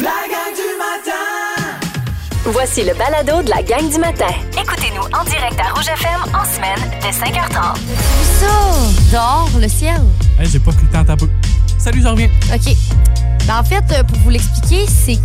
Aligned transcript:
La 0.00 0.10
gang 0.30 0.54
du 0.54 0.68
matin! 0.78 1.80
Voici 2.44 2.84
le 2.84 2.94
balado 2.94 3.42
de 3.42 3.50
la 3.50 3.62
gang 3.62 3.90
du 3.90 3.98
matin. 3.98 4.26
Écoutez-nous 4.52 5.02
en 5.18 5.24
direct 5.24 5.58
à 5.60 5.72
Rouge 5.74 5.88
FM 5.88 6.20
en 6.34 6.44
semaine 6.44 6.90
dès 7.02 7.10
5h30. 7.10 7.76
ça? 8.38 8.46
Dehors, 9.12 9.50
le 9.60 9.68
ciel. 9.68 10.00
Hey, 10.38 10.46
j'ai 10.46 10.60
pas 10.60 10.70
pris 10.72 10.84
le 10.84 10.92
temps 10.92 11.12
à 11.12 11.16
peu. 11.16 11.28
Salut, 11.78 12.00
je 12.02 12.08
reviens. 12.08 12.28
OK. 12.54 12.74
Ben, 13.46 13.58
en 13.58 13.64
fait, 13.64 13.84
euh, 13.92 14.02
pour 14.04 14.18
vous 14.18 14.30
l'expliquer, 14.30 14.86
c'est 14.86 15.18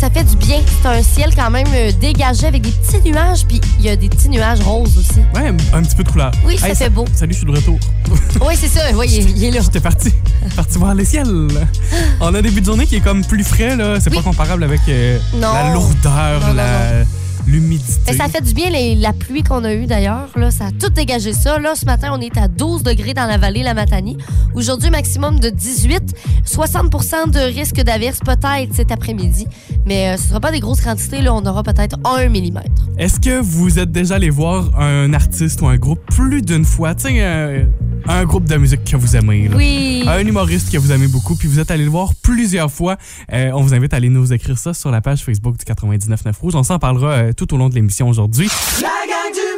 ça 0.00 0.08
fait 0.10 0.24
du 0.24 0.36
bien. 0.36 0.60
C'est 0.82 0.88
un 0.88 1.02
ciel 1.02 1.30
quand 1.36 1.50
même 1.50 1.66
euh, 1.74 1.92
dégagé 2.00 2.46
avec 2.46 2.62
des 2.62 2.70
petits 2.70 3.02
nuages, 3.10 3.44
puis 3.46 3.60
il 3.78 3.84
y 3.84 3.88
a 3.90 3.96
des 3.96 4.08
petits 4.08 4.30
nuages 4.30 4.60
roses 4.62 4.96
aussi. 4.96 5.20
Ouais, 5.34 5.48
un 5.74 5.82
petit 5.82 5.94
peu 5.94 6.02
de 6.04 6.08
couleur. 6.10 6.30
Oui, 6.46 6.56
ça 6.56 6.74
fait 6.74 6.88
beau. 6.88 7.04
Salut, 7.14 7.32
je 7.34 7.38
suis 7.38 7.46
de 7.46 7.52
retour. 7.52 7.78
Oui, 8.40 8.54
c'est 8.58 8.68
ça. 8.68 8.80
Oui, 8.94 9.06
il, 9.10 9.36
il 9.36 9.44
est 9.44 9.50
là. 9.50 9.60
J'étais 9.60 9.80
parti. 9.80 10.10
parti 10.56 10.78
voir 10.78 10.94
le 10.94 11.04
ciel. 11.04 11.26
On 12.20 12.34
a 12.34 12.38
un 12.38 12.42
début 12.42 12.60
de 12.60 12.66
journée 12.66 12.86
qui 12.86 12.96
est 12.96 13.00
comme 13.00 13.24
plus 13.24 13.44
frais, 13.44 13.76
là. 13.76 14.00
C'est 14.00 14.10
Oui. 14.10 14.16
pas 14.16 14.22
comparable 14.22 14.64
avec 14.64 14.80
euh, 14.88 15.18
la 15.38 15.72
lourdeur, 15.74 16.40
Non, 16.40 16.46
non, 16.48 16.52
la- 16.54 17.04
l'humidité. 17.46 18.12
Ça 18.12 18.28
fait 18.28 18.40
du 18.42 18.54
bien 18.54 18.70
les- 18.70 18.94
la 18.94 19.12
pluie 19.12 19.42
qu'on 19.42 19.64
a 19.64 19.72
eue 19.74 19.86
d'ailleurs. 19.86 20.28
Là, 20.36 20.50
ça 20.50 20.66
a 20.66 20.70
tout 20.72 20.90
dégagé 20.90 21.32
ça. 21.32 21.58
Là, 21.58 21.74
ce 21.74 21.84
matin, 21.84 22.10
on 22.12 22.20
est 22.20 22.36
à 22.36 22.48
12 22.48 22.82
degrés 22.82 23.14
dans 23.14 23.26
la 23.26 23.38
vallée 23.38 23.62
La 23.62 23.74
Matanie. 23.74 24.16
Aujourd'hui, 24.54 24.90
maximum 24.90 25.38
de 25.40 25.48
18. 25.50 26.14
60% 26.44 27.30
de 27.30 27.38
risque 27.40 27.80
d'averse 27.82 28.18
peut-être 28.20 28.74
cet 28.74 28.90
après-midi. 28.92 29.46
Mais 29.86 30.08
euh, 30.10 30.16
ce 30.16 30.22
ne 30.24 30.28
sera 30.28 30.40
pas 30.40 30.52
des 30.52 30.60
grosses 30.60 30.80
quantités. 30.80 31.22
Là, 31.22 31.34
on 31.34 31.44
aura 31.46 31.62
peut-être 31.62 31.96
1 32.04 32.28
mm. 32.28 32.60
Est-ce 32.98 33.20
que 33.20 33.40
vous 33.40 33.78
êtes 33.78 33.92
déjà 33.92 34.16
allé 34.16 34.30
voir 34.30 34.70
un 34.78 35.12
artiste 35.14 35.60
ou 35.62 35.66
un 35.66 35.76
groupe 35.76 36.00
plus 36.14 36.42
d'une 36.42 36.64
fois? 36.64 36.94
Sais, 36.96 37.08
euh, 37.20 37.64
un 38.08 38.24
groupe 38.24 38.44
de 38.44 38.56
musique 38.56 38.84
que 38.84 38.96
vous 38.96 39.16
aimez, 39.16 39.48
là. 39.48 39.56
Oui. 39.56 40.04
Un 40.06 40.26
humoriste 40.26 40.72
que 40.72 40.78
vous 40.78 40.92
aimez 40.92 41.08
beaucoup, 41.08 41.36
puis 41.36 41.48
vous 41.48 41.58
êtes 41.58 41.70
allé 41.70 41.84
le 41.84 41.90
voir 41.90 42.12
plusieurs 42.22 42.70
fois. 42.70 42.96
Euh, 43.32 43.50
on 43.54 43.62
vous 43.62 43.74
invite 43.74 43.92
à 43.92 43.96
aller 43.96 44.08
nous 44.08 44.32
écrire 44.32 44.58
ça 44.58 44.74
sur 44.74 44.90
la 44.90 45.00
page 45.00 45.22
Facebook 45.24 45.56
du 45.56 45.64
99.9 45.64 46.32
Rouge. 46.40 46.54
On 46.54 46.62
s'en 46.62 46.78
parlera 46.78 47.10
euh, 47.10 47.32
tout 47.32 47.52
au 47.54 47.56
long 47.56 47.68
de 47.68 47.74
l'émission 47.74 48.08
aujourd'hui. 48.08 48.48
La 48.80 48.88
gang 48.88 49.32
du! 49.32 49.49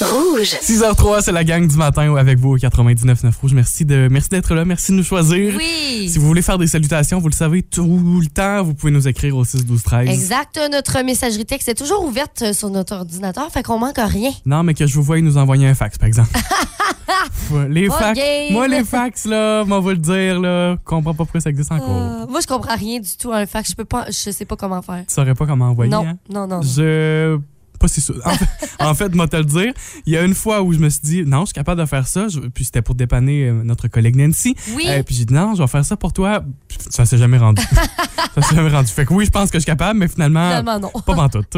Rouge. 0.00 0.56
6h03, 0.62 1.22
c'est 1.22 1.32
la 1.32 1.44
gang 1.44 1.66
du 1.66 1.76
matin 1.76 2.14
avec 2.16 2.38
vous 2.38 2.50
au 2.50 2.58
99.9 2.58 3.32
Rouge. 3.40 3.54
Merci 3.54 3.84
de, 3.84 4.08
merci 4.10 4.28
d'être 4.28 4.54
là, 4.54 4.64
merci 4.64 4.92
de 4.92 4.96
nous 4.98 5.02
choisir. 5.02 5.54
Oui. 5.56 6.08
Si 6.08 6.18
vous 6.18 6.26
voulez 6.26 6.42
faire 6.42 6.58
des 6.58 6.66
salutations, 6.66 7.18
vous 7.18 7.28
le 7.28 7.34
savez 7.34 7.62
tout 7.62 8.20
le 8.20 8.26
temps, 8.26 8.62
vous 8.62 8.74
pouvez 8.74 8.92
nous 8.92 9.08
écrire 9.08 9.36
au 9.36 9.44
6 9.44 9.64
12 9.64 9.82
13. 9.82 10.08
Exact. 10.08 10.60
Notre 10.70 11.02
messagerie 11.02 11.46
texte 11.46 11.68
est 11.68 11.74
toujours 11.74 12.04
ouverte 12.04 12.42
euh, 12.42 12.52
sur 12.52 12.68
notre 12.68 12.94
ordinateur, 12.94 13.50
fait 13.50 13.62
qu'on 13.62 13.78
manque 13.78 13.98
rien. 13.98 14.32
Non, 14.44 14.62
mais 14.62 14.74
que 14.74 14.86
je 14.86 14.94
vous 14.94 15.02
voie 15.02 15.20
nous 15.20 15.38
envoyer 15.38 15.66
un 15.66 15.74
fax, 15.74 15.96
par 15.98 16.08
exemple. 16.08 16.30
Les 17.68 17.88
fax, 17.88 18.20
moi 18.50 18.66
les 18.66 18.84
fax 18.84 19.24
là, 19.24 19.64
moi 19.64 19.78
vous 19.78 19.90
le 19.90 19.96
dire 19.96 20.40
là, 20.40 20.72
je 20.72 20.84
comprends 20.84 21.12
pas 21.12 21.24
pourquoi 21.24 21.40
ça 21.40 21.50
existe 21.50 21.70
encore. 21.70 21.88
Euh, 21.90 22.26
moi, 22.26 22.40
je 22.40 22.46
comprends 22.46 22.74
rien 22.74 22.98
du 22.98 23.16
tout 23.16 23.30
à 23.30 23.38
un 23.38 23.46
fax. 23.46 23.70
Je 23.70 23.76
peux 23.76 23.84
pas, 23.84 24.06
je 24.08 24.30
sais 24.30 24.44
pas 24.44 24.56
comment 24.56 24.82
faire. 24.82 25.04
Tu 25.06 25.14
saurais 25.14 25.34
pas 25.34 25.46
comment 25.46 25.66
envoyer 25.66 25.90
non, 25.90 26.04
hein? 26.06 26.18
non, 26.28 26.46
non, 26.46 26.56
non. 26.56 26.62
Je 26.62 27.38
pas 27.78 27.88
si 27.88 28.00
sûr. 28.00 28.20
En 28.24 28.30
fait, 28.34 28.46
en 28.80 28.94
fait, 28.94 29.14
moi 29.14 29.28
te 29.28 29.36
le 29.36 29.44
dire, 29.44 29.72
il 30.06 30.12
y 30.12 30.16
a 30.16 30.22
une 30.22 30.34
fois 30.34 30.62
où 30.62 30.72
je 30.72 30.78
me 30.78 30.88
suis 30.88 31.00
dit 31.02 31.22
non, 31.24 31.40
je 31.40 31.46
suis 31.46 31.54
capable 31.54 31.80
de 31.80 31.86
faire 31.86 32.06
ça, 32.06 32.28
Je- 32.28 32.40
puis 32.40 32.64
c'était 32.64 32.82
pour 32.82 32.94
dépanner 32.94 33.44
euh, 33.48 33.62
notre 33.64 33.88
collègue 33.88 34.16
Nancy. 34.16 34.54
Oui. 34.74 34.84
Euh, 34.88 35.02
puis 35.02 35.14
j'ai 35.14 35.24
dit 35.24 35.34
non, 35.34 35.54
je 35.54 35.62
vais 35.62 35.68
faire 35.68 35.84
ça 35.84 35.96
pour 35.96 36.12
toi. 36.12 36.42
Puis 36.68 36.78
ça 36.90 37.04
s'est 37.06 37.18
jamais 37.18 37.38
rendu. 37.38 37.62
ça 38.34 38.42
s'est 38.42 38.54
jamais 38.56 38.70
rendu. 38.70 38.88
Fait 38.92 39.04
que 39.06 39.12
oui, 39.14 39.24
je 39.26 39.30
pense 39.30 39.50
que 39.50 39.58
je 39.58 39.62
suis 39.62 39.66
capable, 39.66 39.98
mais 39.98 40.08
finalement, 40.08 40.48
Finalement, 40.58 40.78
non. 40.94 41.00
pas 41.02 41.14
pantoute. 41.14 41.56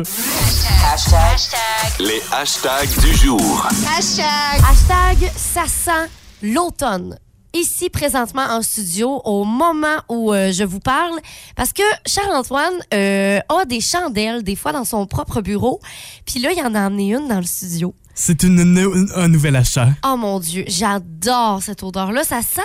Les 2.00 2.20
hashtags 2.32 2.88
du 3.00 3.14
jour. 3.16 3.66
Hashtag 3.96 5.30
ça 5.36 5.64
sent 5.66 6.08
l'automne. 6.42 7.16
Ici, 7.58 7.90
présentement, 7.90 8.42
en 8.48 8.62
studio, 8.62 9.20
au 9.24 9.44
moment 9.44 9.96
où 10.08 10.32
euh, 10.32 10.52
je 10.52 10.62
vous 10.62 10.78
parle, 10.80 11.18
parce 11.56 11.72
que 11.72 11.82
Charles-Antoine 12.06 12.72
euh, 12.94 13.40
a 13.48 13.64
des 13.64 13.80
chandelles, 13.80 14.42
des 14.44 14.54
fois, 14.54 14.72
dans 14.72 14.84
son 14.84 15.06
propre 15.06 15.40
bureau. 15.40 15.80
Puis 16.24 16.38
là, 16.40 16.50
il 16.52 16.60
en 16.62 16.74
a 16.74 16.80
amené 16.86 17.14
une 17.14 17.26
dans 17.26 17.38
le 17.40 17.46
studio. 17.46 17.94
C'est 18.14 18.42
une, 18.44 18.60
une- 18.60 19.10
un 19.14 19.28
nouvel 19.28 19.56
achat. 19.56 19.88
Oh 20.06 20.16
mon 20.16 20.38
Dieu, 20.38 20.64
j'adore 20.68 21.62
cette 21.62 21.82
odeur-là. 21.82 22.22
Ça 22.22 22.42
sent... 22.42 22.60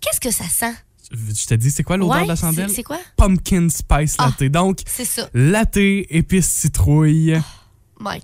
Qu'est-ce 0.00 0.20
que 0.20 0.30
ça 0.30 0.44
sent? 0.44 0.74
Je 1.12 1.46
te 1.46 1.54
dis, 1.54 1.70
c'est 1.72 1.82
quoi 1.82 1.96
l'odeur 1.96 2.16
Ouais, 2.18 2.22
de 2.22 2.28
la 2.28 2.36
chandelle? 2.36 2.70
c'est- 2.70 2.84
quoi? 2.84 2.98
Pumpkin 3.16 3.68
spice 3.70 4.14
Ah. 4.18 4.26
latte. 4.38 4.50
Donc, 4.52 4.78
C'est 4.86 5.04
ça. 5.04 5.28
latte, 5.34 5.76
épices, 5.78 6.48
citrouille. 6.48 7.40
My 7.98 8.18
God. 8.18 8.22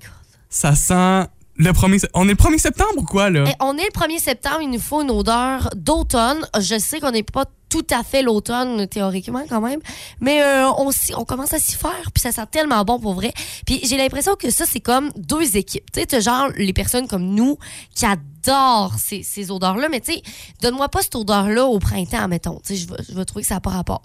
Ça 0.48 0.74
sent 0.76 1.26
le 1.58 1.72
premier. 1.72 1.98
On 2.14 2.28
est 2.28 2.32
le 2.32 2.36
1er 2.36 2.58
septembre 2.58 2.98
ou 2.98 3.04
quoi, 3.04 3.30
là? 3.30 3.44
Eh, 3.46 3.54
on 3.60 3.76
est 3.76 3.84
le 3.84 4.00
1er 4.00 4.18
septembre, 4.18 4.60
il 4.62 4.70
nous 4.70 4.80
faut 4.80 5.02
une 5.02 5.10
odeur 5.10 5.70
d'automne. 5.74 6.46
Je 6.58 6.78
sais 6.78 7.00
qu'on 7.00 7.10
n'est 7.12 7.22
pas 7.22 7.44
tout 7.68 7.86
à 7.90 8.02
fait 8.02 8.22
l'automne, 8.22 8.86
théoriquement, 8.86 9.44
quand 9.48 9.60
même, 9.60 9.80
mais 10.20 10.42
euh, 10.42 10.68
on, 10.78 10.90
on 11.16 11.24
commence 11.24 11.52
à 11.52 11.58
s'y 11.58 11.74
faire, 11.76 12.10
puis 12.14 12.20
ça 12.20 12.30
sent 12.30 12.46
tellement 12.50 12.84
bon 12.84 13.00
pour 13.00 13.14
vrai. 13.14 13.32
Puis 13.66 13.80
j'ai 13.84 13.96
l'impression 13.96 14.36
que 14.36 14.50
ça, 14.50 14.64
c'est 14.66 14.80
comme 14.80 15.10
deux 15.16 15.56
équipes. 15.56 15.90
Tu 15.92 16.00
sais, 16.08 16.20
genre 16.20 16.48
les 16.56 16.72
personnes 16.72 17.08
comme 17.08 17.24
nous 17.24 17.58
qui 17.94 18.06
adorent 18.06 18.94
ces, 18.98 19.22
ces 19.22 19.50
odeurs-là, 19.50 19.88
mais 19.88 20.00
tu 20.00 20.12
sais, 20.12 20.22
donne-moi 20.62 20.88
pas 20.88 21.02
cette 21.02 21.16
odeur-là 21.16 21.64
au 21.64 21.78
printemps, 21.80 22.28
mettons. 22.28 22.60
Tu 22.64 22.76
sais, 22.76 22.86
je 23.08 23.14
vais 23.14 23.24
trouver 23.24 23.42
que 23.42 23.48
ça 23.48 23.54
n'a 23.56 23.60
pas 23.60 23.70
rapport. 23.70 24.02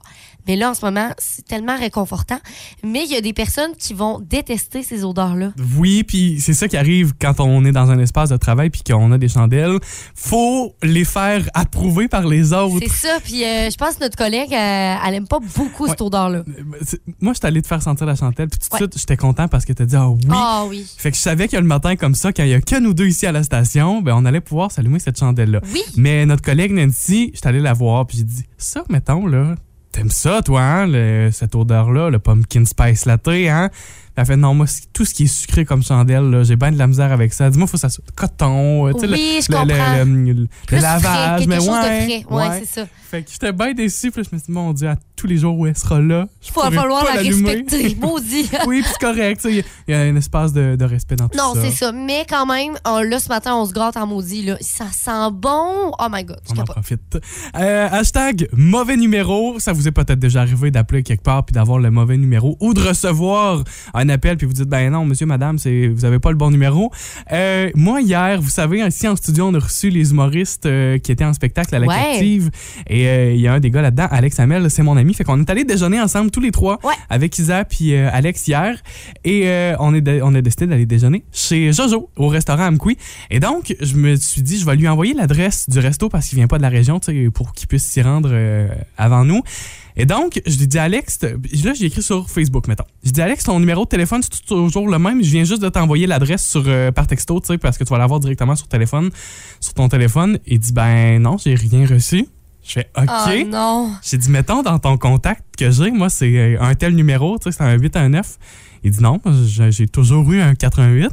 Mais 0.48 0.56
là, 0.56 0.72
en 0.72 0.74
ce 0.74 0.84
moment, 0.86 1.10
c'est 1.18 1.46
tellement 1.46 1.78
réconfortant. 1.78 2.40
Mais 2.84 3.04
il 3.06 3.12
y 3.12 3.16
a 3.16 3.22
des 3.22 3.34
personnes 3.34 3.72
qui 3.78 3.94
vont 3.94 4.20
détester 4.20 4.84
ces 4.84 5.04
odeurs-là. 5.04 5.54
Oui, 5.78 6.04
puis 6.04 6.40
c'est 6.40 6.54
ça 6.54 6.68
qui 6.68 6.78
arrive 6.78 7.14
quand 7.20 7.40
on 7.40 7.64
est 7.66 7.72
dans 7.72 7.90
un 7.92 8.00
espace 8.00 8.30
de 8.30 8.38
travail 8.38 8.70
puis 8.70 8.82
qu'on 8.84 9.12
a 9.12 9.18
des 9.18 9.28
chandelles. 9.30 9.78
Faut 10.16 10.76
les 10.84 11.06
faire 11.06 11.48
approuver 11.54 12.08
par 12.08 12.28
les 12.28 12.54
autres. 12.54 12.86
C'est 12.88 13.08
ça, 13.08 13.18
puis 13.24 13.44
euh, 13.44 13.70
je 13.70 13.76
pense 13.78 13.96
que 13.96 14.04
notre 14.04 14.18
collègue, 14.18 14.54
euh, 14.54 14.96
elle 15.06 15.14
aime 15.16 15.28
pas 15.28 15.40
beaucoup 15.40 15.88
cette 15.88 16.02
odeur-là. 16.02 16.40
Euh, 16.48 16.64
c'est- 16.82 17.02
Moi, 17.22 17.34
je 17.34 17.40
suis 17.40 17.48
allé 17.48 17.62
te 17.62 17.68
faire 17.68 17.82
sentir 17.82 18.06
la 18.06 18.16
chandelle, 18.16 18.48
puis 18.50 18.60
tout 18.60 18.68
de 18.70 18.74
Ouais. 18.74 18.80
suite, 18.80 18.98
j'étais 18.98 19.18
content 19.18 19.48
parce 19.48 19.66
que 19.66 19.74
t'as 19.74 19.86
dit 19.86 19.96
ah 19.96 20.10
oui. 20.10 20.22
Ah 20.30 20.64
oui. 20.68 20.86
Fait 20.98 21.12
que 21.12 21.18
je 21.18 21.22
savais 21.22 21.48
que 21.48 21.58
le 21.58 21.64
matin 21.64 21.96
comme 21.96 22.16
ça, 22.16 22.32
quand 22.34 22.44
il 22.44 22.50
y 22.50 22.54
a 22.54 22.62
que 22.62 22.80
nous 22.80 22.94
deux 22.94 23.08
ici 23.08 23.26
à 23.26 23.32
la 23.32 23.44
station, 23.44 24.02
ben 24.02 24.14
on 24.16 24.26
allait 24.26 24.42
pouvoir 24.42 24.72
s'allumer 24.72 25.00
cette 25.00 25.20
chandelle-là. 25.20 25.62
Oui. 25.74 25.82
Mais 25.98 26.26
notre 26.26 26.42
collègue 26.42 26.72
Nancy, 26.72 27.32
j'étais 27.34 27.48
allé 27.48 27.60
la 27.60 27.74
voir, 27.74 28.06
puis 28.08 28.18
j'ai 28.20 28.24
dit 28.24 28.44
ça, 28.58 28.84
mettons 28.90 29.26
là, 29.28 29.56
t'aimes 29.92 30.10
ça 30.10 30.42
toi, 30.42 30.62
hein, 30.62 30.88
le- 30.88 31.30
cette 31.32 31.56
odeur-là, 31.56 32.10
le 32.10 32.20
pumpkin 32.20 32.66
spice 32.66 33.06
latte, 33.06 33.28
hein? 33.28 33.70
Elle 34.16 34.26
fait 34.26 34.36
non, 34.38 34.54
moi, 34.54 34.66
tout 34.94 35.06
ce 35.06 35.14
qui 35.14 35.24
est 35.24 35.28
sucré 35.28 35.64
comme 35.66 35.82
chandelle, 35.84 36.42
j'ai 36.44 36.56
bien 36.58 36.72
de 36.72 36.78
la 36.78 36.88
misère 36.88 37.12
avec 37.12 37.34
ça. 37.34 37.50
Dis-moi, 37.50 37.66
faut 37.68 37.74
que 37.74 37.80
ça 37.80 37.90
soit 37.90 38.04
coton, 38.16 38.88
euh, 38.88 38.94
tu 38.94 39.00
sais, 39.02 39.08
le- 39.08 39.14
le, 39.16 40.06
le- 40.06 40.24
le- 40.34 40.42
le 40.42 40.48
Plus 40.68 40.80
lavage, 40.80 41.38
frais, 41.44 41.48
mais 41.48 41.56
chose 41.58 41.70
ouais, 41.70 42.00
de 42.00 42.24
frais. 42.26 42.26
Ouais, 42.50 42.60
c'est 42.66 42.82
ça. 42.82 42.88
Fait 43.10 43.24
que 43.24 43.32
j'étais 43.32 43.52
bien 43.52 43.74
déçu, 43.74 44.10
puis 44.12 44.24
je 44.24 44.30
me 44.34 44.40
suis 44.40 44.48
dit, 44.48 44.52
mon 44.54 44.72
Dieu, 44.74 44.88
à 44.90 44.96
tous 45.18 45.28
les 45.28 45.38
jours 45.38 45.58
où 45.58 45.68
elle 45.68 45.78
sera 45.78 46.00
là, 46.00 46.28
je 46.42 46.50
Il 46.50 46.54
va 46.56 46.72
falloir 46.72 47.06
pas 47.06 47.16
la 47.16 47.22
respecter. 47.22 47.96
Maudit. 48.02 48.50
oui, 48.68 48.82
puis 48.82 48.90
c'est 48.92 49.06
correct, 49.06 49.42
il 49.46 49.56
y 49.58 49.60
a- 49.60 49.64
il 49.88 49.94
un 50.12 50.16
espace 50.16 50.54
de, 50.54 50.76
de 50.78 50.86
respect 50.86 51.16
dans 51.16 51.28
tout 51.30 51.38
Non, 51.38 51.54
ça. 51.54 51.62
c'est 51.62 51.72
ça. 51.72 51.92
Mais 51.92 52.26
quand 52.30 52.46
même, 52.46 52.74
on- 52.86 53.02
là, 53.02 53.20
ce 53.20 53.30
matin, 53.30 53.56
on 53.56 53.66
se 53.66 53.74
gâte 53.74 53.98
en 53.98 54.08
maudit. 54.08 54.44
Là. 54.44 54.58
Ça 54.62 54.86
sent 54.92 55.32
bon. 55.34 55.92
Oh 56.00 56.08
my 56.10 56.24
God, 56.24 56.40
On 56.56 56.60
en 56.60 56.64
profite. 56.64 57.18
Euh, 57.58 57.88
hashtag 57.92 58.48
mauvais 58.54 58.98
numéro. 58.98 59.60
Ça 59.60 59.74
vous 59.74 59.88
est 59.88 59.92
peut-être 59.92 60.20
déjà 60.20 60.42
arrivé 60.42 60.72
d'appeler 60.72 61.04
quelque 61.04 61.24
part 61.24 61.46
puis 61.46 61.54
d'avoir 61.54 61.80
le 61.80 61.92
mauvais 61.92 62.18
numéro 62.18 62.58
ou 62.60 62.74
de 62.74 62.82
recevoir 62.82 63.64
un 63.94 64.10
appel 64.12 64.38
puis 64.38 64.46
vous 64.46 64.54
dites 64.54 64.68
ben 64.70 64.92
non 64.92 65.06
monsieur 65.06 65.26
madame 65.26 65.58
c'est 65.58 65.88
vous 65.88 66.06
avez 66.06 66.20
pas 66.20 66.30
le 66.32 66.38
bon 66.38 66.52
numéro. 66.52 66.92
Euh, 67.32 67.70
moi 67.76 68.02
hier 68.02 68.40
vous 68.42 68.50
savez 68.50 68.86
ici 68.86 69.08
en 69.08 69.16
studio 69.16 69.48
on 69.48 69.54
a 69.56 69.60
reçu 69.60 69.90
les 69.90 70.12
humoristes 70.12 70.66
euh, 70.68 70.98
qui 71.00 71.12
étaient 71.12 71.26
en 71.26 71.34
spectacle 71.34 71.74
à 71.76 71.80
la 71.80 71.88
Ouais. 71.88 71.96
captive 71.96 72.52
et 72.88 73.08
euh, 73.08 73.34
il 73.34 73.42
y 73.42 73.48
a 73.48 73.54
un 73.54 73.60
des 73.60 73.72
gars 73.72 73.82
là-dedans 73.82 74.08
Alex 74.12 74.40
Hamel 74.40 74.70
c'est 74.70 74.84
mon 74.84 74.98
ami 74.98 75.14
fait 75.14 75.24
qu'on 75.24 75.40
est 75.40 75.50
allé 75.50 75.64
déjeuner 75.64 76.00
ensemble 76.00 76.30
tous 76.32 76.40
les 76.42 76.52
trois 76.52 76.78
Ouais. 76.84 76.94
avec 77.10 77.38
Isa 77.40 77.66
puis 77.66 77.96
Alex 77.96 78.48
hier 78.48 78.78
et 79.26 79.74
on 79.80 79.94
est 79.96 80.02
de- 80.02 80.22
on 80.24 80.34
a 80.36 80.42
décidé 80.42 80.68
d'aller 80.68 80.86
déjeuner 80.86 81.24
chez 81.32 81.72
Jojo 81.74 82.10
au 82.16 82.28
restaurant 82.28 82.66
Amqui 82.68 82.98
et 83.30 83.40
donc 83.40 83.76
je 83.80 83.96
me 83.96 84.16
suis 84.16 84.42
dit 84.42 84.58
je 84.60 84.66
vais 84.66 84.76
lui 84.76 84.88
envoyer 84.88 85.14
l'adresse 85.14 85.70
du 85.70 85.80
resto 85.80 86.10
parce 86.10 86.28
qu'il 86.28 86.38
vient 86.38 86.48
pas 86.48 86.58
de 86.58 86.64
la 86.64 86.70
région 86.70 87.00
pour 87.34 87.54
qu'il 87.54 87.68
puisse 87.68 87.86
s'y 87.86 88.02
rendre 88.02 88.32
avant 88.98 89.24
nous 89.26 89.42
et 89.96 90.06
donc, 90.06 90.42
je 90.46 90.58
lui 90.58 90.68
dis 90.68 90.80
Alex, 90.80 91.20
là 91.22 91.74
j'ai 91.74 91.86
écrit 91.86 92.02
sur 92.02 92.30
Facebook, 92.30 92.68
mettons. 92.68 92.86
Je 93.04 93.12
dis 93.12 93.22
Alex, 93.22 93.44
ton 93.44 93.60
numéro 93.60 93.84
de 93.84 93.90
téléphone, 93.90 94.22
c'est 94.24 94.46
toujours 94.46 94.88
le 94.88 95.00
même. 95.00 95.24
Je 95.24 95.30
viens 95.30 95.44
juste 95.44 95.62
de 95.62 95.70
t'envoyer 95.70 96.08
l'adresse 96.08 96.48
sur 96.48 96.64
euh, 96.68 96.92
par 96.92 97.08
texto, 97.08 97.40
tu 97.40 97.48
sais, 97.48 97.58
parce 97.58 97.78
que 97.78 97.84
tu 97.84 97.90
vas 97.92 97.98
l'avoir 97.98 98.20
directement 98.20 98.56
sur 98.56 98.68
téléphone, 98.68 99.10
sur 99.60 99.74
ton 99.74 99.90
téléphone. 99.90 100.40
Il 100.46 100.60
dit 100.60 100.74
ben 100.74 101.22
non, 101.22 101.38
j'ai 101.38 101.56
rien 101.56 101.86
reçu. 101.86 102.28
Je 102.64 102.74
fais 102.74 102.90
OK. 102.96 103.10
Oh 103.10 103.48
non. 103.48 103.94
J'ai 104.04 104.18
dit, 104.18 104.30
mettons, 104.30 104.62
dans 104.62 104.78
ton 104.80 104.98
contact 104.98 105.44
que 105.58 105.72
j'ai, 105.72 105.92
moi, 105.92 106.10
c'est 106.10 106.38
euh, 106.38 106.62
un 106.62 106.76
tel 106.76 106.96
numéro, 106.96 107.38
tu 107.40 107.46
sais, 107.52 107.58
c'est 107.58 107.64
un 107.64 107.74
819. 107.74 108.38
Il 108.84 108.92
dit, 108.92 109.02
non, 109.02 109.20
j'ai 109.70 109.88
toujours 109.88 110.32
eu 110.32 110.42
un 110.42 110.56
88. 110.56 111.10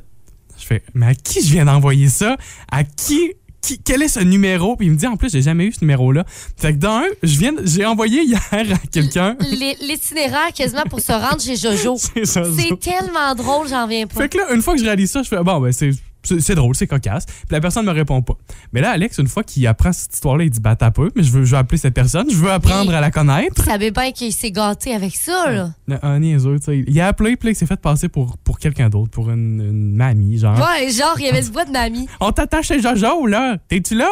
Je 0.58 0.66
fais, 0.66 0.82
mais 0.94 1.06
à 1.06 1.14
qui 1.14 1.42
je 1.42 1.52
viens 1.52 1.66
d'envoyer 1.66 2.08
ça? 2.08 2.36
À 2.70 2.84
qui? 2.84 3.32
Qui- 3.60 3.78
quel 3.78 4.02
est 4.02 4.08
ce 4.08 4.20
numéro? 4.20 4.76
Puis 4.76 4.86
il 4.86 4.92
me 4.92 4.96
dit, 4.96 5.06
en 5.06 5.16
plus, 5.16 5.30
j'ai 5.32 5.42
jamais 5.42 5.64
eu 5.64 5.72
ce 5.72 5.80
numéro-là. 5.82 6.24
Fait 6.56 6.72
que 6.72 6.78
d'un, 6.78 7.02
je 7.22 7.38
viens, 7.38 7.52
j'ai 7.64 7.84
envoyé 7.84 8.22
hier 8.22 8.40
à 8.52 8.86
quelqu'un. 8.90 9.36
L'itinéraire 9.80 10.52
quasiment 10.54 10.84
pour 10.88 11.00
se 11.00 11.12
rendre 11.12 11.40
chez 11.40 11.56
Jojo. 11.56 11.96
C'est 12.24 12.78
tellement 12.80 13.34
drôle, 13.34 13.68
j'en 13.68 13.84
reviens 13.84 14.06
pas. 14.06 14.20
Fait 14.22 14.28
que 14.28 14.38
là, 14.38 14.54
une 14.54 14.62
fois 14.62 14.74
que 14.74 14.80
je 14.80 14.84
réalise 14.84 15.10
ça, 15.10 15.22
je 15.22 15.28
fais, 15.28 15.42
bon, 15.42 15.60
ben, 15.60 15.72
c'est 15.72 15.90
c'est 16.22 16.54
drôle, 16.54 16.74
c'est 16.74 16.86
cocasse. 16.86 17.26
Puis 17.26 17.46
la 17.50 17.60
personne 17.60 17.86
me 17.86 17.92
répond 17.92 18.22
pas. 18.22 18.34
Mais 18.72 18.80
là, 18.80 18.90
Alex, 18.90 19.18
une 19.18 19.28
fois 19.28 19.42
qu'il 19.42 19.66
apprend 19.66 19.92
cette 19.92 20.12
histoire-là, 20.14 20.44
il 20.44 20.50
dit 20.50 20.60
Bah, 20.60 20.76
t'as 20.76 20.90
peu, 20.90 21.10
mais 21.16 21.22
je 21.22 21.30
veux, 21.30 21.44
je 21.44 21.52
veux 21.52 21.58
appeler 21.58 21.78
cette 21.78 21.94
personne, 21.94 22.30
je 22.30 22.36
veux 22.36 22.50
apprendre 22.50 22.94
à 22.94 23.00
la 23.00 23.10
connaître. 23.10 23.54
Tu 23.62 23.62
savais 23.62 23.90
bien 23.90 24.12
qu'il 24.12 24.32
s'est 24.32 24.50
gâté 24.50 24.94
avec 24.94 25.14
ça, 25.14 25.50
là. 25.50 25.70
Un 26.02 26.18
niaiseux, 26.20 26.58
tu 26.58 26.64
sais. 26.64 26.84
Il 26.86 27.00
a 27.00 27.06
appelé, 27.08 27.36
puis 27.36 27.50
il 27.50 27.54
s'est 27.54 27.66
fait 27.66 27.80
passer 27.80 28.08
pour, 28.08 28.36
pour 28.38 28.58
quelqu'un 28.58 28.88
d'autre, 28.88 29.10
pour 29.10 29.30
une, 29.30 29.60
une 29.60 29.94
mamie, 29.94 30.38
genre. 30.38 30.56
Ouais, 30.58 30.90
genre, 30.90 31.14
il 31.18 31.26
y 31.26 31.28
avait 31.28 31.42
ce 31.42 31.50
bois 31.50 31.64
de 31.64 31.70
mamie. 31.70 32.08
On 32.20 32.32
t'attache 32.32 32.68
chez 32.68 32.80
Jojo, 32.80 33.26
là. 33.26 33.56
T'es-tu 33.68 33.94
là? 33.94 34.08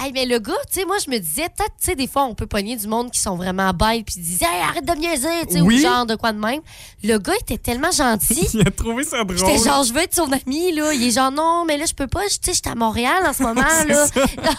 Hey, 0.00 0.10
mais 0.12 0.24
le 0.26 0.38
gars, 0.38 0.52
tu 0.72 0.80
sais, 0.80 0.84
moi, 0.84 0.96
je 1.04 1.10
me 1.10 1.18
disais, 1.18 1.42
peut-être, 1.56 1.74
tu 1.78 1.84
sais, 1.90 1.94
des 1.94 2.06
fois, 2.08 2.24
on 2.24 2.34
peut 2.34 2.46
pogner 2.46 2.76
du 2.76 2.88
monde 2.88 3.10
qui 3.10 3.20
sont 3.20 3.36
vraiment 3.36 3.72
bêtes, 3.72 4.04
puis 4.06 4.14
ils 4.16 4.22
disent, 4.22 4.42
hey, 4.42 4.60
arrête 4.68 4.84
de 4.84 4.92
niaiser, 4.94 5.46
tu 5.46 5.54
sais, 5.54 5.60
Oui. 5.60 5.76
ou 5.78 5.82
genre 5.82 6.06
de 6.06 6.16
quoi 6.16 6.32
de 6.32 6.38
même. 6.38 6.60
Le 7.04 7.18
gars 7.18 7.34
était 7.40 7.58
tellement 7.58 7.90
gentil. 7.92 8.48
Il 8.54 8.66
a 8.66 8.70
trouvé 8.70 9.04
ça 9.04 9.22
drôle. 9.22 9.36
J'étais 9.38 9.58
genre, 9.62 9.84
je 9.84 9.92
veux 9.92 10.00
être 10.00 10.14
son 10.14 10.30
ami, 10.32 10.72
là. 10.72 10.92
Il 10.92 11.02
est 11.04 11.10
genre, 11.12 11.30
non, 11.30 11.64
mais 11.66 11.76
là, 11.76 11.84
je 11.86 11.94
peux 11.94 12.06
pas, 12.08 12.22
tu 12.26 12.30
sais, 12.42 12.54
j'étais 12.54 12.70
à 12.70 12.74
Montréal 12.74 13.22
en 13.26 13.32
ce 13.32 13.42
moment, 13.42 13.62
là. 13.88 14.06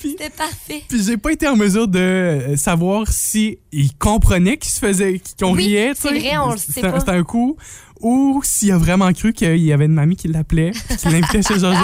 C'était 0.00 0.30
parfait. 0.30 0.84
Puis 0.88 1.02
j'ai 1.02 1.16
pas 1.16 1.32
été 1.32 1.48
en 1.48 1.56
mesure 1.56 1.88
de 1.88 1.98
euh, 1.98 2.56
savoir 2.56 3.08
si 3.08 3.58
il 3.72 3.92
comprenait 3.96 4.56
qu'il 4.56 4.70
se 4.70 4.78
faisait, 4.78 5.20
qu'on 5.38 5.52
Oui, 5.54 5.64
riait, 5.66 5.94
tu 5.94 6.02
c'est 6.02 6.08
vrai, 6.18 6.38
on 6.38 6.52
le 6.52 6.56
sait 6.58 6.80
pas. 6.80 7.00
C'était 7.00 7.10
un 7.10 7.24
coup. 7.24 7.56
Ou 8.02 8.40
s'il 8.44 8.72
a 8.72 8.78
vraiment 8.78 9.12
cru 9.12 9.32
qu'il 9.32 9.56
y 9.58 9.72
avait 9.72 9.84
une 9.86 9.92
mamie 9.92 10.16
qui 10.16 10.28
l'appelait, 10.28 10.70
qui 10.98 11.08
l'invitait 11.08 11.42
chez 11.42 11.54
Jojo. 11.58 11.76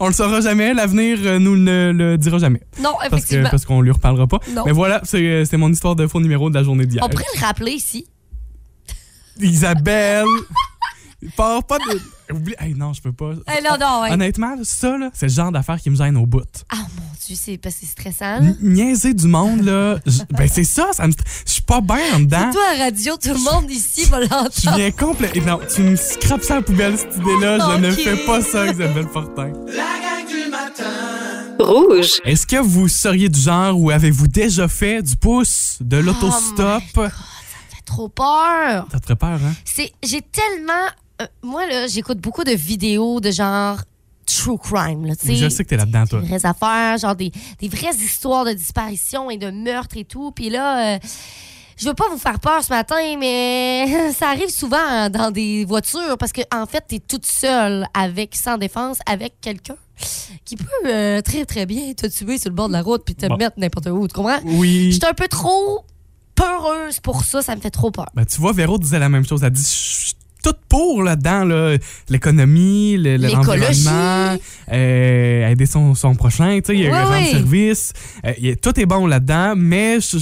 On 0.00 0.08
le 0.08 0.12
saura 0.12 0.40
jamais. 0.40 0.74
L'avenir 0.74 1.18
euh, 1.24 1.38
nous 1.38 1.56
ne 1.56 1.92
le 1.92 2.18
dira 2.18 2.38
jamais. 2.38 2.60
Non, 2.82 2.90
Parce 2.98 3.08
que 3.10 3.16
effectivement. 3.16 3.50
parce 3.50 3.64
qu'on 3.64 3.80
lui 3.80 3.90
reparlera 3.92 4.26
pas. 4.26 4.40
Non. 4.54 4.64
Mais 4.66 4.72
voilà, 4.72 5.00
c'est 5.04 5.18
euh, 5.22 5.44
c'est 5.44 5.56
mon 5.56 5.70
histoire 5.70 5.94
de 5.96 6.06
faux 6.06 6.20
numéro 6.20 6.50
de 6.50 6.54
la 6.54 6.62
journée 6.64 6.86
d'hier. 6.86 7.02
On 7.04 7.08
pourrait 7.08 7.24
le 7.36 7.40
rappeler 7.40 7.72
ici. 7.72 8.06
Isabelle! 9.40 10.24
Pars 11.36 11.64
pas 11.64 11.76
de. 11.78 12.34
Oublie. 12.34 12.54
Hey, 12.58 12.74
non, 12.74 12.94
je 12.94 13.02
peux 13.02 13.12
pas. 13.12 13.32
Eh, 13.46 13.62
non, 13.62 13.76
non, 13.78 14.02
ouais. 14.02 14.12
Honnêtement, 14.12 14.56
ça, 14.62 14.96
là, 14.96 15.10
c'est 15.12 15.26
le 15.26 15.32
genre 15.32 15.52
d'affaire 15.52 15.78
qui 15.78 15.90
me 15.90 15.96
gêne 15.96 16.16
au 16.16 16.24
bout. 16.24 16.40
Ah, 16.70 16.76
mon 16.76 17.02
Dieu, 17.26 17.36
c'est 17.38 17.58
parce 17.58 17.74
que 17.74 17.80
c'est 17.82 17.92
stressant, 17.92 18.40
Niaiser 18.62 19.12
du 19.12 19.26
monde, 19.26 19.62
là. 19.62 19.98
Ben, 20.30 20.48
c'est 20.48 20.64
ça, 20.64 20.88
ça 20.92 21.06
me. 21.06 21.12
Je 21.46 21.59
pas 21.70 21.80
bien 21.80 22.16
en 22.16 22.20
dedans. 22.20 22.50
Toi, 22.52 22.62
à 22.74 22.84
radio, 22.84 23.16
tout 23.16 23.28
le 23.28 23.38
monde 23.38 23.70
ici 23.70 24.04
va 24.06 24.18
Je 24.22 24.28
l'entendre. 24.28 24.76
viens 24.76 24.90
complet. 24.90 25.30
et 25.34 25.40
Non, 25.40 25.60
tu 25.72 25.82
me 25.82 25.94
scrapes 25.94 26.42
ça 26.42 26.54
à 26.54 26.56
la 26.56 26.62
poubelle, 26.62 26.98
cette 26.98 27.16
idée-là. 27.16 27.58
Je 27.76 27.78
ne 27.78 27.90
fais 27.92 28.16
pas 28.26 28.42
ça, 28.42 28.66
Isabelle 28.66 29.06
Fortin. 29.12 29.52
La 29.66 29.84
gang 30.02 30.26
du 30.28 30.50
matin. 30.50 31.54
Rouge. 31.60 32.20
Est-ce 32.24 32.44
que 32.46 32.56
vous 32.56 32.88
seriez 32.88 33.28
du 33.28 33.38
genre 33.38 33.78
ou 33.78 33.90
avez-vous 33.90 34.26
déjà 34.26 34.66
fait 34.66 35.00
du 35.02 35.14
pouce, 35.16 35.76
de 35.80 35.98
l'autostop? 35.98 36.82
J'ai 36.96 37.82
trop 37.84 38.08
peur. 38.08 38.86
ça 38.90 38.98
te 38.98 39.04
ferait 39.06 39.16
peur, 39.16 39.38
hein? 39.44 39.52
C'est, 39.64 39.92
j'ai 40.02 40.22
tellement. 40.22 40.72
euh, 41.22 41.26
moi, 41.42 41.66
là, 41.68 41.86
j'écoute 41.86 42.18
beaucoup 42.18 42.42
de 42.44 42.52
vidéos 42.52 43.20
de 43.20 43.30
genre 43.30 43.78
true 44.26 44.58
crime, 44.58 45.06
là, 45.06 45.14
tu 45.14 45.26
sais. 45.28 45.34
Je 45.36 45.48
sais 45.48 45.62
que 45.64 45.68
t'es 45.70 45.76
là-dedans, 45.76 46.04
toi. 46.06 46.20
Des 46.20 46.26
vraies 46.28 46.46
affaires, 46.46 46.98
genre 46.98 47.14
des, 47.16 47.30
des 47.60 47.68
vraies 47.68 47.94
histoires 47.96 48.44
de 48.44 48.52
disparition 48.54 49.30
et 49.30 49.36
de 49.36 49.50
meurtre 49.50 49.96
et 49.96 50.04
tout. 50.04 50.30
Puis 50.32 50.50
là, 50.50 50.94
euh, 50.94 50.98
je 51.80 51.88
veux 51.88 51.94
pas 51.94 52.04
vous 52.10 52.18
faire 52.18 52.38
peur 52.40 52.62
ce 52.62 52.70
matin, 52.70 53.16
mais 53.18 54.12
ça 54.18 54.28
arrive 54.28 54.50
souvent 54.50 55.08
dans 55.10 55.30
des 55.30 55.64
voitures 55.64 56.16
parce 56.18 56.32
que 56.32 56.42
en 56.54 56.66
fait, 56.66 56.84
t'es 56.86 56.98
toute 57.00 57.26
seule 57.26 57.86
avec, 57.94 58.36
sans 58.36 58.58
défense, 58.58 58.98
avec 59.06 59.34
quelqu'un 59.40 59.76
qui 60.44 60.56
peut 60.56 60.64
euh, 60.86 61.20
très, 61.22 61.44
très 61.44 61.66
bien 61.66 61.92
te 61.94 62.06
tuer 62.06 62.38
sur 62.38 62.50
le 62.50 62.54
bord 62.54 62.68
de 62.68 62.72
la 62.74 62.82
route 62.82 63.02
puis 63.04 63.14
te 63.14 63.26
Bon. 63.26 63.36
mettre 63.36 63.58
n'importe 63.58 63.86
où. 63.88 64.06
Tu 64.08 64.14
comprends? 64.14 64.38
Oui. 64.44 64.92
J'étais 64.92 65.06
un 65.06 65.14
peu 65.14 65.28
trop 65.28 65.84
peureuse 66.34 67.00
pour 67.00 67.24
ça. 67.24 67.42
Ça 67.42 67.54
me 67.56 67.60
fait 67.60 67.70
trop 67.70 67.90
peur. 67.90 68.06
Ben, 68.14 68.24
tu 68.24 68.40
vois, 68.40 68.52
Véro 68.52 68.78
disait 68.78 68.98
la 68.98 69.08
même 69.08 69.26
chose. 69.26 69.42
Elle 69.42 69.50
dit, 69.50 69.62
je 69.62 69.66
suis 70.06 70.14
toute 70.42 70.58
pour 70.70 71.02
là-dedans, 71.02 71.44
là. 71.44 71.76
l'économie, 72.08 72.96
le- 72.96 73.16
L'écologie. 73.16 73.84
l'environnement, 73.84 74.38
euh, 74.72 74.99
aider 75.50 75.66
son, 75.66 75.94
son 75.94 76.14
prochain, 76.14 76.58
tu 76.60 76.62
sais, 76.66 76.74
il 76.74 76.80
y 76.84 76.86
a 76.88 77.06
Oui, 77.10 77.16
oui. 77.20 77.30
service. 77.30 77.92
Euh, 78.24 78.32
il 78.40 78.56
tout 78.56 78.78
est 78.80 78.86
bon 78.86 79.06
là-dedans, 79.06 79.54
mais 79.56 80.00
je, 80.00 80.18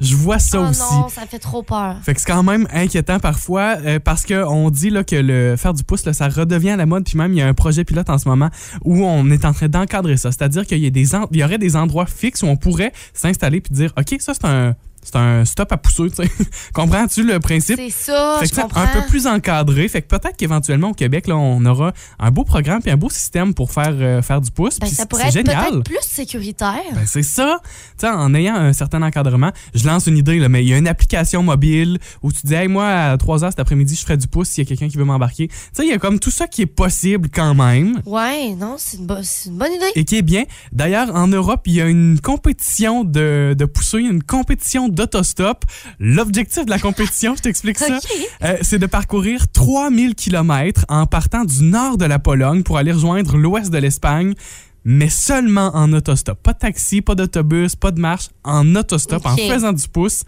je- 0.00 0.16
vois 0.16 0.38
ça 0.38 0.60
oh 0.60 0.68
aussi. 0.70 0.80
non, 0.94 1.08
ça 1.08 1.22
fait 1.26 1.38
trop 1.38 1.62
peur. 1.62 1.96
Fait 2.02 2.12
que 2.14 2.20
c'est 2.20 2.26
quand 2.30 2.42
même 2.42 2.66
inquiétant 2.72 3.18
parfois 3.20 3.76
euh, 3.84 3.98
parce 3.98 4.26
qu'on 4.26 4.70
dit 4.70 4.90
là, 4.90 5.02
que 5.04 5.16
le 5.16 5.56
faire 5.56 5.72
du 5.74 5.82
pouce, 5.84 6.04
là, 6.04 6.12
ça 6.12 6.28
redevient 6.28 6.70
à 6.70 6.76
la 6.76 6.86
mode. 6.86 7.04
Puis 7.04 7.16
même, 7.16 7.32
il 7.32 7.38
y 7.38 7.42
a 7.42 7.46
un 7.48 7.54
projet 7.54 7.84
pilote 7.84 8.10
en 8.10 8.18
ce 8.18 8.28
moment 8.28 8.50
où 8.84 9.04
on 9.04 9.30
est 9.30 9.44
en 9.44 9.52
train 9.52 9.68
d'encadrer 9.68 10.16
ça. 10.16 10.30
C'est-à-dire 10.32 10.66
qu'il 10.66 10.78
y, 10.78 10.86
a 10.86 10.90
des 10.90 11.14
en- 11.14 11.26
il 11.32 11.38
y 11.38 11.44
aurait 11.44 11.58
des 11.58 11.74
endroits 11.76 12.06
fixes 12.06 12.42
où 12.42 12.46
on 12.46 12.56
pourrait 12.56 12.92
s'installer 13.14 13.60
puis 13.60 13.72
dire 13.74 13.92
OK, 13.98 14.16
ça, 14.20 14.34
c'est 14.34 14.44
un, 14.46 14.74
c'est 15.04 15.16
un 15.16 15.44
stop 15.44 15.70
à 15.72 15.76
pousser. 15.76 16.10
tu 16.10 16.16
sais. 16.24 16.30
Comprends-tu 16.72 17.22
le 17.24 17.38
principe? 17.40 17.76
C'est 17.76 17.90
ça, 17.90 18.38
Fait 18.40 18.48
que 18.48 18.60
comprends. 18.60 18.80
un 18.80 18.86
peu 18.88 19.02
plus 19.08 19.26
encadré. 19.26 19.86
Fait 19.88 20.02
que 20.02 20.08
peut-être 20.08 20.36
qu'éventuellement 20.36 20.90
au 20.90 20.94
Québec, 20.94 21.26
là, 21.26 21.36
on 21.36 21.64
aura 21.64 21.92
un 22.18 22.30
beau 22.30 22.44
programme 22.44 22.80
puis 22.82 22.90
un 22.90 22.96
beau 22.96 23.10
système 23.10 23.54
pour 23.54 23.72
faire, 23.72 23.92
euh, 23.92 24.22
faire 24.22 24.40
du 24.40 24.50
pouce. 24.50 24.78
Ben, 24.80 24.86
ça 24.88 25.06
pourrait 25.06 25.26
être 25.26 25.32
génial. 25.32 25.82
plus 25.82 25.98
sécuritaire. 26.02 26.80
Ben, 26.92 27.04
c'est 27.06 27.22
ça. 27.22 27.58
Tu 27.98 28.06
sais, 28.06 28.08
en 28.08 28.34
ayant 28.34 28.54
un 28.56 28.72
certain 28.72 29.02
encadrement, 29.02 29.50
je 29.74 29.86
lance 29.86 30.06
une 30.06 30.16
idée, 30.18 30.38
là, 30.38 30.48
mais 30.48 30.64
il 30.64 30.68
y 30.68 30.74
a 30.74 30.78
une 30.78 30.88
application 30.88 31.42
mobile 31.42 31.98
où 32.22 32.32
tu 32.32 32.40
dis, 32.44 32.54
hey, 32.54 32.68
moi, 32.68 32.88
à 32.88 33.16
3 33.18 33.44
heures 33.44 33.50
cet 33.50 33.60
après-midi, 33.60 33.94
je 33.94 34.02
ferai 34.02 34.16
du 34.16 34.26
pouce 34.28 34.48
s'il 34.48 34.64
y 34.64 34.66
a 34.66 34.68
quelqu'un 34.68 34.88
qui 34.88 34.96
veut 34.96 35.04
m'embarquer. 35.04 35.48
Tu 35.48 35.54
sais, 35.72 35.84
il 35.84 35.90
y 35.90 35.92
a 35.92 35.98
comme 35.98 36.18
tout 36.18 36.30
ça 36.30 36.46
qui 36.46 36.62
est 36.62 36.66
possible 36.66 37.28
quand 37.32 37.54
même 37.54 38.00
Ouais, 38.06 38.54
non, 38.54 38.76
c'est 38.78 38.96
une, 38.96 39.06
bo- 39.06 39.22
c'est 39.22 39.50
une 39.50 39.58
bonne 39.58 39.72
idée. 39.72 39.84
et 39.94 40.04
qui 40.04 40.16
est 40.16 40.22
bien. 40.22 40.44
D'ailleurs, 40.72 41.14
en 41.14 41.28
Europe, 41.28 41.62
il 41.66 41.74
y 41.74 41.80
a 41.80 41.86
une 41.86 42.18
compétition 42.20 43.04
de, 43.04 43.54
de 43.56 43.64
a 43.64 43.98
une 43.98 44.22
compétition 44.22 44.88
d'autostop. 44.94 45.64
L'objectif 45.98 46.64
de 46.64 46.70
la 46.70 46.78
compétition, 46.78 47.34
je 47.36 47.42
t'explique 47.42 47.78
ça, 47.78 47.98
euh, 48.42 48.56
c'est 48.62 48.78
de 48.78 48.86
parcourir 48.86 49.46
3000 49.52 50.14
km 50.14 50.84
en 50.88 51.06
partant 51.06 51.44
du 51.44 51.62
nord 51.64 51.98
de 51.98 52.04
la 52.04 52.18
Pologne 52.18 52.62
pour 52.62 52.78
aller 52.78 52.92
rejoindre 52.92 53.36
l'ouest 53.36 53.70
de 53.70 53.78
l'Espagne, 53.78 54.34
mais 54.84 55.08
seulement 55.08 55.70
en 55.74 55.92
autostop. 55.92 56.38
Pas 56.42 56.52
de 56.52 56.58
taxi, 56.58 57.00
pas 57.02 57.14
d'autobus, 57.14 57.76
pas 57.76 57.90
de 57.90 58.00
marche, 58.00 58.28
en 58.44 58.76
autostop, 58.76 59.24
en 59.26 59.36
faisant 59.36 59.72
du 59.72 59.88
pouce. 59.88 60.24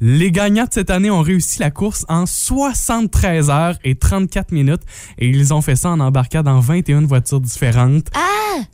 Les 0.00 0.32
gagnants 0.32 0.64
de 0.64 0.72
cette 0.72 0.90
année 0.90 1.10
ont 1.10 1.20
réussi 1.20 1.58
la 1.60 1.70
course 1.70 2.06
en 2.08 2.24
73 2.26 3.50
heures 3.50 3.76
et 3.84 3.94
34 3.96 4.52
minutes 4.52 4.80
et 5.18 5.28
ils 5.28 5.52
ont 5.52 5.60
fait 5.60 5.76
ça 5.76 5.90
en 5.90 6.00
embarquant 6.00 6.42
dans 6.42 6.58
21 6.60 7.02
voitures 7.02 7.40
différentes. 7.40 8.06
Ah! 8.14 8.20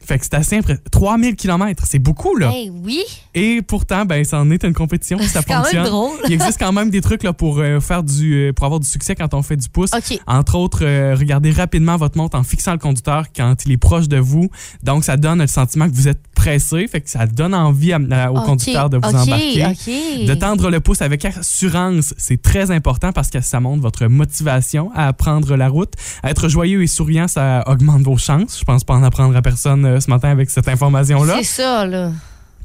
Fait 0.00 0.18
que 0.18 0.24
c'est 0.24 0.34
assez 0.34 0.56
impressionnant. 0.56 0.82
3000 0.90 1.36
km, 1.36 1.84
c'est 1.86 1.98
beaucoup 1.98 2.36
là. 2.36 2.48
Ben 2.48 2.72
oui, 2.84 3.02
Et 3.34 3.60
pourtant, 3.62 4.04
ben 4.04 4.24
ça 4.24 4.40
en 4.40 4.50
est 4.50 4.64
une 4.64 4.72
compétition, 4.72 5.18
ça 5.22 5.42
quand 5.42 5.62
même 5.72 5.84
drôle. 5.84 6.16
Il 6.26 6.32
existe 6.32 6.58
quand 6.58 6.72
même 6.72 6.90
des 6.90 7.00
trucs 7.00 7.22
là, 7.22 7.32
pour 7.32 7.58
euh, 7.58 7.80
faire 7.80 8.02
du 8.02 8.34
euh, 8.48 8.52
pour 8.52 8.64
avoir 8.66 8.80
du 8.80 8.88
succès 8.88 9.14
quand 9.14 9.34
on 9.34 9.42
fait 9.42 9.56
du 9.56 9.68
pouce. 9.68 9.90
Entre 10.26 10.54
autres, 10.56 10.80
euh, 10.84 11.14
regardez 11.18 11.50
rapidement 11.50 11.96
votre 11.96 12.16
montre 12.16 12.38
en 12.38 12.42
fixant 12.42 12.72
le 12.72 12.78
conducteur 12.78 13.26
quand 13.34 13.54
il 13.66 13.72
est 13.72 13.76
proche 13.76 14.08
de 14.08 14.16
vous. 14.18 14.48
Donc, 14.82 15.04
ça 15.04 15.16
donne 15.16 15.40
le 15.40 15.46
sentiment 15.46 15.88
que 15.88 15.94
vous 15.94 16.08
êtes 16.08 16.20
pressé, 16.34 16.86
fait 16.88 17.00
que 17.00 17.10
ça 17.10 17.26
donne 17.26 17.54
envie 17.54 17.92
à- 17.92 18.00
à- 18.12 18.30
au 18.30 18.40
conducteur 18.42 18.88
de 18.90 18.96
vous 18.98 19.02
embarquer. 19.22 20.26
De 20.26 20.34
tendre 20.34 20.70
le 20.70 20.80
pouce 20.80 21.02
avec 21.02 21.15
assurance, 21.24 22.14
c'est 22.18 22.40
très 22.42 22.70
important 22.70 23.12
parce 23.12 23.30
que 23.30 23.40
ça 23.40 23.60
montre 23.60 23.82
votre 23.82 24.06
motivation 24.06 24.90
à 24.94 25.12
prendre 25.12 25.56
la 25.56 25.68
route. 25.68 25.94
Être 26.22 26.48
joyeux 26.48 26.82
et 26.82 26.86
souriant, 26.86 27.28
ça 27.28 27.64
augmente 27.66 28.02
vos 28.02 28.16
chances. 28.18 28.58
Je 28.58 28.64
pense 28.64 28.84
pas 28.84 28.94
en 28.94 29.02
apprendre 29.02 29.34
à 29.36 29.42
personne 29.42 29.84
euh, 29.84 30.00
ce 30.00 30.10
matin 30.10 30.28
avec 30.30 30.50
cette 30.50 30.68
information-là. 30.68 31.36
C'est 31.38 31.44
ça, 31.62 31.86
là. 31.86 32.12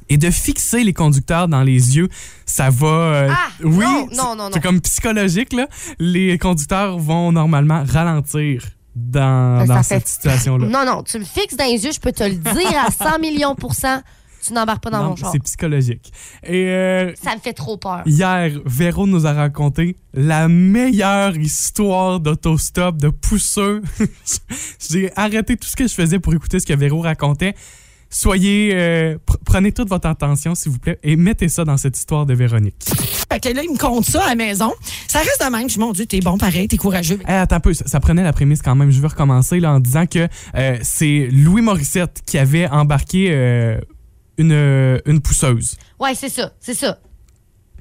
Et 0.09 0.17
de 0.17 0.29
fixer 0.29 0.83
les 0.83 0.91
conducteurs 0.93 1.47
dans 1.47 1.63
les 1.63 1.95
yeux, 1.95 2.09
ça 2.45 2.69
va. 2.69 2.87
euh, 2.87 3.29
Ah! 3.31 3.47
oui, 3.63 3.85
Non, 3.85 4.07
c'est- 4.09 4.17
non, 4.17 4.23
non, 4.35 4.43
non. 4.45 4.49
C'est 4.53 4.59
comme 4.59 4.81
psychologique, 4.81 5.53
là. 5.53 5.67
Les 5.99 6.37
conducteurs 6.37 6.97
vont 6.97 7.31
normalement 7.31 7.83
ralentir 7.87 8.63
dans, 8.93 9.59
Ben, 9.59 9.65
dans 9.67 9.83
cette 9.83 10.03
fait- 10.03 10.07
situation-là. 10.09 10.67
Non, 10.67 10.85
non, 10.85 11.03
tu 11.03 11.17
me 11.17 11.23
fixes 11.23 11.55
dans 11.55 11.63
les 11.63 11.85
yeux, 11.85 11.91
je 11.93 11.99
peux 12.01 12.11
te 12.11 12.23
le 12.25 12.35
dire 12.35 12.85
à 12.85 12.91
100 12.91 13.19
millions 13.19 13.55
pour 13.55 13.73
cent, 13.73 14.01
tu 14.45 14.53
n'embarques 14.53 14.83
pas 14.83 14.89
dans 14.89 15.03
Non, 15.03 15.09
mon 15.09 15.15
char. 15.15 15.31
c'est 15.31 15.39
psychologique. 15.43 16.11
Et 16.43 16.67
euh, 16.67 17.13
Ça 17.21 17.35
me 17.35 17.39
fait 17.41 17.53
trop 17.53 17.77
peur. 17.77 18.01
hier, 18.05 18.51
Véro 18.65 19.07
nous 19.07 19.25
a 19.27 19.33
raconté 19.33 19.95
la 20.13 20.47
meilleure 20.47 21.37
histoire 21.37 22.19
d'autostop, 22.19 22.97
de 22.97 23.09
pousseux. 23.09 23.81
J'ai 24.89 25.11
arrêté 25.15 25.57
tout 25.57 25.67
ce 25.67 25.75
que 25.75 25.87
je 25.87 25.93
faisais 25.93 26.19
pour 26.19 26.33
écouter 26.33 26.59
ce 26.59 26.65
que 26.65 26.73
Véro 26.73 27.01
racontait. 27.01 27.55
Soyez, 28.13 28.71
euh, 28.73 29.15
pr- 29.25 29.37
prenez 29.45 29.71
toute 29.71 29.87
votre 29.87 30.05
attention, 30.09 30.53
s'il 30.53 30.73
vous 30.73 30.79
plaît, 30.79 30.99
et 31.01 31.15
mettez 31.15 31.47
ça 31.47 31.63
dans 31.63 31.77
cette 31.77 31.97
histoire 31.97 32.25
de 32.25 32.33
Véronique. 32.33 32.75
Fait 33.31 33.39
que 33.39 33.47
là, 33.55 33.61
il 33.63 33.71
me 33.71 33.77
compte 33.77 34.03
ça 34.03 34.25
à 34.25 34.29
la 34.31 34.35
maison. 34.35 34.73
Ça 35.07 35.19
reste 35.19 35.41
de 35.41 35.49
même. 35.49 35.69
Je 35.69 35.75
dis, 35.75 35.79
mon 35.79 35.93
Dieu, 35.93 36.05
t'es 36.05 36.19
bon 36.19 36.37
pareil, 36.37 36.67
t'es 36.67 36.75
courageux. 36.75 37.19
Hey, 37.25 37.35
attends 37.37 37.55
un 37.55 37.59
peu, 37.61 37.73
ça, 37.73 37.87
ça 37.87 38.01
prenait 38.01 38.23
la 38.23 38.33
prémisse 38.33 38.61
quand 38.61 38.75
même. 38.75 38.91
Je 38.91 38.99
veux 38.99 39.07
recommencer 39.07 39.61
là, 39.61 39.71
en 39.71 39.79
disant 39.79 40.07
que 40.07 40.27
euh, 40.55 40.77
c'est 40.81 41.29
Louis 41.31 41.61
Morissette 41.61 42.21
qui 42.25 42.37
avait 42.37 42.67
embarqué 42.67 43.29
euh, 43.31 43.79
une, 44.37 44.51
euh, 44.51 44.99
une 45.05 45.21
pousseuse. 45.21 45.75
Ouais, 45.99 46.15
c'est 46.15 46.29
ça, 46.29 46.53
c'est 46.59 46.73
ça. 46.73 46.99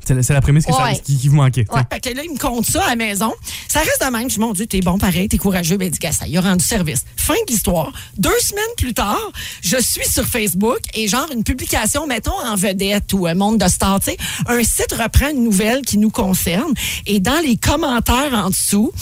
C'est 0.05 0.33
la, 0.33 0.41
prémisse 0.41 0.67
que 0.67 0.73
ça- 0.73 0.93
qui, 1.05 1.17
qui 1.17 1.29
vous 1.29 1.37
manquait. 1.37 1.65
Ouais. 1.73 1.83
Fait 1.93 2.01
que 2.01 2.17
là, 2.17 2.23
il 2.25 2.33
me 2.33 2.39
compte 2.39 2.67
ça 2.67 2.85
à 2.85 2.91
la 2.91 2.97
maison. 2.97 3.33
Ça 3.69 3.81
reste 3.81 4.03
de 4.05 4.11
même. 4.11 4.29
Je 4.29 4.35
dis, 4.35 4.41
mon 4.41 4.53
Dieu, 4.53 4.67
t'es 4.67 4.81
bon 4.81 4.99
pareil, 4.99 5.29
t'es 5.29 5.39
courageux. 5.39 5.77
Ben, 5.77 5.91
gars, 5.91 6.13
ça, 6.13 6.27
il 6.27 6.37
a 6.37 6.41
rendu 6.41 6.65
service. 6.65 7.05
Fin 7.17 7.35
de 7.47 7.53
l'histoire. 7.53 7.93
Deux 8.19 8.39
semaines 8.41 8.65
plus 8.77 8.95
tard, 8.95 9.31
je 9.63 9.77
suis 9.81 10.09
sur 10.09 10.25
Facebook 10.25 10.81
et 10.95 11.07
genre 11.07 11.29
une 11.33 11.45
publication, 11.45 12.07
mettons, 12.07 12.39
en 12.45 12.57
vedette 12.57 13.13
ou 13.13 13.27
un 13.27 13.35
monde 13.35 13.59
de 13.59 13.69
stars, 13.69 14.01
tu 14.01 14.11
sais, 14.13 14.17
un 14.47 14.63
site 14.65 14.93
reprend 15.01 15.29
une 15.31 15.45
nouvelle 15.45 15.83
qui 15.83 15.99
nous 15.99 16.11
concerne 16.11 16.73
et 17.07 17.21
dans 17.21 17.41
les 17.45 17.57
commentaires 17.57 18.33
en 18.35 18.51
dessous, 18.51 18.93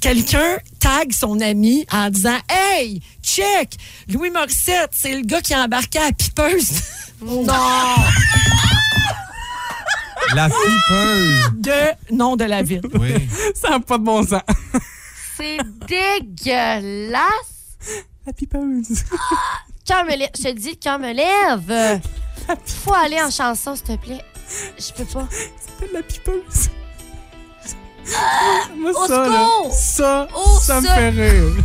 quelqu'un 0.00 0.56
tag 0.78 1.12
son 1.12 1.40
ami 1.40 1.84
en 1.92 2.10
disant 2.10 2.38
Hey, 2.48 3.00
check, 3.22 3.76
Louis 4.08 4.30
Morissette, 4.30 4.90
c'est 4.92 5.14
le 5.14 5.22
gars 5.22 5.40
qui 5.40 5.52
a 5.54 5.64
embarqué 5.64 5.98
à 5.98 6.12
Pipeuse. 6.12 6.70
Non! 7.22 7.44
La 10.34 10.48
pipeuse. 10.48 11.52
de 11.54 12.14
nom 12.14 12.36
de 12.36 12.44
la 12.44 12.62
ville. 12.62 12.82
Oui. 12.94 13.28
Ça 13.54 13.70
n'a 13.70 13.80
pas 13.80 13.98
de 13.98 14.04
bon 14.04 14.26
sens. 14.26 14.40
C'est 15.36 15.58
dégueulasse! 15.86 17.20
La 18.26 18.32
pipeuse. 18.32 19.04
Cœur 19.84 20.04
me 20.04 20.16
lève. 20.16 20.30
Je 20.36 20.42
te 20.42 20.52
dis, 20.52 20.76
cœur 20.78 20.98
me 20.98 21.12
lève. 21.12 22.00
Faut 22.84 22.94
aller 22.94 23.20
en 23.20 23.30
chanson, 23.30 23.74
s'il 23.76 23.84
te 23.84 23.96
plaît. 23.96 24.24
Je 24.78 24.92
peux 24.92 25.04
pas. 25.04 25.28
C'est 25.78 25.92
la 25.92 26.02
pipeuse. 26.02 26.70
Moi, 28.76 28.90
au 28.94 29.06
ça, 29.06 29.28
là, 29.28 29.48
ça, 29.70 30.28
Au 30.34 30.58
ça 30.60 30.80
me 30.80 30.86
fait 30.86 31.08
rire. 31.10 31.64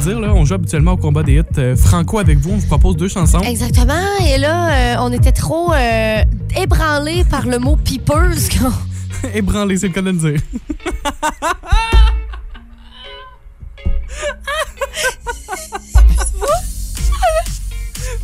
On 0.00 0.02
va 0.02 0.08
le 0.12 0.18
dire, 0.18 0.20
là, 0.28 0.34
on 0.34 0.44
joue 0.46 0.54
habituellement 0.54 0.92
au 0.92 0.96
combat 0.96 1.22
des 1.22 1.34
hits 1.34 1.42
euh, 1.58 1.76
franco 1.76 2.18
avec 2.18 2.38
vous. 2.38 2.52
On 2.52 2.56
vous 2.56 2.66
propose 2.66 2.96
deux 2.96 3.08
chansons. 3.08 3.40
Exactement. 3.40 4.00
Et 4.26 4.38
là, 4.38 4.70
euh, 4.70 4.96
on 5.00 5.12
était 5.12 5.30
trop 5.32 5.74
euh, 5.74 6.22
ébranlés 6.56 7.24
par 7.24 7.46
le 7.46 7.58
mot 7.58 7.76
peepers. 7.76 8.48
qu'on- 8.58 9.28
Ébranlé, 9.34 9.76
c'est 9.76 9.88
le 9.88 9.92
cas 9.92 10.00
de 10.00 10.10
le 10.10 10.16
dire. 10.16 10.40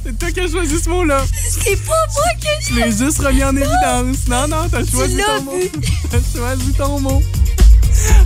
C'est 0.04 0.18
toi 0.18 0.30
qui 0.30 0.40
as 0.40 0.48
choisi 0.48 0.78
ce 0.80 0.88
mot-là. 0.88 1.24
C'est 1.48 1.76
pas 1.84 1.92
moi 2.14 2.24
que 2.40 2.64
Je 2.68 2.74
l'ai 2.76 2.92
juste 2.92 3.18
remis 3.18 3.44
en 3.44 3.56
évidence. 3.56 4.28
Non, 4.28 4.46
non, 4.48 4.68
t'as 4.70 4.84
choisi 4.84 5.16
ton 5.16 5.42
mot. 5.42 5.52
T'as 6.10 6.18
choisi 6.38 6.72
ton 6.72 7.00
mot. 7.00 7.22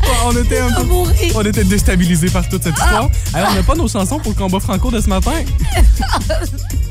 Bon, 0.03 0.13
on 0.27 0.43
était 0.43 0.59
un 0.59 0.71
peu... 0.73 0.83
On 1.35 1.43
était 1.43 1.65
déstabilisés 1.65 2.31
par 2.31 2.49
toute 2.49 2.63
cette 2.63 2.77
histoire. 2.79 3.11
Alors, 3.35 3.51
on 3.53 3.55
n'a 3.55 3.63
pas 3.63 3.75
nos 3.75 3.89
chansons 3.89 4.19
pour 4.19 4.33
le 4.33 4.39
combat 4.39 4.61
franco 4.61 4.91
de 4.91 5.01
ce 5.01 5.09
matin. 5.09 5.33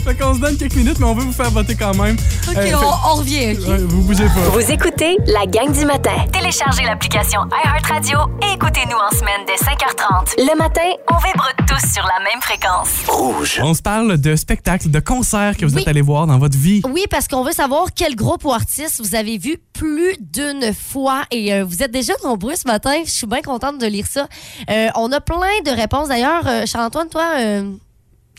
fait 0.00 0.14
qu'on 0.14 0.34
se 0.34 0.40
donne 0.40 0.56
quelques 0.56 0.74
minutes, 0.76 0.98
mais 0.98 1.06
on 1.06 1.14
veut 1.14 1.24
vous 1.24 1.32
faire 1.32 1.50
voter 1.50 1.74
quand 1.74 1.94
même. 1.94 2.16
OK, 2.48 2.56
Euh, 2.56 2.62
fait- 2.62 2.74
on, 2.74 2.80
on 3.12 3.14
revient, 3.16 3.52
OK? 3.58 3.80
Vous 3.88 4.02
bougez 4.02 4.24
pas. 4.26 4.40
Vous 4.52 4.70
écoutez 4.70 5.16
la 5.26 5.46
gang 5.46 5.72
du 5.72 5.84
matin. 5.84 6.12
Téléchargez 6.32 6.82
l'application 6.84 7.40
iHeartRadio 7.64 8.18
et 8.42 8.54
écoutez-nous 8.54 8.96
en 8.96 9.10
semaine 9.16 9.40
dès 9.46 9.56
5h30. 9.56 10.34
Le 10.38 10.56
matin, 10.58 10.80
on 11.10 11.16
vibre 11.18 11.48
tous 11.66 11.92
sur 11.92 12.02
la 12.04 12.24
même 12.24 12.40
fréquence. 12.40 12.88
Rouge. 13.08 13.60
On 13.62 13.74
se 13.74 13.82
parle 13.82 14.18
de 14.18 14.36
spectacles, 14.36 14.90
de 14.90 15.00
concerts 15.00 15.56
que 15.56 15.66
vous 15.66 15.74
Oui. 15.76 15.82
êtes 15.82 15.88
allés 15.88 16.00
voir 16.02 16.26
dans 16.26 16.38
votre 16.38 16.56
vie. 16.58 16.82
Oui, 16.90 17.04
parce 17.10 17.28
qu'on 17.28 17.44
veut 17.44 17.52
savoir 17.52 17.86
quel 17.94 18.16
groupe 18.16 18.44
ou 18.44 18.52
artiste 18.52 19.00
vous 19.04 19.14
avez 19.14 19.38
vu 19.38 19.58
plus 19.72 20.16
d'une 20.20 20.72
fois. 20.74 21.22
Et 21.30 21.52
euh, 21.54 21.64
vous 21.64 21.82
êtes 21.82 21.90
déjà 21.92 22.12
nombreux 22.24 22.54
ce 22.56 22.66
matin. 22.66 22.94
Je 23.04 23.10
suis 23.10 23.26
bien 23.26 23.42
contente 23.42 23.78
de 23.78 23.86
lire 23.86 24.06
ça. 24.08 24.26
Euh, 24.70 24.88
on 24.94 25.10
a 25.12 25.20
plein 25.20 25.36
de 25.64 25.70
réponses. 25.70 26.08
D'ailleurs, 26.08 26.46
euh, 26.46 26.64
Charles-Antoine, 26.66 27.08
toi, 27.08 27.24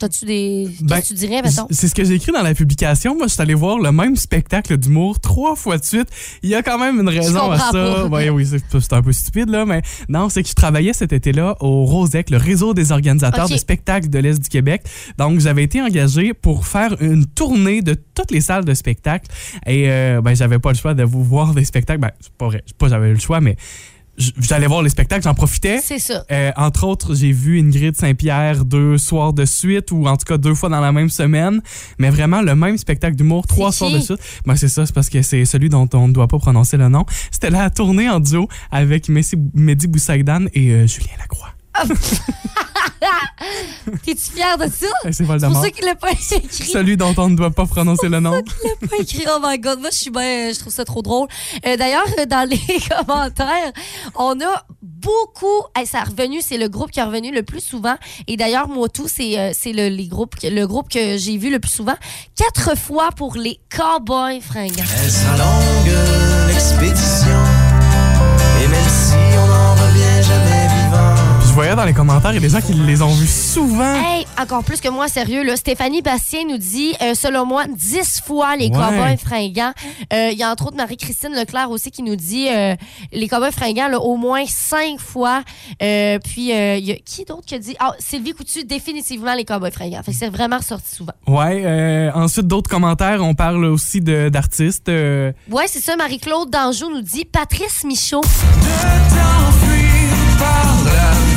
as-tu 0.03 0.25
des. 0.25 0.67
Qu'est-ce 0.70 0.84
Ben, 0.84 1.01
que 1.01 1.08
tu 1.08 1.13
dirais, 1.13 1.41
mettons? 1.41 1.67
C'est 1.70 1.88
ce 1.88 1.96
que 1.96 2.03
j'ai 2.03 2.15
écrit 2.15 2.31
dans 2.31 2.41
la 2.41 2.53
publication. 2.53 3.15
Moi, 3.15 3.27
je 3.27 3.34
suis 3.34 3.41
allé 3.41 3.53
voir 3.53 3.79
le 3.79 3.91
même 3.91 4.15
spectacle 4.15 4.77
d'humour 4.77 5.20
trois 5.20 5.55
fois 5.55 5.77
de 5.77 5.84
suite. 5.84 6.08
Il 6.43 6.50
y 6.50 6.55
a 6.55 6.63
quand 6.63 6.77
même 6.77 7.00
une 7.00 7.10
raison 7.10 7.51
à 7.51 7.60
ça. 7.60 8.08
Ouais, 8.08 8.29
oui, 8.29 8.46
c'est 8.48 8.93
un 8.93 9.01
peu 9.01 9.12
stupide, 9.12 9.50
là, 9.50 9.65
mais 9.65 9.81
non, 10.10 10.29
c'est 10.29 10.43
que 10.43 10.50
je 10.50 10.53
travaillais 10.53 10.93
cet 10.93 11.13
été-là 11.13 11.55
au 11.60 11.86
Rosec, 11.86 12.29
le 12.29 12.38
réseau 12.38 12.74
des 12.74 12.91
organisateurs 12.91 13.50
de 13.50 13.58
spectacles 13.58 14.10
de 14.10 14.20
l'Est 14.20 14.39
du 14.41 14.50
Québec. 14.50 14.84
Donc, 15.17 15.39
j'avais 15.39 15.63
été 15.63 15.81
engagé 15.81 16.34
pour 16.34 16.65
faire 16.65 16.96
une 17.01 17.25
tournée 17.25 17.81
de 17.81 17.93
toutes 17.93 18.31
les 18.31 18.41
salles 18.41 18.65
de 18.65 18.74
spectacle. 18.74 19.27
Et 19.65 19.89
euh, 19.89 20.22
ben, 20.22 20.36
j'avais 20.36 20.60
pas 20.60 20.72
le 20.72 20.77
choix 20.77 20.93
de 20.93 21.03
vous 21.03 21.24
voir 21.24 21.53
des 21.53 21.65
spectacles. 21.65 22.00
Ben, 22.01 22.12
c'est 22.20 22.34
pas 22.34 22.48
vrai. 22.48 22.63
Pas 22.77 22.89
j'avais 22.89 23.12
le 23.12 23.20
choix, 23.20 23.41
mais 23.41 23.55
j'allais 24.40 24.68
voir 24.68 24.82
les 24.82 24.90
spectacles, 24.90 25.24
j'en 25.24 25.34
profitais. 25.34 25.80
C'est 25.84 26.00
ça. 26.00 26.24
Euh, 26.32 26.51
entre 26.56 26.86
autres, 26.86 27.16
j'ai 27.16 27.32
vu 27.32 27.60
Ingrid 27.60 27.96
Saint-Pierre 27.96 28.66
deux 28.66 28.98
soirs 28.98 29.34
de 29.34 29.46
suite, 29.46 29.92
ou 29.92 30.08
en 30.08 30.18
tout 30.18 30.25
cas 30.25 30.38
deux 30.38 30.54
fois 30.56 30.70
dans 30.70 30.80
la 30.82 30.92
même 30.92 31.10
semaine. 31.10 31.62
Mais 32.00 32.10
vraiment, 32.10 32.42
le 32.42 32.56
même 32.56 32.78
spectacle 32.78 33.16
d'humour, 33.16 33.48
trois 33.48 33.72
soirs 33.72 33.92
de 33.92 34.00
suite. 34.00 34.20
Ben, 34.46 34.56
c'est 34.56 34.70
ça, 34.70 34.86
c'est 34.86 34.94
parce 34.94 35.10
que 35.10 35.22
c'est 35.22 35.46
celui 35.46 35.70
dont 35.70 35.88
on 35.94 36.08
ne 36.08 36.13
doit 36.13 36.28
pas 36.28 36.40
prononcer 36.40 36.78
le 36.78 36.90
nom. 36.90 37.06
C'était 37.32 37.50
la 37.50 37.70
tournée 37.70 38.10
en 38.10 38.20
duo 38.20 38.48
avec 38.72 39.10
Messi- 39.10 39.38
Mehdi 39.54 39.88
Boussaïdan 39.88 40.46
et 40.54 40.72
euh, 40.72 40.88
Julien 40.88 41.08
Lacroix. 41.20 41.50
T'es-tu 44.06 44.32
fière 44.34 44.58
de 44.58 44.66
ça? 44.66 44.86
Euh, 45.06 45.10
C'est 45.12 45.25
C'est 45.25 45.25
pour 45.25 45.62
ça 45.62 45.70
qu'il 45.72 45.86
l'a 45.86 45.96
pas 45.96 46.12
écrit. 46.12 46.48
Celui 46.51 46.98
dont 46.98 47.13
on 47.18 47.30
ne 47.30 47.36
doit 47.36 47.51
pas 47.51 47.66
prononcer 47.66 48.10
le 48.10 48.20
nom. 48.20 48.42
Il 48.63 48.70
l'a 48.82 48.88
pas 48.88 48.98
écrit. 49.00 49.24
Oh 49.34 49.40
my 49.44 49.58
God. 49.60 49.80
Moi, 49.80 49.90
je 49.92 49.98
suis 49.98 50.12
bien. 50.12 50.51
Je 50.54 50.60
trouve 50.60 50.74
ça 50.74 50.86
trop 50.86 51.01
drôle. 51.01 51.28
Euh, 51.66 51.78
D'ailleurs, 51.78 52.06
dans 52.28 52.48
les 52.48 52.60
commentaires, 53.06 53.72
on 54.16 54.40
a 54.42 54.66
beaucoup. 54.82 55.63
Hey, 55.75 55.86
ça 55.88 56.01
a 56.01 56.04
revenu. 56.04 56.40
C'est 56.42 56.58
le 56.58 56.70
groupe 56.70 56.92
qui 56.92 57.00
est 57.00 57.04
revenu 57.04 57.34
le 57.34 57.44
plus 57.44 57.62
souvent. 57.62 57.96
Et 58.28 58.38
d'ailleurs, 58.38 58.68
moi, 58.68 58.88
tout, 58.90 59.08
c'est 59.08 59.40
euh, 59.40 59.51
c'est 59.58 59.74
le, 59.74 59.88
les 59.90 60.08
groupes, 60.08 60.36
que- 60.40 60.48
le 60.48 60.68
groupe 60.68 60.90
que 60.90 61.18
j'ai 61.18 61.38
vu 61.38 61.50
le 61.50 61.60
plus 61.60 61.72
souvent. 61.72 61.96
Quatre 62.36 62.78
fois 62.78 63.10
pour 63.16 63.36
les 63.36 63.60
Cowboys 63.75 64.42
fringants. 64.42 64.84
Elle 65.04 65.12
sera 65.12 65.38
longue, 65.38 66.48
l'expédition. 66.48 67.41
Je 71.51 71.55
voyais 71.55 71.75
dans 71.75 71.84
les 71.84 71.91
commentaires, 71.93 72.31
il 72.31 72.36
y 72.36 72.38
a 72.38 72.41
des 72.41 72.50
gens 72.50 72.62
qui 72.62 72.72
les 72.74 73.01
ont 73.01 73.13
vus 73.13 73.27
souvent. 73.27 73.93
Hey, 73.93 74.25
encore 74.41 74.63
plus 74.63 74.79
que 74.79 74.88
moi, 74.88 75.10
sérieux, 75.10 75.43
là. 75.43 75.58
Stéphanie 75.58 76.01
Bastien 76.01 76.43
nous 76.48 76.58
dit, 76.58 76.93
euh, 77.01 77.13
selon 77.13 77.46
moi, 77.46 77.65
10 77.67 78.22
fois 78.25 78.55
les 78.55 78.67
Ouais. 78.67 78.72
cowboys 78.72 79.17
fringants. 79.17 79.74
Euh, 80.13 80.29
Il 80.31 80.38
y 80.38 80.43
a 80.43 80.50
entre 80.51 80.67
autres 80.67 80.77
Marie-Christine 80.77 81.36
Leclerc 81.36 81.70
aussi 81.70 81.91
qui 81.91 82.03
nous 82.03 82.15
dit 82.15 82.48
euh, 82.48 82.75
les 83.12 83.27
cowboys 83.27 83.51
fringants, 83.51 83.89
là, 83.89 84.00
au 84.00 84.15
moins 84.15 84.46
5 84.48 84.98
fois. 84.98 85.43
Euh, 85.84 86.20
puis, 86.24 86.53
euh, 86.53 86.77
il 86.77 86.86
y 86.86 86.91
a 86.93 86.96
qui 86.96 87.25
d'autre 87.25 87.43
qui 87.46 87.55
a 87.55 87.60
dit, 87.60 87.75
ah, 87.79 87.91
Sylvie 88.00 88.31
Coutu, 88.31 88.63
définitivement 88.63 89.34
les 89.34 89.43
cowboys 89.43 89.72
fringants. 89.72 90.01
Fait 90.03 90.13
que 90.13 90.17
c'est 90.17 90.29
vraiment 90.29 90.58
ressorti 90.58 90.96
souvent. 90.96 91.13
Ouais, 91.27 91.63
euh, 91.65 92.12
ensuite 92.15 92.48
d'autres 92.48 92.70
commentaires, 92.70 93.20
on 93.22 93.34
parle 93.36 93.65
aussi 93.65 94.00
de- 94.00 94.29
d'artistes. 94.29 94.88
euh, 94.88 95.34
Ouais, 95.50 95.65
c'est 95.67 95.81
ça, 95.81 95.98
Marie-Claude 95.98 96.50
Danjou 96.50 96.89
nous 96.89 97.01
dit 97.01 97.25
Patrice 97.25 97.84
Michaud. 97.84 98.22
De 98.22 98.27
t'enfuir 99.10 100.38
par 100.39 100.75
la 100.86 101.31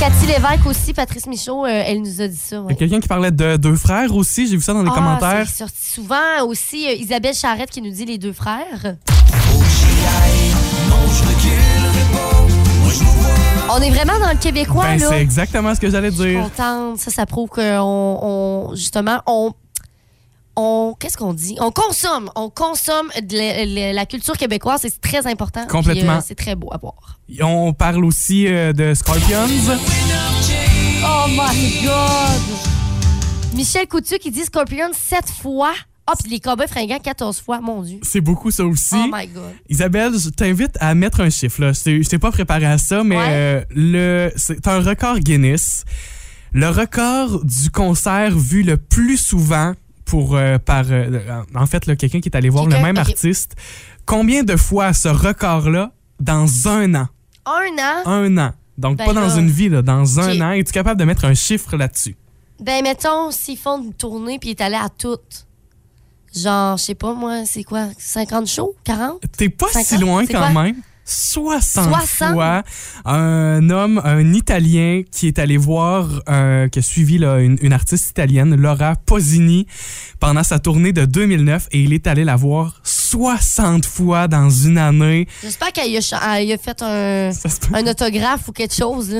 Cathy 0.00 0.26
Lévesque 0.26 0.64
aussi, 0.66 0.94
Patrice 0.94 1.26
Michaud, 1.26 1.66
euh, 1.66 1.82
elle 1.86 2.00
nous 2.00 2.22
a 2.22 2.26
dit 2.26 2.34
ça. 2.36 2.56
Il 2.56 2.60
y 2.60 2.62
ouais. 2.64 2.72
a 2.72 2.76
quelqu'un 2.76 3.00
qui 3.00 3.08
parlait 3.08 3.30
de 3.30 3.56
deux 3.58 3.76
frères 3.76 4.14
aussi, 4.14 4.46
j'ai 4.48 4.56
vu 4.56 4.62
ça 4.62 4.72
dans 4.72 4.82
les 4.82 4.88
Ah, 4.90 4.94
commentaires. 4.94 5.46
C'est 5.46 5.58
sorti 5.58 5.76
souvent 5.92 6.42
aussi. 6.46 6.88
euh, 6.88 6.94
Isabelle 6.94 7.34
Charrette 7.34 7.68
qui 7.70 7.82
nous 7.82 7.90
dit 7.90 8.06
les 8.06 8.16
deux 8.16 8.32
frères. 8.32 8.94
On 13.72 13.80
est 13.80 13.90
vraiment 13.90 14.18
dans 14.18 14.30
le 14.32 14.38
québécois, 14.38 14.84
Ben, 14.84 14.98
là. 14.98 15.06
c'est 15.10 15.20
exactement 15.20 15.74
ce 15.74 15.80
que 15.80 15.90
j'allais 15.90 16.10
Je 16.10 16.16
suis 16.16 16.30
dire. 16.32 16.42
contente. 16.42 16.98
Ça, 16.98 17.10
ça 17.10 17.26
prouve 17.26 17.48
qu'on, 17.50 17.60
on, 17.60 18.74
justement, 18.74 19.20
on, 19.26 19.52
on, 20.60 20.94
qu'est-ce 20.94 21.16
qu'on 21.16 21.32
dit? 21.34 21.56
On 21.60 21.70
consomme. 21.70 22.30
On 22.36 22.50
consomme 22.50 23.08
de 23.22 23.36
la, 23.36 23.64
la- 23.64 23.92
la 23.92 24.06
culture 24.06 24.36
québécoise. 24.36 24.80
C'est 24.82 25.00
très 25.00 25.26
important. 25.26 25.66
Complètement. 25.66 26.16
Euh, 26.18 26.20
c'est 26.26 26.34
très 26.34 26.54
beau 26.54 26.70
à 26.72 26.78
voir. 26.78 27.18
On 27.42 27.72
parle 27.72 28.04
aussi 28.04 28.46
euh, 28.46 28.72
de 28.72 28.92
Scorpions. 28.94 29.46
Oh 31.02 31.26
my 31.28 31.82
God! 31.84 33.54
Michel 33.54 33.86
Coutu 33.88 34.18
qui 34.18 34.30
dit 34.30 34.44
Scorpion 34.44 34.90
7 34.92 35.24
fois. 35.42 35.72
Ah, 36.06 36.14
puis 36.20 36.30
les 36.30 36.40
Cowboys 36.40 36.66
fringants 36.66 36.98
14 36.98 37.40
fois. 37.40 37.60
Mon 37.60 37.82
Dieu. 37.82 37.98
C'est 38.02 38.20
beaucoup 38.20 38.50
ça 38.50 38.64
aussi. 38.64 38.96
Oh 38.96 39.08
my 39.12 39.26
God. 39.28 39.52
Isabelle, 39.68 40.12
je 40.18 40.28
t'invite 40.30 40.76
à 40.80 40.94
mettre 40.94 41.20
un 41.20 41.30
chiffre. 41.30 41.60
Là. 41.60 41.72
Je 41.72 41.80
t'ai- 41.80 42.02
je 42.02 42.08
t'ai 42.08 42.18
pas 42.18 42.30
préparé 42.32 42.66
à 42.66 42.78
ça, 42.78 43.04
mais 43.04 43.16
Ouais. 43.16 43.24
euh, 43.28 43.64
le 43.70 44.32
c'est 44.36 44.66
un 44.66 44.80
record 44.80 45.18
Guinness. 45.20 45.84
Le 46.52 46.68
record 46.68 47.44
du 47.44 47.70
concert 47.70 48.36
vu 48.36 48.62
le 48.64 48.76
plus 48.76 49.18
souvent 49.18 49.72
pour 50.10 50.34
euh, 50.34 50.58
par 50.58 50.86
euh, 50.90 51.20
en 51.54 51.66
fait 51.66 51.84
quelqu'un 51.84 52.20
qui 52.20 52.28
est 52.28 52.36
allé 52.36 52.48
voir 52.48 52.66
le 52.66 52.78
même 52.80 52.96
artiste. 52.96 53.54
Combien 54.06 54.42
de 54.42 54.56
fois 54.56 54.92
ce 54.92 55.06
record-là 55.08 55.92
dans 56.18 56.66
un 56.66 56.94
an? 56.96 57.06
Un 57.46 57.78
an? 57.78 58.06
Un 58.06 58.38
an. 58.38 58.52
Donc 58.76 58.98
Ben 58.98 59.06
pas 59.06 59.12
dans 59.12 59.30
une 59.38 59.48
vie, 59.48 59.68
là, 59.68 59.82
dans 59.82 60.18
un 60.18 60.40
an. 60.40 60.50
Es-tu 60.50 60.72
capable 60.72 60.98
de 60.98 61.04
mettre 61.04 61.26
un 61.26 61.34
chiffre 61.34 61.76
là-dessus? 61.76 62.16
Ben, 62.58 62.82
mettons, 62.82 63.30
s'ils 63.30 63.56
font 63.56 63.82
une 63.84 63.94
tournée 63.94 64.40
puis 64.40 64.48
il 64.48 64.52
est 64.52 64.60
allé 64.60 64.74
à 64.74 64.88
toutes. 64.88 65.46
Genre, 66.34 66.76
je 66.76 66.82
sais 66.82 66.94
pas, 66.96 67.14
moi, 67.14 67.44
c'est 67.44 67.62
quoi? 67.62 67.86
50 67.96 68.48
shows? 68.48 68.74
40? 68.82 69.22
T'es 69.36 69.48
pas 69.48 69.68
50? 69.68 69.86
si 69.86 69.98
loin 69.98 70.26
quand 70.26 70.52
même. 70.52 70.76
60, 71.10 71.88
60? 71.88 72.32
fois. 72.32 72.62
Un 73.04 73.68
homme, 73.70 74.00
un 74.04 74.32
Italien 74.32 75.02
qui 75.10 75.26
est 75.26 75.38
allé 75.38 75.56
voir, 75.56 76.22
euh, 76.28 76.68
qui 76.68 76.78
a 76.78 76.82
suivi 76.82 77.18
là, 77.18 77.40
une, 77.40 77.58
une 77.62 77.72
artiste 77.72 78.10
italienne, 78.10 78.54
Laura 78.54 78.94
Posini, 78.94 79.66
pendant 80.20 80.42
sa 80.42 80.58
tournée 80.58 80.92
de 80.92 81.04
2009 81.04 81.68
et 81.72 81.80
il 81.80 81.92
est 81.92 82.06
allé 82.06 82.24
la 82.24 82.36
voir 82.36 82.80
60 82.84 83.86
fois 83.86 84.28
dans 84.28 84.50
une 84.50 84.78
année. 84.78 85.26
J'espère 85.42 85.72
qu'il 85.72 85.96
a, 85.96 86.58
fait 86.58 86.82
un, 86.82 87.86
autographe 87.86 88.48
ou 88.48 88.52
quelque 88.52 88.74
chose. 88.74 89.16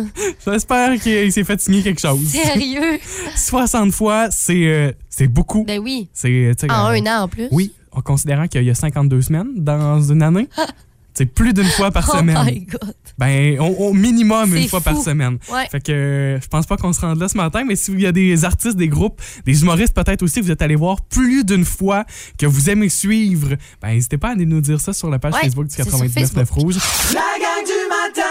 J'espère 0.47 1.01
qu'il 1.01 1.33
s'est 1.33 1.45
fait 1.45 1.61
signer 1.61 1.83
quelque 1.83 2.01
chose. 2.01 2.25
Sérieux? 2.29 3.01
60 3.37 3.93
fois, 3.93 4.29
c'est 4.31 4.67
euh, 4.67 4.93
c'est 5.09 5.27
beaucoup. 5.27 5.65
Ben 5.65 5.81
oui. 5.81 6.09
En 6.25 6.29
euh, 6.29 6.55
un 6.69 7.07
an 7.07 7.23
en 7.25 7.29
plus. 7.29 7.49
Oui, 7.51 7.73
en 7.93 8.01
considérant 8.01 8.47
qu'il 8.47 8.63
y 8.63 8.71
a 8.71 8.75
52 8.75 9.23
semaines 9.23 9.51
dans 9.57 10.01
une 10.01 10.23
année. 10.23 10.49
C'est 11.15 11.27
plus 11.27 11.53
d'une 11.53 11.67
fois 11.67 11.91
par 11.91 12.09
Oh 12.15 12.19
semaine. 12.19 12.39
my 12.45 12.61
God. 12.61 12.95
Ben, 13.19 13.59
au, 13.61 13.67
au 13.89 13.93
minimum 13.93 14.57
une 14.57 14.69
fois 14.69 14.81
par 14.81 14.97
semaine. 14.97 15.39
Ouais. 15.53 15.69
Fait 15.71 15.81
que 15.81 16.39
je 16.41 16.47
pense 16.49 16.67
pas 16.67 16.77
qu'on 16.77 16.93
se 16.93 17.01
rende 17.01 17.21
là 17.21 17.29
ce 17.29 17.37
matin, 17.37 17.65
mais 17.67 17.77
s'il 17.77 18.01
y 18.01 18.07
a 18.07 18.13
des 18.13 18.45
artistes, 18.45 18.77
des 18.77 18.89
groupes, 18.89 19.21
des 19.45 19.61
humoristes 19.63 19.95
peut-être 19.95 20.23
aussi, 20.23 20.41
vous 20.41 20.51
êtes 20.51 20.63
allés 20.63 20.77
voir 20.77 21.03
plus 21.03 21.45
d'une 21.45 21.65
fois 21.65 22.05
que 22.39 22.47
vous 22.47 22.71
aimez 22.71 22.89
suivre, 22.89 23.51
ben 23.83 23.89
n'hésitez 23.89 24.17
pas 24.19 24.29
à 24.29 24.33
aller 24.33 24.47
nous 24.47 24.61
dire 24.61 24.81
ça 24.81 24.93
sur 24.93 25.11
la 25.11 25.19
page 25.19 25.35
Ouais, 25.35 25.41
Facebook 25.43 25.67
du 25.67 25.75
c'est 25.75 25.83
sur 25.83 25.93
99 25.93 26.35
9 26.37 26.51
Rouge. 26.51 26.77
La 27.13 27.21
gang 27.21 27.65
du 27.67 27.89
matin 27.89 28.27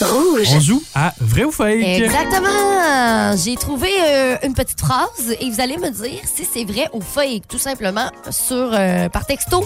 Rouge. 0.00 0.48
On 0.52 0.60
joue 0.60 0.82
à 0.94 1.12
vrai 1.20 1.44
ou 1.44 1.52
fake. 1.52 1.76
Exactement. 1.82 3.36
J'ai 3.36 3.54
trouvé 3.56 3.88
euh, 4.04 4.36
une 4.44 4.54
petite 4.54 4.80
phrase 4.80 5.34
et 5.40 5.50
vous 5.50 5.60
allez 5.60 5.76
me 5.76 5.90
dire 5.90 6.20
si 6.24 6.44
c'est 6.50 6.64
vrai 6.64 6.88
ou 6.92 7.00
fake, 7.00 7.46
tout 7.48 7.58
simplement 7.58 8.10
sur 8.30 8.70
euh, 8.72 9.08
par 9.08 9.26
texto 9.26 9.64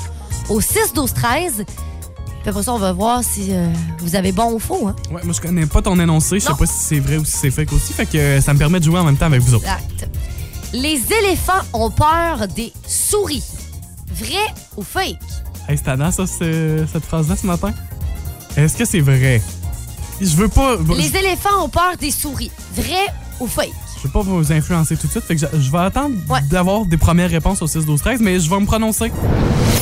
au 0.51 0.61
6 0.61 0.93
12 0.95 1.13
13. 1.15 1.65
Puis 2.43 2.51
après 2.51 2.63
ça, 2.63 2.73
on 2.73 2.79
va 2.79 2.93
voir 2.93 3.23
si 3.25 3.49
euh, 3.51 3.69
vous 3.99 4.15
avez 4.17 4.33
bon 4.33 4.53
ou 4.53 4.59
faux. 4.59 4.89
Hein? 4.89 4.95
Ouais, 5.11 5.21
moi 5.25 5.33
je 5.33 5.41
connais 5.41 5.67
pas 5.67 5.83
ton 5.83 5.99
énoncé, 5.99 6.39
je 6.41 6.47
sais 6.47 6.53
pas 6.59 6.67
si 6.67 6.73
c'est 6.79 7.01
vrai 7.01 7.17
ou 7.19 7.25
si 7.25 7.33
c'est 7.37 7.51
fake 7.51 7.73
aussi, 7.73 7.93
fait 7.93 8.07
que 8.07 8.17
euh, 8.17 8.41
ça 8.41 8.55
me 8.55 8.59
permet 8.59 8.79
de 8.81 8.85
jouer 8.85 8.99
en 9.01 9.05
même 9.05 9.17
temps 9.17 9.27
avec 9.27 9.41
vous 9.43 9.55
autres. 9.55 9.65
Exact. 9.65 10.09
Les 10.73 11.01
éléphants 11.25 11.63
ont 11.73 11.91
peur 11.91 12.47
des 12.55 12.73
souris. 12.87 13.43
Vrai 14.15 14.37
ou 14.77 14.83
fake? 14.83 15.19
Hey, 15.69 15.77
c'est 15.77 15.85
tannant, 15.85 16.11
ça, 16.11 16.27
ce- 16.27 16.85
cette 16.93 17.05
phrase-là 17.05 17.37
ce 17.37 17.47
matin? 17.47 17.73
Est-ce 18.57 18.77
que 18.77 18.85
c'est 18.85 19.01
vrai? 19.01 19.43
Je 20.21 20.35
veux 20.37 20.49
pas. 20.49 20.77
Les 20.97 21.15
éléphants 21.17 21.65
ont 21.65 21.69
peur 21.69 21.97
des 22.01 22.11
souris. 22.11 22.51
Vrai 22.75 23.07
ou 23.41 23.47
fake? 23.47 23.71
Je 23.99 24.05
veux 24.05 24.13
pas 24.13 24.23
vous 24.23 24.53
influencer 24.53 24.97
tout 24.97 25.07
de 25.07 25.13
suite, 25.13 25.25
fait 25.25 25.37
que 25.37 25.41
je, 25.41 25.61
je 25.61 25.71
vais 25.71 25.79
attendre 25.79 26.15
Ouais. 26.29 26.41
d'avoir 26.51 26.85
des 26.87 26.97
premières 26.97 27.31
réponses 27.31 27.63
au 27.63 27.67
6 27.67 27.85
12 27.85 28.01
13, 28.01 28.21
mais 28.21 28.39
je 28.41 28.49
vais 28.49 28.59
me 28.61 28.67
prononcer. 28.67 29.11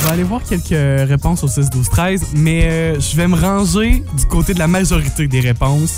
Vais 0.07 0.13
aller 0.13 0.23
voir 0.23 0.41
quelques 0.41 0.69
réponses 1.09 1.43
au 1.43 1.49
6 1.49 1.69
12 1.69 1.89
13, 1.89 2.21
mais 2.35 2.63
euh, 2.63 2.97
je 2.99 3.13
vais 3.17 3.27
me 3.27 3.35
ranger 3.35 4.01
du 4.17 4.25
côté 4.25 4.53
de 4.53 4.59
la 4.59 4.67
majorité 4.67 5.27
des 5.27 5.41
réponses. 5.41 5.95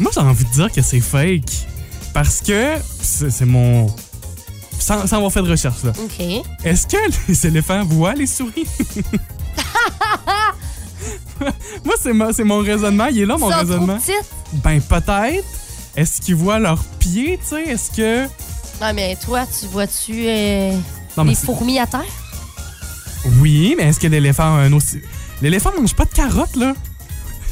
Moi, 0.00 0.10
j'ai 0.12 0.20
envie 0.20 0.44
de 0.44 0.50
dire 0.50 0.70
que 0.70 0.82
c'est 0.82 1.00
fake 1.00 1.66
parce 2.12 2.42
que 2.42 2.74
c'est 3.00 3.46
mon 3.46 3.86
sans, 4.78 5.06
sans 5.06 5.16
avoir 5.16 5.32
fait 5.32 5.40
de 5.42 5.50
recherche 5.50 5.82
là. 5.82 5.92
OK. 5.98 6.20
Est-ce 6.62 6.86
que 6.86 6.98
les 7.28 7.46
éléphants 7.46 7.84
voient 7.86 8.12
les 8.14 8.26
souris? 8.26 8.66
Moi, 11.84 11.94
c'est 12.02 12.12
ma- 12.12 12.32
c'est 12.34 12.44
mon 12.44 12.58
raisonnement. 12.58 13.06
Il 13.06 13.20
est 13.20 13.26
là, 13.26 13.38
mon 13.38 13.48
trop 13.48 13.60
raisonnement. 13.60 13.98
Ben, 14.62 14.78
peut-être. 14.82 15.44
Est-ce 15.96 16.20
qu'ils 16.20 16.34
voient 16.34 16.58
leurs 16.58 16.84
pieds, 16.98 17.38
tu 17.38 17.48
sais? 17.56 17.62
Est-ce 17.62 17.90
que. 17.96 18.24
Non, 18.84 18.92
mais 18.94 19.16
toi, 19.24 19.46
tu 19.58 19.66
vois-tu 19.68 20.12
euh, 20.26 20.76
les 21.24 21.34
fourmis 21.34 21.78
à 21.78 21.86
terre? 21.86 22.04
Oui, 23.40 23.74
mais 23.76 23.84
est-ce 23.84 24.00
que 24.00 24.06
l'éléphant 24.06 24.56
a 24.56 24.60
un 24.60 24.72
aussi. 24.72 25.00
L'éléphant 25.42 25.70
mange 25.76 25.94
pas 25.94 26.04
de 26.04 26.10
carottes, 26.10 26.56
là? 26.56 26.74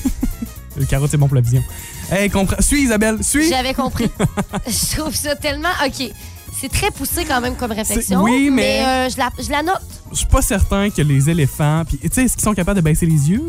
Le 0.76 0.84
carotte, 0.84 1.10
c'est 1.10 1.16
bon 1.16 1.26
pour 1.26 1.34
la 1.36 1.40
vision. 1.40 1.62
Hey, 2.10 2.28
comprends. 2.30 2.60
Suis, 2.60 2.82
Isabelle, 2.82 3.22
suis! 3.24 3.48
J'avais 3.48 3.74
compris. 3.74 4.10
je 4.66 4.96
trouve 4.96 5.14
ça 5.14 5.34
tellement. 5.34 5.70
OK. 5.84 6.10
C'est 6.58 6.70
très 6.70 6.90
poussé 6.90 7.24
quand 7.26 7.40
même 7.40 7.54
comme 7.56 7.72
réflexion. 7.72 8.22
oui, 8.22 8.48
mais- 8.50 8.82
euh, 8.84 9.08
je, 9.10 9.18
la, 9.18 9.30
je 9.42 9.50
la 9.50 9.62
note. 9.62 9.80
Je 10.12 10.18
suis 10.18 10.26
pas 10.26 10.40
certain 10.42 10.88
que 10.90 11.02
les 11.02 11.28
éléphants. 11.28 11.82
Puis, 11.86 11.98
tu 11.98 12.08
sais, 12.12 12.24
est-ce 12.24 12.34
qu'ils 12.34 12.44
sont 12.44 12.54
capables 12.54 12.76
de 12.76 12.84
baisser 12.84 13.04
les 13.06 13.30
yeux? 13.30 13.42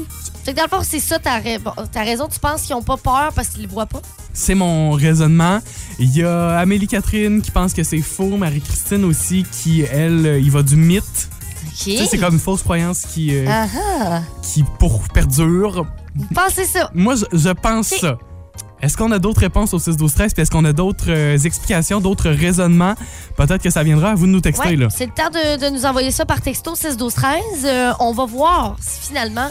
Fait 0.44 0.52
que 0.54 0.58
dans 0.58 0.64
le 0.64 0.70
fond, 0.70 0.82
c'est 0.84 1.00
ça 1.00 1.20
ta, 1.20 1.34
ra- 1.36 1.60
bon, 1.64 1.72
ta 1.92 2.02
raison. 2.02 2.28
Tu 2.32 2.40
penses 2.40 2.64
qu'ils 2.64 2.76
ont 2.76 2.82
pas 2.82 2.98
peur 2.98 3.32
parce 3.36 3.50
qu'ils 3.50 3.62
les 3.62 3.68
voient 3.68 3.86
pas? 3.86 4.02
C'est 4.34 4.56
mon 4.56 4.92
raisonnement. 4.92 5.60
Il 6.00 6.16
y 6.16 6.24
a 6.24 6.58
Amélie 6.60 6.88
Catherine 6.88 7.42
qui 7.42 7.52
pense 7.52 7.74
que 7.74 7.84
c'est 7.84 8.02
faux, 8.02 8.36
Marie-Christine 8.38 9.04
aussi 9.06 9.46
qui, 9.52 9.82
elle, 9.82 10.40
il 10.42 10.52
va 10.52 10.64
du 10.64 10.76
mythe. 10.76 11.30
OK. 11.80 11.84
Tu 11.84 11.98
sais, 11.98 12.06
c'est 12.06 12.18
comme 12.18 12.34
une 12.34 12.40
fausse 12.40 12.64
croyance 12.64 13.02
qui, 13.02 13.36
euh, 13.36 13.46
Ah 13.48 13.66
ah. 14.02 14.22
qui 14.42 14.64
pour 14.80 15.02
perdure. 15.10 15.86
Vous 16.16 16.26
pensez 16.34 16.66
ça? 16.66 16.90
Moi, 16.94 17.16
je, 17.16 17.26
je 17.38 17.50
pense 17.50 17.88
ça. 17.88 18.18
Est-ce 18.82 18.96
qu'on 18.96 19.12
a 19.12 19.18
d'autres 19.20 19.42
réponses 19.42 19.74
au 19.74 19.80
6 19.80 19.98
12 19.98 20.14
13 20.14 20.34
puis 20.34 20.42
est-ce 20.44 20.52
qu'on 20.52 20.64
a 20.66 20.72
d'autres 20.74 21.10
euh, 21.10 21.36
explications, 21.38 22.00
d'autres 22.00 22.30
raisonnements? 22.30 22.94
Peut-être 23.36 23.62
que 23.64 23.72
ça 23.72 23.82
viendra 23.84 24.12
à 24.12 24.16
vous 24.16 24.28
de 24.28 24.32
nous 24.32 24.42
texter 24.42 24.70
Ouais, 24.70 24.76
là. 24.76 24.88
c'est 24.92 25.08
le 25.08 25.12
temps 25.12 25.30
de, 25.32 25.60
de 25.66 25.70
nous 25.76 25.86
envoyer 25.88 26.12
ça 26.12 26.26
par 26.26 26.42
texto 26.42 26.76
6 26.76 26.96
12 26.96 27.14
13. 27.14 27.42
Euh, 27.66 27.92
on 28.00 28.14
va 28.14 28.26
voir 28.26 28.76
si 28.80 29.08
finalement 29.08 29.50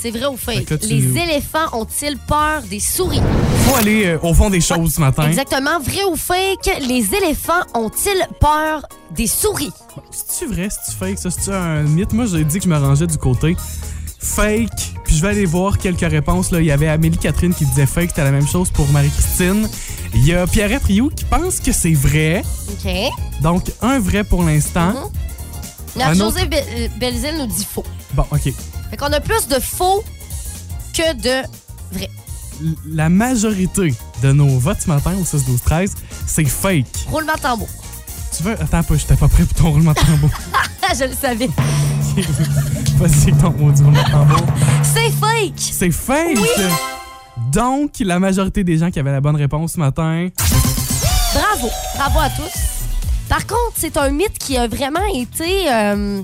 c'est 0.00 0.10
vrai 0.10 0.26
ou 0.26 0.36
fake? 0.36 0.70
là, 0.70 0.76
Les 0.82 1.00
nous- 1.00 1.16
éléphants 1.16 1.66
ont-ils 1.78 2.16
peur 2.18 2.62
des 2.70 2.80
souris? 2.80 3.20
Faut 3.66 3.76
aller 3.76 4.06
euh, 4.06 4.18
au 4.22 4.32
fond 4.34 4.48
des 4.50 4.60
choses 4.60 4.94
ce 4.94 5.00
matin. 5.00 5.28
Exactement. 5.28 5.78
Vrai 5.80 6.04
ou 6.10 6.16
fake? 6.16 6.70
Les 6.88 7.14
éléphants 7.14 7.62
ont-ils 7.74 8.26
peur 8.40 8.86
des 9.10 9.26
souris? 9.26 9.72
C'est-tu 10.10 10.52
vrai, 10.52 10.68
c'est-tu 10.70 10.96
fake, 10.96 11.18
ça, 11.18 11.30
c'est-tu 11.30 11.50
un 11.50 11.82
mythe? 11.82 12.12
Moi, 12.12 12.26
j'ai 12.26 12.44
dit 12.44 12.58
que 12.58 12.64
je 12.64 12.68
me 12.68 12.78
rangeais 12.78 13.06
du 13.06 13.18
côté 13.18 13.56
fake, 14.22 14.94
puis 15.04 15.16
je 15.16 15.22
vais 15.22 15.28
aller 15.28 15.46
voir 15.46 15.78
quelques 15.78 16.00
réponses. 16.10 16.50
Là. 16.50 16.60
Il 16.60 16.66
y 16.66 16.70
avait 16.72 16.88
Amélie 16.88 17.16
Catherine 17.18 17.54
qui 17.54 17.64
disait 17.66 17.86
fake, 17.86 18.10
c'était 18.10 18.24
la 18.24 18.30
même 18.32 18.46
chose 18.46 18.70
pour 18.70 18.86
Marie-Christine. 18.88 19.68
Il 20.14 20.26
y 20.26 20.34
a 20.34 20.46
Pierrette 20.46 20.84
Rioux 20.84 21.10
qui 21.14 21.24
pense 21.24 21.60
que 21.60 21.72
c'est 21.72 21.94
vrai, 21.94 22.42
OK. 22.70 22.92
donc 23.42 23.70
un 23.80 23.98
vrai 23.98 24.24
pour 24.24 24.42
l'instant. 24.42 25.10
Un 25.98 26.14
José 26.14 26.42
Be- 26.44 26.62
euh, 27.02 27.32
nous 27.38 27.46
dit 27.46 27.64
faux. 27.64 27.84
Bon, 28.14 28.24
OK. 28.30 28.52
Fait 28.90 28.96
qu'on 28.96 29.12
a 29.12 29.20
plus 29.20 29.46
de 29.48 29.58
faux 29.60 30.02
que 30.94 31.14
de 31.14 31.46
vrai. 31.92 32.10
La 32.86 33.08
majorité 33.08 33.94
de 34.22 34.32
nos 34.32 34.58
votes 34.58 34.82
ce 34.82 34.88
matin 34.88 35.14
au 35.20 35.24
6 35.24 35.44
12 35.46 35.62
13 35.62 35.94
c'est 36.26 36.44
fake. 36.44 36.86
Roulement 37.08 37.34
de 37.34 37.40
tambour. 37.40 37.68
Tu 38.36 38.42
veux... 38.42 38.52
Attends 38.52 38.78
un 38.78 38.82
peu, 38.82 38.96
j'étais 38.96 39.16
pas 39.16 39.28
prêt 39.28 39.44
pour 39.44 39.54
ton 39.54 39.70
roulement 39.70 39.92
de 39.92 39.98
tambour. 40.00 40.30
Je 40.98 41.04
le 41.04 41.14
savais. 41.14 41.48
Vas-y 42.96 43.32
ton 43.34 43.50
maudit 43.52 43.82
roulement 43.82 44.02
de 44.02 44.10
tambour. 44.10 44.42
C'est 44.82 45.10
fake! 45.10 45.52
C'est 45.56 45.90
fake! 45.90 46.38
Donc, 47.52 47.92
la 48.00 48.18
majorité 48.18 48.64
des 48.64 48.76
gens 48.78 48.90
qui 48.90 48.98
avaient 48.98 49.12
la 49.12 49.20
bonne 49.20 49.36
réponse 49.36 49.72
ce 49.72 49.80
matin, 49.80 50.28
Bravo. 51.32 51.70
Bravo 51.96 52.18
à 52.20 52.28
tous. 52.30 52.52
Par 53.28 53.46
contre, 53.46 53.72
c'est 53.76 53.96
un 53.96 54.10
mythe 54.10 54.36
qui 54.38 54.56
a 54.58 54.66
vraiment 54.66 55.06
été. 55.14 55.72
euh, 55.72 56.22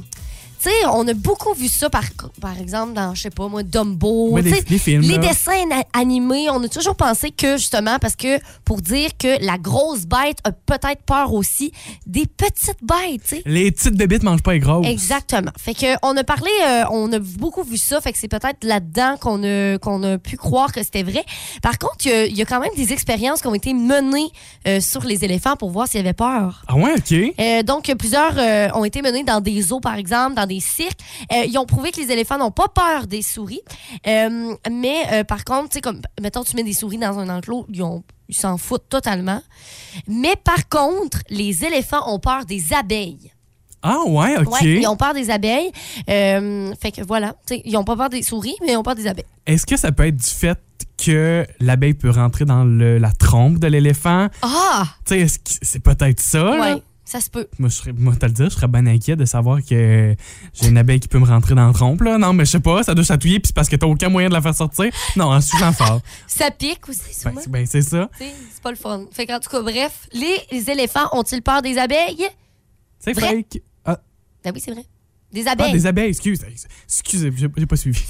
tu 0.66 0.72
sais, 0.72 0.86
on 0.92 1.06
a 1.06 1.14
beaucoup 1.14 1.54
vu 1.54 1.68
ça, 1.68 1.88
par, 1.90 2.02
par 2.40 2.58
exemple, 2.60 2.92
dans, 2.94 3.14
je 3.14 3.22
sais 3.22 3.30
pas 3.30 3.46
moi, 3.48 3.62
Dumbo. 3.62 4.30
Ouais, 4.30 4.42
les- 4.42 4.78
films, 4.78 5.02
Les 5.02 5.18
dessins 5.18 5.52
animés, 5.92 6.48
on 6.50 6.62
a 6.62 6.68
toujours 6.68 6.96
pensé 6.96 7.30
que, 7.30 7.56
justement, 7.56 7.98
parce 8.00 8.16
que 8.16 8.38
pour 8.64 8.80
dire 8.80 9.10
que 9.18 9.44
la 9.44 9.58
grosse 9.58 10.06
bête 10.06 10.38
a 10.44 10.52
peut-être 10.52 11.02
peur 11.06 11.32
aussi 11.32 11.72
des 12.06 12.26
petites 12.26 12.82
bêtes, 12.82 13.22
tu 13.22 13.36
sais. 13.36 13.42
les 13.46 13.70
petites 13.70 13.94
bébites 13.94 14.22
mangent 14.22 14.42
pas 14.42 14.52
les 14.54 14.58
grosses. 14.60 14.86
Exactement. 14.86 15.50
Fait 15.56 15.74
que 15.74 15.86
on 16.02 16.16
a 16.16 16.24
parlé, 16.24 16.50
euh, 16.66 16.84
on 16.90 17.12
a 17.12 17.18
beaucoup 17.18 17.62
vu 17.62 17.76
ça, 17.76 18.00
fait 18.00 18.12
que 18.12 18.18
c'est 18.18 18.28
peut-être 18.28 18.64
là-dedans 18.64 19.16
qu'on 19.20 19.42
a, 19.44 19.78
qu'on 19.78 20.02
a 20.02 20.18
pu 20.18 20.36
croire 20.36 20.72
que 20.72 20.82
c'était 20.82 21.02
vrai. 21.02 21.24
Par 21.62 21.78
contre, 21.78 22.06
il 22.06 22.10
y 22.10 22.12
a- 22.14 22.26
il 22.26 22.36
y, 22.36 22.42
a 22.42 22.44
quand 22.44 22.60
même 22.60 22.74
des 22.76 22.92
expériences 22.92 23.40
qui 23.40 23.46
ont 23.46 23.54
été 23.54 23.72
menées 23.74 24.30
euh, 24.66 24.80
sur 24.80 25.02
les 25.04 25.24
éléphants 25.24 25.56
pour 25.56 25.70
voir 25.70 25.86
s'ils 25.88 26.00
avaient 26.00 26.12
peur. 26.12 26.62
Ah 26.68 26.74
ouais, 26.76 26.92
OK. 26.96 27.12
Euh, 27.40 27.62
donc, 27.62 27.92
plusieurs 27.98 28.34
ont 28.76 28.84
été 28.84 29.02
menés 29.02 29.22
dans 29.24 29.40
des 29.40 29.60
zoos, 29.62 29.80
par 29.80 29.94
exemple, 29.96 30.34
dans 30.34 30.46
des 30.46 30.55
cirques. 30.60 31.00
Euh, 31.32 31.44
ils 31.46 31.56
ont 31.58 31.66
prouvé 31.66 31.92
que 31.92 32.00
les 32.00 32.10
éléphants 32.10 32.38
n'ont 32.38 32.50
pas 32.50 32.68
peur 32.68 33.06
des 33.06 33.22
souris. 33.22 33.60
Euh, 34.06 34.54
mais 34.70 34.96
euh, 35.12 35.24
par 35.24 35.44
contre, 35.44 35.70
tu 35.70 35.74
sais, 35.74 35.80
comme, 35.80 36.00
mettons, 36.20 36.44
tu 36.44 36.56
mets 36.56 36.62
des 36.64 36.72
souris 36.72 36.98
dans 36.98 37.18
un 37.18 37.28
enclos, 37.28 37.66
ils 37.72 37.82
ont- 37.82 38.02
ils 38.28 38.36
s'en 38.36 38.58
foutent 38.58 38.88
totalement. 38.88 39.40
Mais 40.08 40.34
par 40.36 40.68
contre, 40.68 41.18
les 41.30 41.64
éléphants 41.64 42.12
ont 42.12 42.18
peur 42.18 42.44
des 42.44 42.72
abeilles. 42.72 43.32
Ah 43.82 43.98
ouais, 44.06 44.36
OK. 44.38 44.52
Ouais, 44.52 44.60
ils 44.80 44.86
ont 44.88 44.96
peur 44.96 45.14
des 45.14 45.30
abeilles. 45.30 45.70
Euh, 46.10 46.74
fait 46.80 46.90
que 46.90 47.02
voilà, 47.02 47.36
tu 47.46 47.54
sais, 47.56 47.62
ils 47.64 47.76
ont 47.76 47.84
pas 47.84 47.94
peur 47.96 48.08
des 48.08 48.22
souris, 48.22 48.56
mais 48.62 48.72
ils 48.72 48.76
ont 48.76 48.82
peur 48.82 48.96
des 48.96 49.06
abeilles. 49.06 49.24
Est-ce 49.46 49.64
que 49.64 49.76
ça 49.76 49.92
peut 49.92 50.06
être 50.06 50.16
du 50.16 50.30
fait 50.30 50.58
que 51.02 51.46
l'abeille 51.60 51.94
peut 51.94 52.10
rentrer 52.10 52.44
dans 52.46 52.64
le- 52.64 52.98
la 52.98 53.12
trompe 53.12 53.58
de 53.58 53.66
l'éléphant? 53.68 54.28
Ah! 54.42 54.84
Tu 55.06 55.28
sais, 55.28 55.40
c'est 55.62 55.78
peut-être 55.80 56.20
ça? 56.20 56.50
Ouais, 56.58 56.82
ça 57.08 57.20
se 57.20 57.30
peut. 57.30 57.46
Moi, 57.60 57.68
je 57.70 57.74
serais, 57.76 57.92
moi, 57.92 58.14
te 58.16 58.26
le 58.26 58.32
dire, 58.32 58.46
je 58.50 58.56
serais 58.56 58.66
bien 58.66 58.84
inquiet 58.86 59.14
de 59.16 59.24
savoir 59.24 59.60
que 59.64 60.14
j'ai 60.52 60.68
une 60.68 60.76
abeille 60.76 60.98
qui 61.00 61.06
peut 61.08 61.20
me 61.20 61.24
rentrer 61.24 61.54
dans 61.54 61.66
la 61.68 61.72
trompe, 61.72 62.00
là. 62.02 62.18
Non, 62.18 62.32
mais 62.32 62.44
je 62.44 62.50
sais 62.50 62.60
pas, 62.60 62.82
ça 62.82 62.94
doit 62.94 63.04
chatouiller, 63.04 63.38
puis 63.38 63.46
c'est 63.46 63.54
parce 63.54 63.68
que 63.68 63.76
t'as 63.76 63.86
aucun 63.86 64.08
moyen 64.08 64.28
de 64.28 64.34
la 64.34 64.42
faire 64.42 64.54
sortir. 64.54 64.90
Non, 65.16 65.26
en 65.32 65.40
suivant 65.40 65.72
fort. 65.72 66.00
Ça 66.26 66.50
pique 66.50 66.88
aussi, 66.88 67.00
Ben, 67.24 67.30
souvent. 67.30 67.40
c'est- 67.40 67.50
ben, 67.50 67.64
c'est 67.66 67.82
ça. 67.82 68.10
C'est 68.18 68.62
pas 68.62 68.70
le 68.70 68.76
fun. 68.76 69.06
Fait 69.12 69.24
qu'en 69.24 69.38
tout 69.38 69.48
cas, 69.48 69.62
bref, 69.62 70.08
les, 70.12 70.36
les 70.50 70.68
éléphants 70.70 71.08
ont-ils 71.12 71.42
peur 71.42 71.62
des 71.62 71.78
abeilles? 71.78 72.26
C'est 72.98 73.14
fake. 73.14 73.62
Ah, 73.84 74.00
Ben 74.44 74.52
oui, 74.52 74.60
c'est 74.62 74.72
vrai. 74.72 74.84
Des 75.32 75.46
ah, 75.46 75.52
abeilles. 75.52 75.72
des 75.72 75.86
abeilles, 75.86 76.08
excuse. 76.10 76.40
Excusez, 76.88 77.32
j'ai 77.36 77.48
pas 77.66 77.76
suivi. 77.76 78.02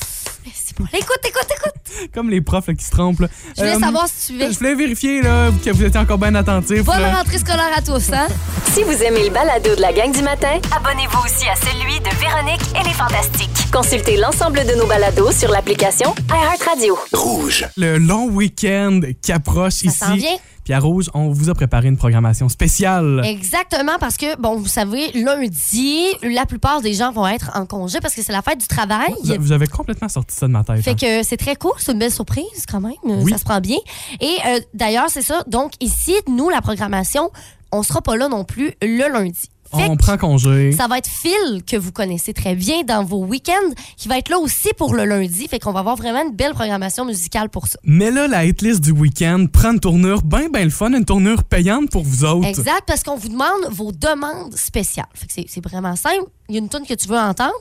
C'est 0.54 0.76
bon. 0.78 0.84
Écoute, 0.92 1.18
écoute, 1.26 1.46
écoute. 1.50 2.10
Comme 2.14 2.30
les 2.30 2.40
profs 2.40 2.68
là, 2.68 2.74
qui 2.74 2.84
se 2.84 2.90
trompent, 2.90 3.20
là. 3.20 3.28
Je 3.56 3.60
voulais 3.62 3.74
Euh, 3.76 3.80
savoir 3.80 4.06
si 4.08 4.14
tu 4.14 4.22
suivais. 4.22 4.52
Je 4.52 4.58
voulais 4.58 4.74
vérifier 4.74 5.22
là, 5.22 5.50
que 5.64 5.70
vous 5.70 5.84
étiez 5.84 6.00
encore 6.00 6.18
bien 6.18 6.34
attentifs. 6.34 6.84
Bonne 6.84 7.00
là. 7.00 7.16
rentrée 7.18 7.38
scolaire 7.38 7.70
à 7.76 7.80
tous, 7.82 8.12
hein? 8.12 8.26
Si 8.72 8.82
vous 8.82 9.02
aimez 9.02 9.24
le 9.24 9.30
balado 9.32 9.74
de 9.74 9.80
la 9.80 9.92
gang 9.92 10.12
du 10.12 10.22
matin, 10.22 10.58
abonnez-vous 10.76 11.18
aussi 11.24 11.46
à 11.48 11.56
celui 11.56 11.98
de 12.00 12.10
Véronique 12.20 12.62
et 12.78 12.84
les 12.86 12.94
Fantastiques. 12.94 13.50
Consultez 13.72 14.16
l'ensemble 14.16 14.64
de 14.66 14.74
nos 14.74 14.86
balados 14.86 15.32
sur 15.32 15.50
l'application 15.50 16.14
iHeartRadio. 16.30 16.98
Rouge. 17.12 17.66
Le 17.76 17.98
long 17.98 18.26
week-end 18.26 19.00
qui 19.22 19.32
approche 19.32 19.74
Ça 19.74 19.90
s'en 19.90 20.14
ici. 20.14 20.26
Puis 20.66 20.74
à 20.74 20.80
Rouge, 20.80 21.08
on 21.14 21.28
vous 21.28 21.48
a 21.48 21.54
préparé 21.54 21.86
une 21.86 21.96
programmation 21.96 22.48
spéciale. 22.48 23.22
Exactement, 23.24 23.98
parce 24.00 24.16
que, 24.16 24.36
bon, 24.36 24.56
vous 24.56 24.66
savez, 24.66 25.12
lundi, 25.12 26.06
la 26.24 26.44
plupart 26.44 26.80
des 26.80 26.92
gens 26.92 27.12
vont 27.12 27.24
être 27.28 27.52
en 27.54 27.66
congé 27.66 28.00
parce 28.00 28.16
que 28.16 28.22
c'est 28.22 28.32
la 28.32 28.42
fête 28.42 28.58
du 28.58 28.66
travail. 28.66 29.14
Vous, 29.22 29.34
vous 29.38 29.52
avez 29.52 29.68
complètement 29.68 30.08
sorti 30.08 30.34
ça 30.34 30.48
de 30.48 30.50
ma 30.50 30.64
tête. 30.64 30.82
Fait 30.82 30.90
hein. 30.90 31.20
que 31.20 31.22
c'est 31.22 31.36
très 31.36 31.54
cool, 31.54 31.70
c'est 31.78 31.92
une 31.92 32.00
belle 32.00 32.10
surprise 32.10 32.66
quand 32.68 32.80
même. 32.80 32.94
Euh, 33.04 33.22
Oui. 33.22 33.30
Ça 33.30 33.38
se 33.38 33.44
prend 33.44 33.60
bien. 33.60 33.78
Et 34.20 34.36
euh, 34.44 34.58
d'ailleurs, 34.74 35.08
c'est 35.08 35.22
ça. 35.22 35.44
Donc 35.46 35.74
ici, 35.78 36.16
nous, 36.26 36.50
la 36.50 36.60
programmation, 36.60 37.30
on 37.70 37.84
sera 37.84 38.02
pas 38.02 38.16
là 38.16 38.26
non 38.26 38.42
plus 38.42 38.72
le 38.82 39.12
lundi. 39.12 39.48
On 39.72 39.96
prend 39.96 40.16
congé. 40.16 40.72
ça 40.72 40.86
va 40.88 40.98
être 40.98 41.08
Phil, 41.08 41.62
que 41.66 41.76
vous 41.76 41.92
connaissez 41.92 42.32
très 42.32 42.54
bien 42.54 42.82
dans 42.84 43.04
vos 43.04 43.24
week-ends, 43.24 43.74
qui 43.96 44.08
va 44.08 44.18
être 44.18 44.28
là 44.28 44.38
aussi 44.38 44.68
pour 44.76 44.94
le 44.94 45.04
lundi. 45.04 45.46
Fait 45.48 45.58
qu'on 45.58 45.72
va 45.72 45.80
avoir 45.80 45.96
vraiment 45.96 46.22
une 46.22 46.34
belle 46.34 46.54
programmation 46.54 47.04
musicale 47.04 47.48
pour 47.48 47.66
ça. 47.66 47.78
Mais 47.84 48.10
là, 48.10 48.28
la 48.28 48.44
hitlist 48.44 48.80
du 48.82 48.92
week-end 48.92 49.46
prend 49.52 49.72
une 49.72 49.80
tournure 49.80 50.22
bien, 50.22 50.48
bien 50.48 50.64
le 50.64 50.70
fun, 50.70 50.92
une 50.92 51.04
tournure 51.04 51.44
payante 51.44 51.90
pour 51.90 52.02
vous 52.02 52.24
autres. 52.24 52.46
Exact, 52.46 52.82
parce 52.86 53.02
qu'on 53.02 53.16
vous 53.16 53.28
demande 53.28 53.66
vos 53.70 53.92
demandes 53.92 54.54
spéciales. 54.56 55.06
Fait 55.14 55.26
que 55.26 55.32
c'est- 55.32 55.46
c'est 55.48 55.62
vraiment 55.64 55.96
simple. 55.96 56.24
Il 56.48 56.54
y 56.54 56.58
a 56.58 56.60
une 56.60 56.68
tune 56.68 56.86
que 56.88 56.94
tu 56.94 57.08
veux 57.08 57.18
entendre. 57.18 57.52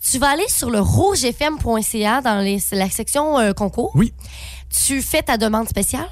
Tu 0.00 0.18
vas 0.18 0.28
aller 0.30 0.46
sur 0.48 0.70
le 0.70 0.80
rougefm.ca 0.80 2.20
dans 2.20 2.38
les- 2.40 2.62
la 2.72 2.88
section 2.90 3.38
euh, 3.38 3.52
concours. 3.52 3.90
Oui. 3.94 4.12
Tu 4.86 5.02
fais 5.02 5.22
ta 5.22 5.36
demande 5.36 5.68
spéciale. 5.68 6.08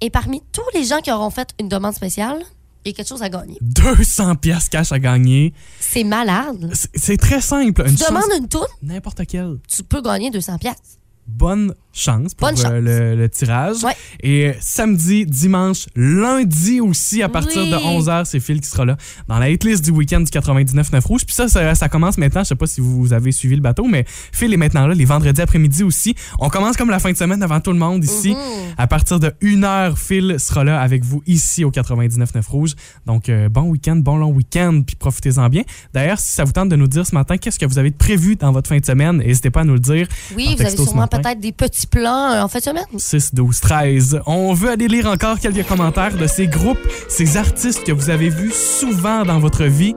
Et 0.00 0.10
parmi 0.10 0.42
tous 0.52 0.62
les 0.74 0.84
gens 0.84 0.98
qui 1.00 1.12
auront 1.12 1.30
fait 1.30 1.50
une 1.60 1.68
demande 1.68 1.94
spéciale, 1.94 2.42
il 2.84 2.88
y 2.88 2.92
a 2.92 2.96
quelque 2.96 3.08
chose 3.08 3.22
à 3.22 3.28
gagner. 3.28 3.58
200 3.60 4.36
pièces 4.36 4.68
cash 4.68 4.92
à 4.92 4.98
gagner. 4.98 5.52
C'est 5.80 6.04
malade. 6.04 6.70
C'est- 6.94 7.16
très 7.16 7.40
simple. 7.40 7.82
Une 7.86 7.94
Tu 7.94 7.98
chance- 8.02 8.08
demandes 8.08 8.40
une 8.42 8.48
tune, 8.48 8.60
N'importe 8.82 9.26
quelle. 9.26 9.58
tu 9.68 9.82
peux 9.84 10.00
gagner 10.02 10.30
200 10.30 10.58
pièces. 10.58 10.98
Bonne 11.26 11.74
chance 11.92 12.34
pour 12.34 12.48
Bonne 12.48 12.58
euh, 12.58 12.62
chance. 12.62 12.72
Le, 12.72 13.16
le 13.16 13.28
tirage. 13.28 13.84
Ouais. 13.84 13.92
Et 14.22 14.48
euh, 14.48 14.52
samedi, 14.60 15.26
dimanche, 15.26 15.86
lundi 15.94 16.80
aussi, 16.80 17.22
à 17.22 17.28
partir 17.28 17.62
Oui. 17.62 17.70
de 17.70 17.76
11h, 17.76 18.24
c'est 18.24 18.40
Phil 18.40 18.60
qui 18.60 18.68
sera 18.68 18.84
là 18.84 18.96
dans 19.28 19.38
la 19.38 19.50
hitlist 19.50 19.84
du 19.84 19.90
week-end 19.90 20.20
du 20.20 20.30
99.9 20.30 21.06
Rouge. 21.06 21.24
Puis 21.24 21.34
ça, 21.34 21.48
ça, 21.48 21.74
ça 21.74 21.88
commence 21.88 22.18
maintenant. 22.18 22.42
Je 22.42 22.48
sais 22.48 22.54
pas 22.54 22.66
si 22.66 22.80
vous 22.80 23.12
avez 23.12 23.30
suivi 23.30 23.54
le 23.54 23.60
bateau, 23.60 23.84
mais 23.86 24.04
Phil 24.08 24.52
est 24.52 24.56
maintenant 24.56 24.86
là 24.86 24.94
les 24.94 25.04
vendredis 25.04 25.40
après-midi 25.40 25.82
aussi. 25.84 26.14
On 26.38 26.48
commence 26.48 26.76
comme 26.76 26.90
la 26.90 26.98
fin 26.98 27.12
de 27.12 27.16
semaine 27.16 27.42
avant 27.42 27.60
tout 27.60 27.72
le 27.72 27.78
monde 27.78 28.02
ici. 28.04 28.32
Mm-hmm. 28.32 28.74
À 28.78 28.86
partir 28.86 29.20
de 29.20 29.28
1h, 29.42 29.96
Phil 29.96 30.36
sera 30.38 30.64
là 30.64 30.80
avec 30.80 31.04
vous 31.04 31.22
ici 31.26 31.64
au 31.64 31.70
99.9 31.70 32.48
Rouge. 32.48 32.72
Donc, 33.06 33.28
euh, 33.28 33.48
bon 33.48 33.62
week-end, 33.62 33.96
bon 33.96 34.16
long 34.16 34.30
week-end, 34.30 34.82
puis 34.86 34.96
profitez-en 34.96 35.48
bien. 35.48 35.62
D'ailleurs, 35.92 36.18
si 36.18 36.32
ça 36.32 36.44
vous 36.44 36.52
tente 36.52 36.68
de 36.70 36.76
nous 36.76 36.88
dire 36.88 37.06
ce 37.06 37.14
matin 37.14 37.36
qu'est-ce 37.36 37.58
que 37.58 37.66
vous 37.66 37.78
avez 37.78 37.90
prévu 37.90 38.36
dans 38.36 38.50
votre 38.52 38.68
fin 38.68 38.78
de 38.78 38.84
semaine, 38.84 39.18
n'hésitez 39.18 39.50
pas 39.50 39.60
à 39.60 39.64
nous 39.64 39.74
le 39.74 39.80
dire. 39.80 40.08
Oui, 40.36 40.54
vous 40.56 40.62
avez 40.62 40.76
sûrement. 40.76 41.06
Peut-être 41.18 41.40
des 41.40 41.52
petits 41.52 41.86
plans 41.86 42.32
euh, 42.32 42.42
en 42.42 42.48
fin 42.48 42.58
de 42.58 42.64
semaine. 42.64 42.84
6, 42.96 43.34
12, 43.34 43.60
13. 43.60 44.20
On 44.26 44.52
veut 44.54 44.70
aller 44.70 44.88
lire 44.88 45.06
encore 45.06 45.38
quelques 45.38 45.66
commentaires 45.66 46.16
de 46.16 46.26
ces 46.26 46.46
groupes, 46.46 46.78
ces 47.08 47.36
artistes 47.36 47.84
que 47.84 47.92
vous 47.92 48.10
avez 48.10 48.28
vus 48.28 48.52
souvent 48.52 49.24
dans 49.24 49.38
votre 49.38 49.64
vie. 49.64 49.94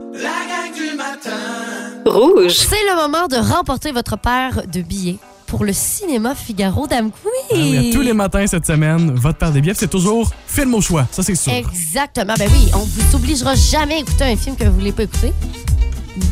Rouge. 2.04 2.52
C'est 2.52 2.76
le 2.88 2.96
moment 2.96 3.26
de 3.26 3.36
remporter 3.36 3.92
votre 3.92 4.16
paire 4.16 4.62
de 4.66 4.80
billets 4.80 5.18
pour 5.46 5.64
le 5.64 5.72
cinéma 5.72 6.34
Figaro 6.34 6.86
d'Amqui. 6.86 7.16
Ah 7.50 7.54
oui, 7.54 7.90
tous 7.92 8.00
les 8.00 8.12
matins 8.12 8.46
cette 8.46 8.66
semaine, 8.66 9.12
votre 9.14 9.38
paire 9.38 9.52
de 9.52 9.60
billets, 9.60 9.74
c'est 9.74 9.88
toujours 9.90 10.30
film 10.46 10.74
au 10.74 10.80
choix. 10.80 11.06
Ça, 11.10 11.22
c'est 11.22 11.34
sûr. 11.34 11.52
Exactement. 11.52 12.34
Ben 12.38 12.48
oui, 12.52 12.70
on 12.74 12.78
vous 12.78 13.16
obligera 13.16 13.54
jamais 13.54 13.94
à 13.94 13.98
écouter 13.98 14.24
un 14.24 14.36
film 14.36 14.56
que 14.56 14.64
vous 14.64 14.74
voulez 14.78 14.92
pas 14.92 15.04
écouter. 15.04 15.32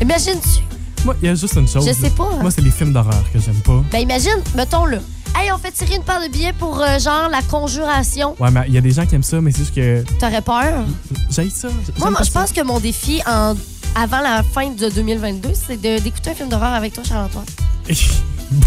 Imagine-tu? 0.01 0.74
Moi, 1.05 1.15
il 1.21 1.27
y 1.27 1.31
a 1.31 1.35
juste 1.35 1.55
une 1.55 1.67
chose. 1.67 1.87
Je 1.87 1.93
sais 1.93 2.09
pas. 2.09 2.23
hein. 2.33 2.39
Moi, 2.41 2.51
c'est 2.51 2.61
les 2.61 2.71
films 2.71 2.91
d'horreur 2.91 3.23
que 3.31 3.39
j'aime 3.39 3.61
pas. 3.61 3.81
Ben 3.91 3.99
imagine, 3.99 4.41
mettons-le. 4.55 4.97
Hey, 5.37 5.51
on 5.51 5.57
fait 5.57 5.71
tirer 5.71 5.95
une 5.95 6.03
paire 6.03 6.21
de 6.21 6.29
billets 6.31 6.53
pour 6.53 6.81
euh, 6.81 6.97
genre 6.97 7.29
la 7.29 7.41
conjuration. 7.41 8.35
Ouais, 8.39 8.49
mais 8.51 8.61
il 8.67 8.73
y 8.73 8.77
a 8.77 8.81
des 8.81 8.91
gens 8.91 9.05
qui 9.05 9.15
aiment 9.15 9.23
ça, 9.23 9.39
mais 9.41 9.51
c'est 9.51 9.59
juste 9.59 9.75
que 9.75 10.03
T'aurais 10.19 10.41
peur? 10.41 10.85
j'aille 11.29 11.51
ça. 11.51 11.67
Moi, 11.99 12.09
moi, 12.09 12.21
je 12.23 12.31
pense 12.31 12.51
que 12.51 12.61
mon 12.61 12.79
défi 12.79 13.21
en, 13.27 13.53
avant 13.95 14.21
la 14.21 14.43
fin 14.43 14.69
de 14.69 14.89
2022, 14.89 15.49
c'est 15.53 15.75
de- 15.79 15.99
d'écouter 16.01 16.31
un 16.31 16.35
film 16.35 16.49
d'horreur 16.49 16.73
avec 16.73 16.93
toi, 16.93 17.03
Charles-Antoine. 17.03 17.45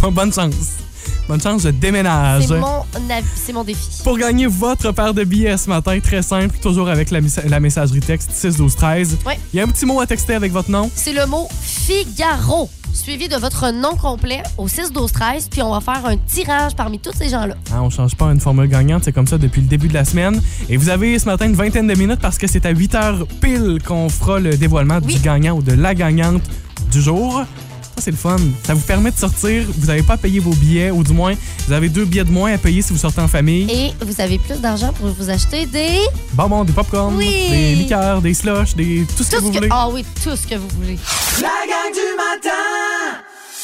Bon- 0.02 0.12
Bonne 0.12 0.32
chance. 0.32 0.54
Bonne 1.28 1.40
chance, 1.40 1.62
je 1.62 1.68
déménage. 1.68 2.46
C'est 2.46 2.58
mon, 2.58 2.80
avis- 3.10 3.24
c'est 3.36 3.52
mon 3.52 3.62
défi. 3.64 4.02
Pour 4.02 4.16
gagner 4.16 4.46
votre 4.46 4.92
paire 4.92 5.12
de 5.12 5.24
billets 5.24 5.58
ce 5.58 5.68
matin, 5.68 5.98
très 6.00 6.22
simple, 6.22 6.56
toujours 6.58 6.88
avec 6.88 7.10
la, 7.10 7.20
la 7.46 7.60
messagerie 7.60 8.00
texte 8.00 8.30
6 8.32 8.56
12 8.56 8.74
13. 8.76 9.18
Ouais. 9.26 9.38
Il 9.52 9.58
y 9.58 9.60
a 9.60 9.64
un 9.64 9.68
petit 9.68 9.84
mot 9.84 10.00
à 10.00 10.06
texter 10.06 10.34
avec 10.34 10.52
votre 10.52 10.70
nom. 10.70 10.90
C'est 10.94 11.12
le 11.12 11.26
mot 11.26 11.46
Figaro, 11.60 12.70
suivi 12.94 13.28
de 13.28 13.36
votre 13.36 13.70
nom 13.72 13.94
complet 13.94 14.42
au 14.56 14.68
6 14.68 14.90
12 14.92 15.12
13 15.12 15.48
puis 15.50 15.60
on 15.62 15.70
va 15.70 15.80
faire 15.80 16.06
un 16.06 16.16
tirage 16.16 16.74
parmi 16.74 16.98
tous 16.98 17.12
ces 17.14 17.28
gens-là. 17.28 17.54
Hein, 17.72 17.80
on 17.82 17.90
change 17.90 18.14
pas 18.16 18.26
une 18.26 18.40
formule 18.40 18.68
gagnante, 18.68 19.04
c'est 19.04 19.12
comme 19.12 19.26
ça 19.26 19.36
depuis 19.36 19.60
le 19.60 19.66
début 19.68 19.88
de 19.88 19.94
la 19.94 20.06
semaine. 20.06 20.40
Et 20.70 20.78
vous 20.78 20.88
avez 20.88 21.18
ce 21.18 21.26
matin 21.26 21.44
une 21.46 21.54
vingtaine 21.54 21.86
de 21.86 21.94
minutes 21.94 22.20
parce 22.20 22.38
que 22.38 22.46
c'est 22.46 22.64
à 22.64 22.70
8 22.70 22.94
heures 22.94 23.26
pile 23.42 23.78
qu'on 23.86 24.08
fera 24.08 24.38
le 24.40 24.56
dévoilement 24.56 24.98
Oui. 25.04 25.16
du 25.16 25.20
gagnant 25.20 25.56
ou 25.58 25.62
de 25.62 25.72
la 25.72 25.94
gagnante 25.94 26.42
du 26.90 27.02
jour. 27.02 27.42
Ça, 27.98 28.04
c'est 28.04 28.10
le 28.12 28.16
fun. 28.16 28.36
Ça 28.64 28.74
vous 28.74 28.80
permet 28.82 29.10
de 29.10 29.16
sortir. 29.18 29.64
Vous 29.76 29.86
n'avez 29.88 30.04
pas 30.04 30.12
à 30.12 30.16
payer 30.16 30.38
vos 30.38 30.52
billets, 30.52 30.92
ou 30.92 31.02
du 31.02 31.12
moins, 31.12 31.34
vous 31.66 31.72
avez 31.72 31.88
deux 31.88 32.04
billets 32.04 32.22
de 32.22 32.30
moins 32.30 32.52
à 32.54 32.58
payer 32.58 32.80
si 32.80 32.92
vous 32.92 32.98
sortez 32.98 33.20
en 33.20 33.26
famille. 33.26 33.68
Et 33.68 33.92
vous 34.04 34.20
avez 34.20 34.38
plus 34.38 34.60
d'argent 34.60 34.92
pour 34.92 35.08
vous 35.08 35.30
acheter 35.30 35.66
des 35.66 35.98
Bonbons, 36.32 36.62
des 36.62 36.72
popcorn, 36.72 37.16
Oui. 37.16 37.26
des 37.50 37.74
liqueurs, 37.74 38.22
des 38.22 38.34
slushs, 38.34 38.76
des 38.76 39.04
tout 39.16 39.24
ce 39.24 39.30
que 39.32 39.36
vous 39.38 39.50
que 39.50 39.56
voulez. 39.56 39.68
Ah 39.72 39.88
oui, 39.92 40.04
tout 40.22 40.36
ce 40.36 40.46
que 40.46 40.54
vous 40.54 40.68
voulez. 40.76 40.96
La 41.42 41.48
gang 41.48 41.92
du 41.92 42.16
matin 42.16 42.54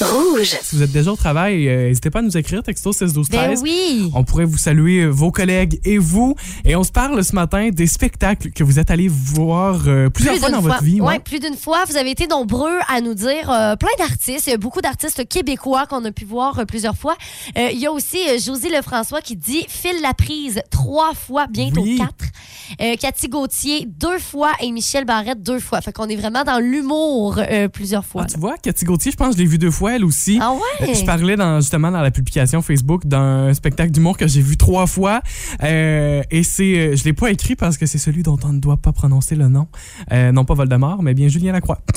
Rouge. 0.01 0.57
Si 0.63 0.75
vous 0.77 0.83
êtes 0.83 0.91
déjà 0.93 1.13
au 1.13 1.17
travail, 1.17 1.69
euh, 1.69 1.87
n'hésitez 1.89 2.11
pas 2.11 2.19
à 2.19 2.23
nous 2.23 2.37
écrire 2.37 2.63
texto 2.65 2.93
16 2.93 3.13
12 3.13 3.29
Ben 3.29 3.45
13. 3.47 3.61
oui. 3.63 4.11
On 4.15 4.25
pourrait 4.25 4.45
vous 4.45 4.59
saluer, 4.59 5.03
euh, 5.03 5.09
vos 5.09 5.31
collègues 5.31 5.81
et 5.85 5.99
vous. 5.99 6.35
Et 6.65 6.75
on 6.75 6.83
se 6.83 6.91
parle 6.91 7.23
ce 7.23 7.35
matin 7.35 7.71
des 7.71 7.87
spectacles 7.87 8.51
que 8.51 8.65
vous 8.65 8.81
êtes 8.81 8.91
allés 8.91 9.07
voir 9.09 9.83
euh, 9.87 10.11
plusieurs 10.11 10.35
Plus 10.35 10.41
fois 10.41 10.51
dans 10.51 10.61
fois. 10.63 10.73
votre 10.73 10.83
vie. 10.83 11.01
Ouais, 11.01 11.07
ouais. 11.15 11.19
plus 11.21 11.39
d'une 11.39 11.57
fois. 11.57 11.85
Vous 11.89 11.97
avez 11.97 12.11
été 12.11 12.27
nombreux 12.27 12.77
à 12.89 13.01
nous 13.01 13.15
dire 13.15 13.49
euh, 13.51 13.77
plein 13.77 13.89
d'artistes. 13.99 14.49
Il 14.49 14.51
y 14.51 14.55
a 14.55 14.59
beaucoup 14.59 14.81
d'artistes 14.81 15.29
québécois 15.29 15.87
qu'on 15.87 16.05
a 16.05 16.11
pu 16.11 16.25
voir 16.25 16.65
plusieurs 16.67 16.97
fois. 16.97 17.17
Il 17.57 17.79
y 17.79 17.87
a 17.87 17.93
aussi 17.93 18.19
Josie 18.45 18.71
Lefrançois 18.71 19.21
qui 19.21 19.37
dit 19.37 19.65
File 19.69 20.01
la 20.03 20.13
prise 20.15 20.61
trois 20.71 21.15
fois, 21.15 21.47
bientôt 21.49 21.83
Oui. 21.83 21.99
quatre. 21.99 22.99
Cathy 22.99 23.29
Gauthier 23.29 23.87
deux 23.87 24.19
fois 24.19 24.53
et 24.61 24.71
Michel 24.73 25.05
Barrette 25.05 25.43
deux 25.43 25.61
fois. 25.61 25.81
Fait 25.83 25.93
qu'on 25.93 26.09
est 26.09 26.17
vraiment 26.17 26.43
dans 26.45 26.59
l'humour 26.59 27.39
plusieurs 27.73 28.05
fois. 28.05 28.23
Ah, 28.25 28.27
tu 28.33 28.39
vois, 28.39 28.57
Cathy 28.57 28.85
Gauthier, 28.85 29.13
je 29.13 29.17
pense 29.17 29.29
que 29.29 29.35
je 29.35 29.39
l'ai 29.39 29.47
vue 29.49 29.59
deux 29.59 29.71
fois, 29.71 29.84
elle 29.89 30.05
aussi. 30.05 30.39
Ah 30.41 30.53
ouais? 30.53 30.89
Euh, 30.89 30.95
Je 30.95 31.05
parlais 31.05 31.37
dans, 31.37 31.61
justement 31.61 31.91
dans 31.91 32.01
la 32.01 32.11
publication 32.11 32.63
Facebook 32.63 33.07
d'un 33.07 33.53
spectacle 33.55 33.91
d'humour 33.91 34.17
que 34.17 34.27
j'ai 34.27 34.41
vu 34.41 34.57
trois 34.57 34.87
fois. 34.87 35.21
Euh, 35.63 36.23
et 36.31 36.43
c'est, 36.43 36.79
euh, 36.79 36.97
je 36.97 37.05
l'ai 37.05 37.13
pas 37.13 37.31
écrit 37.31 37.57
parce 37.57 37.77
que 37.79 37.87
c'est 37.87 37.99
celui 37.99 38.23
dont 38.23 38.39
on 38.45 38.53
ne 38.53 38.61
doit 38.61 38.77
pas 38.77 38.93
prononcer 38.93 39.35
le 39.37 39.49
nom. 39.49 39.69
Euh, 40.13 40.33
non 40.33 40.45
pas 40.45 40.55
Voldemort, 40.55 41.03
mais 41.03 41.15
bien 41.15 41.29
Julien 41.29 41.53
Lacroix. 41.53 41.79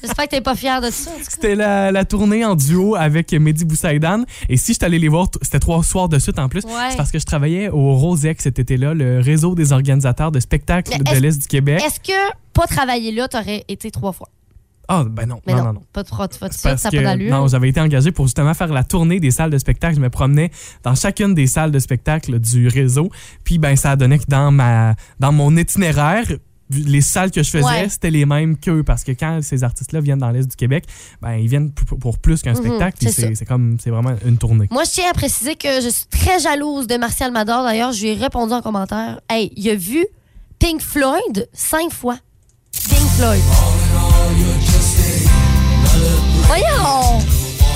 J'espère 0.00 0.26
que 0.26 0.30
t'es 0.30 0.40
pas 0.40 0.54
fier 0.54 0.80
de 0.80 0.90
ça. 0.90 1.10
C'était 1.28 1.56
la, 1.56 1.90
la 1.90 2.04
tournée 2.04 2.44
en 2.44 2.54
duo 2.54 2.94
avec 2.94 3.32
Mehdi 3.32 3.64
Boussaïdan. 3.64 4.22
Et 4.48 4.56
si 4.56 4.74
je 4.74 4.84
allé 4.84 4.98
les 4.98 5.08
voir, 5.08 5.26
c'était 5.42 5.58
trois 5.58 5.82
soirs 5.82 6.08
de 6.08 6.18
suite 6.18 6.38
en 6.38 6.48
plus. 6.48 6.64
Ouais. 6.64 6.70
C'est 6.90 6.96
parce 6.96 7.10
que 7.10 7.18
je 7.18 7.26
travaillais 7.26 7.68
au 7.68 7.94
Rosec 7.94 8.40
cet 8.40 8.58
été-là, 8.58 8.94
le 8.94 9.20
réseau 9.20 9.54
des 9.54 9.72
organisateurs 9.72 10.30
de 10.30 10.40
spectacles 10.40 11.02
de 11.02 11.16
l'Est 11.16 11.42
du 11.42 11.48
Québec. 11.48 11.82
Est-ce 11.84 12.00
que 12.00 12.32
pas 12.52 12.66
travailler 12.66 13.12
là, 13.12 13.28
t'aurais 13.28 13.64
été 13.68 13.90
trois 13.90 14.12
fois? 14.12 14.28
Ah, 14.90 15.04
ben 15.08 15.26
non, 15.26 15.40
Mais 15.46 15.52
non, 15.54 15.64
non, 15.64 15.72
non. 15.74 15.82
Pas 15.92 16.02
de 16.02 16.08
pas 16.08 16.26
de 16.28 16.34
pas 16.36 16.48
de 16.48 16.54
ça, 16.54 16.76
ça 16.78 16.90
pas 16.90 16.96
d'allure. 17.02 17.30
non, 17.30 17.46
j'avais 17.46 17.68
été 17.68 17.80
engagé 17.80 18.10
pour 18.10 18.26
justement 18.26 18.54
faire 18.54 18.72
la 18.72 18.84
tournée 18.84 19.20
des 19.20 19.30
salles 19.30 19.50
de 19.50 19.58
spectacle. 19.58 19.96
Je 19.96 20.00
me 20.00 20.08
promenais 20.10 20.50
dans 20.82 20.94
chacune 20.94 21.34
des 21.34 21.46
salles 21.46 21.70
de 21.72 21.78
spectacle 21.78 22.38
du 22.38 22.68
réseau. 22.68 23.10
Puis 23.44 23.58
ben 23.58 23.76
ça 23.76 23.90
a 23.92 23.96
donné 23.96 24.18
que 24.18 24.24
dans 24.28 24.50
ma 24.50 24.94
dans 25.20 25.30
mon 25.32 25.54
itinéraire, 25.58 26.24
les 26.70 27.00
salles 27.00 27.30
que 27.30 27.42
je 27.42 27.50
faisais, 27.50 27.64
Ouais. 27.64 27.88
c'était 27.88 28.10
les 28.10 28.26
mêmes 28.26 28.56
qu'eux 28.58 28.82
parce 28.82 29.02
que 29.04 29.12
quand 29.12 29.40
ces 29.42 29.64
artistes-là 29.64 30.00
viennent 30.00 30.18
dans 30.18 30.30
l'est 30.30 30.46
du 30.48 30.56
Québec, 30.56 30.84
ben 31.20 31.32
ils 31.36 31.48
viennent 31.48 31.70
pour 31.72 32.18
plus 32.18 32.40
qu'un 32.42 32.52
Mhm, 32.54 32.56
spectacle. 32.56 33.08
C'est 33.10 33.44
comme 33.46 33.76
c'est 33.80 33.90
vraiment 33.90 34.14
une 34.26 34.38
tournée. 34.38 34.68
Moi, 34.70 34.84
je 34.84 34.90
tiens 34.90 35.10
à 35.10 35.14
préciser 35.14 35.54
que 35.56 35.80
je 35.82 35.88
suis 35.88 36.06
très 36.06 36.38
jalouse 36.38 36.86
de 36.86 36.96
Martial 36.96 37.30
Mador. 37.32 37.62
D'ailleurs, 37.62 37.92
je 37.92 38.02
lui 38.02 38.08
ai 38.08 38.14
répondu 38.14 38.52
en 38.54 38.62
commentaire. 38.62 39.20
Hey, 39.30 39.52
il 39.56 39.68
a 39.70 39.74
vu 39.74 40.04
Pink 40.58 40.80
Floyd 40.80 41.48
cinq 41.52 41.90
fois. 41.92 42.16
Pink 42.88 43.08
Floyd. 43.16 43.42
Voyons! 46.48 47.20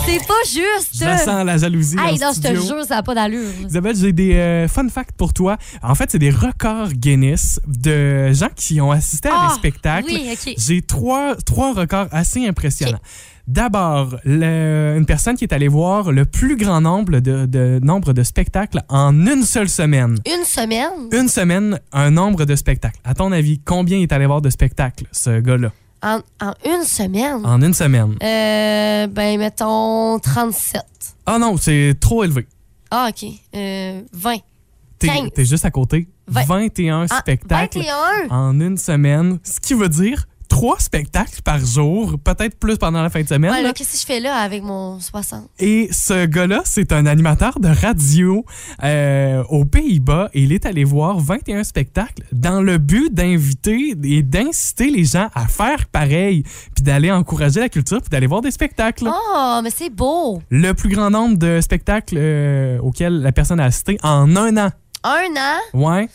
C'est 0.07 0.27
pas 0.27 0.35
juste! 0.47 0.99
Je 0.99 1.05
la 1.05 1.19
sens 1.19 1.45
la 1.45 1.59
jalousie 1.59 1.97
Hey, 1.99 2.19
non, 2.19 2.31
je 2.35 2.41
te 2.41 2.49
jure, 2.55 2.85
ça 2.85 2.97
n'a 2.97 3.03
pas 3.03 3.15
d'allure. 3.15 3.51
Isabelle, 3.69 3.95
j'ai 3.95 4.13
des 4.13 4.35
euh, 4.35 4.67
fun 4.69 4.89
facts 4.89 5.13
pour 5.17 5.33
toi. 5.33 5.57
En 5.83 5.95
fait, 5.95 6.11
c'est 6.11 6.19
des 6.19 6.31
records 6.31 6.89
Guinness 6.95 7.61
de 7.67 8.33
gens 8.33 8.49
qui 8.57 8.81
ont 8.81 8.91
assisté 8.91 9.29
à 9.29 9.33
Ah, 9.37 9.49
des 9.49 9.55
spectacles. 9.55 10.07
oui, 10.09 10.29
OK. 10.33 10.55
J'ai 10.59 10.83
trois, 10.83 11.37
trois 11.37 11.73
records 11.75 12.09
assez 12.11 12.47
impressionnants. 12.47 12.99
D'abord, 13.47 14.17
une 14.25 15.05
personne 15.07 15.37
qui 15.37 15.45
est 15.45 15.53
allée 15.53 15.69
voir 15.69 16.11
le 16.11 16.25
plus 16.25 16.57
grand 16.57 16.81
nombre 16.81 17.21
de, 17.21 17.45
de- 17.47 17.79
nombre 17.83 18.13
de 18.13 18.23
spectacles 18.23 18.81
en 18.89 19.15
une 19.27 19.43
seule 19.45 19.69
semaine. 19.69 20.17
Une 20.27 20.45
semaine, 20.45 21.09
Une 21.13 21.29
semaine, 21.29 21.79
un 21.93 22.11
nombre 22.11 22.45
de 22.45 22.57
spectacles. 22.57 23.01
À 23.05 23.15
ton 23.15 23.31
avis, 23.33 23.61
combien 23.65 23.99
est 24.01 24.13
allé 24.13 24.27
voir 24.27 24.41
de 24.43 24.51
spectacles, 24.51 25.05
ce 25.13 25.41
gars-là? 25.41 25.71
En, 26.03 26.21
en 26.41 26.53
une 26.65 26.85
semaine, 26.85 27.45
En 27.45 27.61
une 27.62 27.75
semaine. 27.75 28.17
euh, 28.23 29.07
ben, 29.07 29.38
mettons 29.38 30.19
37. 30.19 30.83
Ah 31.27 31.38
non, 31.38 31.57
c'est 31.57 31.95
trop 32.01 32.25
élevé. 32.25 32.47
Ah, 32.91 33.09
OK. 33.11 33.29
Euh, 33.55 34.03
20. 34.12 34.37
T'es 34.99 35.45
juste 35.45 35.65
à 35.65 35.71
côté. 35.71 36.09
Vingt. 36.29 36.45
21 36.47 37.07
Ah, 37.11 37.19
spectacles 37.19 37.79
21. 37.79 38.29
en 38.31 38.61
une 38.61 38.77
semaine, 38.79 39.38
ce 39.43 39.59
qui 39.61 39.75
veut 39.75 39.88
dire 39.88 40.27
trois 40.53 40.79
spectacles 40.79 41.41
par 41.43 41.65
jour, 41.65 42.19
peut-être 42.23 42.59
plus 42.59 42.77
pendant 42.77 43.03
la 43.03 43.09
fin 43.09 43.23
de 43.23 43.27
semaine. 43.27 43.51
Ouais, 43.51 43.62
là. 43.62 43.73
qu'est-ce 43.73 43.93
que 43.95 43.99
je 43.99 44.05
fais 44.05 44.21
là 44.21 44.37
avec 44.37 44.62
mon 44.62 45.01
60? 45.01 45.49
Et 45.59 45.88
ce 45.91 46.27
gars-là, 46.27 46.61
c'est 46.67 46.93
un 46.93 47.07
animateur 47.07 47.59
de 47.59 47.69
radio 47.69 48.45
euh, 48.85 49.43
aux 49.49 49.65
Pays-Bas 49.65 50.29
et 50.35 50.43
il 50.43 50.53
est 50.53 50.67
allé 50.67 50.85
voir 50.85 51.19
21 51.19 51.65
spectacles 51.65 52.23
dans 52.33 52.61
le 52.61 52.77
but 52.77 53.12
d'inviter 53.15 53.95
et 54.05 54.23
d'inciter 54.23 54.91
les 54.91 55.05
gens 55.07 55.31
à 55.35 55.47
faire 55.49 55.87
pareil, 55.88 56.43
puis 56.75 56.85
d'aller 56.85 57.11
encourager 57.11 57.61
la 57.61 57.71
culture, 57.71 58.03
puis 58.03 58.11
d'aller 58.11 58.27
voir 58.27 58.43
des 58.43 58.51
spectacles. 58.51 59.09
Oh, 59.09 59.61
mais 59.65 59.71
c'est 59.75 59.88
beau. 59.88 60.43
Le 60.51 60.73
plus 60.75 60.91
grand 60.91 61.09
nombre 61.09 61.38
de 61.38 61.62
spectacles 61.62 62.17
euh, 62.19 62.79
auxquels 62.81 63.23
la 63.23 63.33
personne 63.33 63.59
a 63.59 63.65
assisté 63.65 63.99
en 64.03 64.37
un 64.37 64.57
an. 64.59 64.71
Un 65.03 65.35
an, 65.35 65.59
Ouais. 65.73 66.09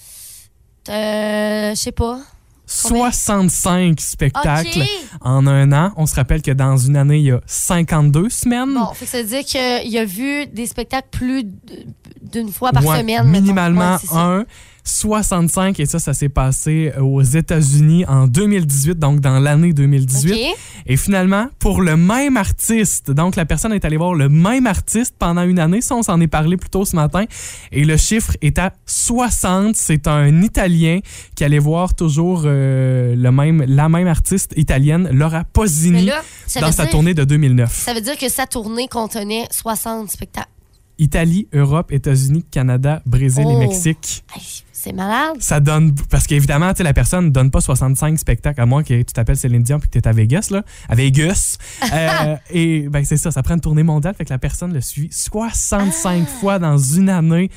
euh, 0.89 1.71
je 1.71 1.75
sais 1.75 1.91
pas. 1.91 2.19
Combien? 2.83 3.11
65 3.11 3.99
spectacles 3.99 4.83
en 5.21 5.47
un 5.47 5.71
an. 5.71 5.93
On 5.95 6.05
se 6.05 6.15
rappelle 6.15 6.41
que 6.41 6.51
dans 6.51 6.77
une 6.77 6.97
année, 6.97 7.17
il 7.17 7.25
y 7.25 7.31
a 7.31 7.39
52 7.45 8.29
semaines. 8.29 8.73
Bon, 8.73 8.93
fait 8.93 9.05
que 9.05 9.11
ça 9.11 9.21
veut 9.21 9.27
dire 9.27 9.45
qu'il 9.45 9.97
a 9.97 10.05
vu 10.05 10.47
des 10.47 10.65
spectacles 10.67 11.07
plus 11.11 11.43
d'une 12.21 12.51
fois 12.51 12.71
par 12.71 12.85
Ouais, 12.85 12.99
semaine. 12.99 13.25
Minimalement 13.27 13.95
Ouais, 13.95 14.17
un. 14.17 14.45
65 14.87 15.79
et 15.79 15.85
ça, 15.85 15.99
ça 15.99 16.13
s'est 16.13 16.29
passé 16.29 16.93
aux 16.99 17.21
États-Unis 17.21 18.05
en 18.05 18.25
2018, 18.27 18.97
donc 18.97 19.19
dans 19.19 19.39
l'année 19.39 19.73
2018. 19.73 20.31
OK. 20.31 20.57
Et 20.85 20.97
finalement, 20.97 21.47
pour 21.59 21.81
le 21.81 21.97
même 21.97 22.37
artiste, 22.37 23.11
donc 23.11 23.35
la 23.35 23.45
personne 23.45 23.73
est 23.73 23.83
allée 23.83 23.97
voir 23.97 24.13
le 24.13 24.29
même 24.29 24.65
artiste 24.65 25.15
pendant 25.19 25.43
une 25.43 25.59
année. 25.59 25.81
Ça, 25.81 25.95
on 25.95 26.03
s'en 26.03 26.19
est 26.21 26.27
parlé 26.27 26.55
plus 26.57 26.69
tôt 26.69 26.85
ce 26.85 26.95
matin. 26.95 27.25
Et 27.71 27.83
le 27.83 27.97
chiffre 27.97 28.37
est 28.41 28.57
à 28.57 28.73
60. 28.85 29.75
C'est 29.75 30.07
un 30.07 30.41
Italien 30.41 30.99
qui 31.35 31.43
allait 31.43 31.59
voir 31.59 31.93
toujours 31.93 32.43
euh, 32.45 33.15
le 33.15 33.31
même, 33.31 33.63
la 33.67 33.89
même 33.89 34.07
artiste 34.07 34.53
italienne, 34.55 35.09
Laura 35.11 35.43
Pausini, 35.43 36.05
là, 36.05 36.21
dans 36.61 36.71
sa 36.71 36.83
dire, 36.83 36.91
tournée 36.91 37.13
de 37.13 37.23
2009. 37.25 37.71
ça 37.73 37.93
veut 37.93 38.01
dire 38.01 38.17
que 38.17 38.29
sa 38.29 38.47
tournée 38.47 38.87
contenait 38.87 39.45
60 39.51 40.09
spectacles. 40.09 40.47
Italie, 40.99 41.47
Europe, 41.53 41.91
États-Unis, 41.91 42.43
Canada, 42.49 43.01
Brésil 43.05 43.43
et 43.43 43.55
Oh. 43.55 43.59
Mexique. 43.59 44.23
C'est 44.79 44.93
malade. 44.93 45.37
Ça 45.39 45.59
donne. 45.59 45.95
Parce 46.09 46.27
qu'évidemment, 46.27 46.71
tu 46.71 46.77
sais, 46.77 46.83
la 46.83 46.93
personne 46.93 47.25
ne 47.25 47.29
donne 47.31 47.49
pas 47.49 47.61
65 47.61 48.19
spectacles, 48.19 48.61
à 48.61 48.65
moins 48.67 48.83
que 48.83 48.93
tu 48.93 49.05
t'appelles 49.05 49.37
Céline 49.37 49.63
Dion 49.63 49.77
et 49.79 49.81
que 49.81 49.87
tu 49.87 49.97
es 49.97 50.07
à 50.07 50.11
Vegas, 50.11 50.49
là. 50.51 50.63
À 50.87 50.95
Vegas. 50.95 51.57
Euh, 51.93 52.35
et 52.51 52.89
ben, 52.89 53.03
c'est 53.05 53.17
ça, 53.17 53.31
ça 53.31 53.41
prend 53.43 53.53
une 53.55 53.61
tournée 53.61 53.81
mondiale, 53.83 54.13
fait 54.15 54.25
que 54.25 54.29
la 54.33 54.37
personne 54.39 54.73
le 54.73 54.81
suit 54.81 55.09
65 55.11 56.23
Ah. 56.27 56.39
fois 56.39 56.59
dans 56.59 56.77
une 56.77 57.09
année 57.09 57.49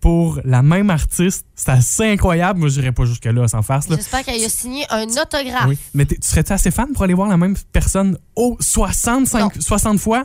pour 0.00 0.40
la 0.44 0.62
même 0.62 0.90
artiste. 0.90 1.46
C'est 1.54 1.68
assez 1.70 2.04
incroyable. 2.10 2.58
Moi, 2.60 2.68
je 2.68 2.80
n'irais 2.80 2.92
pas 2.92 3.04
jusque-là 3.04 3.46
sans 3.48 3.62
farce. 3.62 3.86
J'espère 3.88 4.24
qu'elle 4.24 4.42
a 4.42 4.48
signé 4.48 4.84
un 4.90 5.04
autographe. 5.04 5.66
Oui. 5.68 5.78
Mais 5.94 6.06
tu 6.06 6.16
serais-tu 6.20 6.52
assez 6.52 6.70
fan 6.70 6.92
pour 6.92 7.04
aller 7.04 7.14
voir 7.14 7.28
la 7.28 7.36
même 7.36 7.56
personne 7.72 8.18
au 8.36 8.56
65, 8.60 9.40
Non. 9.40 9.50
60 9.60 9.98
fois? 10.00 10.24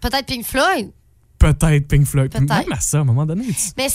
Peut-être 0.00 0.26
Pink 0.26 0.44
Floyd. 0.44 0.90
Peut-être 1.38 1.86
Pink 1.88 2.06
Floyd. 2.06 2.30
Peut-être. 2.32 2.48
Même 2.48 2.72
à 2.72 2.80
ça, 2.80 2.98
à 2.98 3.00
un 3.02 3.04
moment 3.04 3.26
donné, 3.26 3.44
tu 3.46 3.54
Mais 3.76 3.88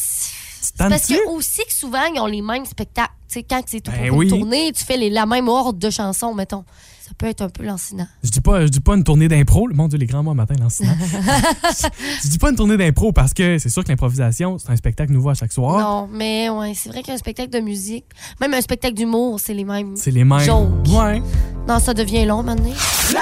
parce 0.88 1.08
que 1.08 1.28
aussi 1.30 1.62
que 1.66 1.74
souvent, 1.74 2.06
ils 2.14 2.20
ont 2.20 2.26
les 2.28 2.42
mêmes 2.42 2.66
spectacles. 2.66 3.12
Tu 3.28 3.40
sais, 3.40 3.44
quand 3.44 3.62
c'est 3.66 3.82
tout 3.82 3.92
Ben 3.92 4.10
pour 4.10 4.20
oui. 4.20 4.30
une 4.30 4.40
tournée, 4.40 4.72
tu 4.72 4.84
fais 4.84 4.98
les- 4.98 5.10
la 5.10 5.26
même 5.26 5.48
ordre 5.50 5.74
de 5.80 5.90
chansons, 5.90 6.34
mettons. 6.34 6.64
Ça 7.02 7.12
peut 7.18 7.26
être 7.26 7.42
un 7.42 7.50
peu 7.50 7.64
lancinant. 7.64 8.08
Je 8.24 8.30
dis 8.30 8.40
pas, 8.42 8.62
je 8.62 8.68
dis 8.70 8.80
pas 8.80 8.96
une 8.96 9.04
tournée 9.04 9.28
d'impro. 9.28 9.68
Mon 9.74 9.88
Dieu, 9.88 9.98
les 9.98 10.06
grands 10.06 10.22
mots 10.24 10.36
matin, 10.36 10.54
lancinant. 10.60 10.96
je, 11.00 11.88
je 12.24 12.28
dis 12.30 12.38
pas 12.38 12.52
une 12.52 12.56
tournée 12.56 12.78
d'impro 12.78 13.12
parce 13.12 13.34
que 13.34 13.58
c'est 13.58 13.70
sûr 13.70 13.84
que 13.84 13.90
l'improvisation, 13.90 14.58
c'est 14.60 14.70
un 14.72 14.76
spectacle 14.76 15.12
nouveau 15.12 15.30
à 15.30 15.34
chaque 15.34 15.52
soir. 15.52 15.80
Non, 15.80 16.08
mais 16.12 16.50
ouais, 16.50 16.74
c'est 16.76 16.90
vrai 16.90 17.02
qu'un 17.02 17.18
spectacle 17.18 17.50
de 17.50 17.60
musique, 17.60 18.06
même 18.40 18.54
un 18.54 18.62
spectacle 18.62 18.94
d'humour, 18.94 19.40
c'est 19.40 19.56
les 19.56 19.64
mêmes. 19.64 19.96
C'est 19.96 20.12
les 20.12 20.24
mêmes. 20.24 20.48
Ouais. 20.88 21.22
Non, 21.68 21.80
ça 21.80 21.94
devient 21.96 22.26
long 22.26 22.44
maintenant. 22.44 22.74
La 23.14 23.22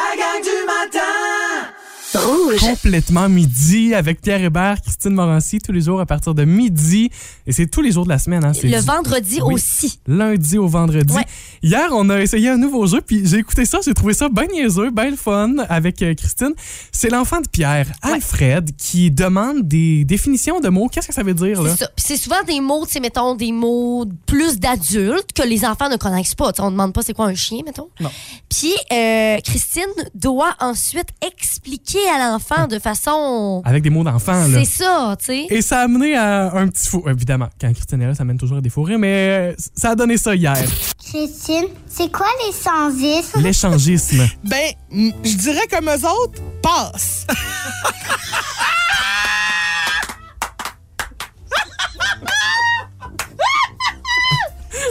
Rouge. 2.17 2.59
Complètement 2.59 3.29
midi 3.29 3.93
avec 3.93 4.21
Pierre 4.21 4.41
Hébert, 4.43 4.81
Christine 4.81 5.13
Morancy, 5.13 5.59
tous 5.59 5.71
les 5.71 5.81
jours 5.81 5.99
à 6.01 6.05
partir 6.05 6.33
de 6.33 6.43
midi. 6.45 7.09
Et 7.45 7.51
c'est 7.51 7.67
tous 7.67 7.81
les 7.81 7.91
jours 7.91 8.03
de 8.05 8.09
la 8.09 8.17
semaine. 8.19 8.43
Hein, 8.43 8.51
Le 8.63 8.79
vendredi 8.79 9.39
Oui. 9.43 9.53
aussi. 9.55 9.99
lundi 10.07 10.57
au 10.57 10.67
vendredi. 10.67 11.13
Ouais. 11.13 11.25
Hier, 11.63 11.89
on 11.91 12.09
a 12.09 12.19
essayé 12.21 12.49
un 12.49 12.57
nouveau 12.57 12.85
jeu, 12.87 13.01
puis 13.01 13.21
j'ai 13.25 13.37
écouté 13.37 13.65
ça, 13.65 13.79
j'ai 13.83 13.93
trouvé 13.93 14.13
ça 14.13 14.29
bien 14.29 14.45
niaiseux, 14.47 14.89
bien 14.91 15.09
le 15.11 15.15
fun 15.15 15.55
avec 15.69 16.01
euh, 16.01 16.13
Christine. 16.13 16.53
C'est 16.91 17.09
l'enfant 17.09 17.41
de 17.41 17.47
Pierre, 17.47 17.87
Alfred, 18.01 18.71
qui 18.77 19.11
demande 19.11 19.67
des 19.67 20.03
définitions 20.05 20.59
de 20.59 20.69
mots. 20.69 20.87
Qu'est-ce 20.89 21.07
que 21.07 21.13
ça 21.13 21.23
veut 21.23 21.33
dire, 21.33 21.61
là? 21.61 21.75
C'est 21.97 22.17
souvent 22.17 22.41
des 22.45 22.59
mots, 22.61 22.85
tu 22.85 22.93
sais, 22.93 22.99
mettons, 22.99 23.35
des 23.35 23.51
mots 23.51 24.05
plus 24.25 24.59
d'adultes 24.59 25.33
que 25.33 25.43
les 25.43 25.65
enfants 25.65 25.89
ne 25.89 25.97
connaissent 25.97 26.35
pas. 26.35 26.51
On 26.59 26.71
demande 26.71 26.93
pas 26.93 27.01
c'est 27.03 27.13
quoi 27.13 27.25
un 27.27 27.35
chien, 27.35 27.59
mettons. 27.65 27.89
Non. 27.99 28.09
Puis 28.49 28.73
euh, 28.91 29.37
Christine 29.43 29.83
doit 30.15 30.55
ensuite 30.59 31.09
expliquer 31.25 31.99
à 32.09 32.31
l'enfant 32.31 32.67
de 32.67 32.79
façon. 32.79 33.61
Avec 33.65 33.83
des 33.83 33.89
mots 33.89 34.03
d'enfant, 34.03 34.47
là. 34.47 34.63
C'est 34.63 34.83
ça, 34.83 35.15
tu 35.19 35.25
sais. 35.25 35.47
Et 35.49 35.61
ça 35.61 35.79
a 35.79 35.83
amené 35.83 36.15
à 36.15 36.53
un 36.55 36.67
petit 36.67 36.87
fou. 36.87 37.03
Évidemment, 37.07 37.49
quand 37.59 37.71
Christine 37.73 38.01
est 38.01 38.07
là, 38.07 38.15
ça 38.15 38.23
mène 38.23 38.37
toujours 38.37 38.57
à 38.57 38.61
des 38.61 38.69
fous 38.69 38.83
rires, 38.83 38.99
mais 38.99 39.53
euh, 39.53 39.55
ça 39.75 39.91
a 39.91 39.95
donné 39.95 40.17
ça 40.17 40.35
hier. 40.35 40.57
Christine, 41.03 41.67
c'est 41.87 42.11
quoi 42.11 42.27
les 42.45 42.53
sans-ismes? 42.53 43.41
L'échangisme. 43.41 44.27
Ben, 44.43 44.71
je 44.91 45.35
dirais 45.35 45.67
comme 45.69 45.89
eux 45.89 46.07
autres, 46.07 46.41
passe. 46.61 47.25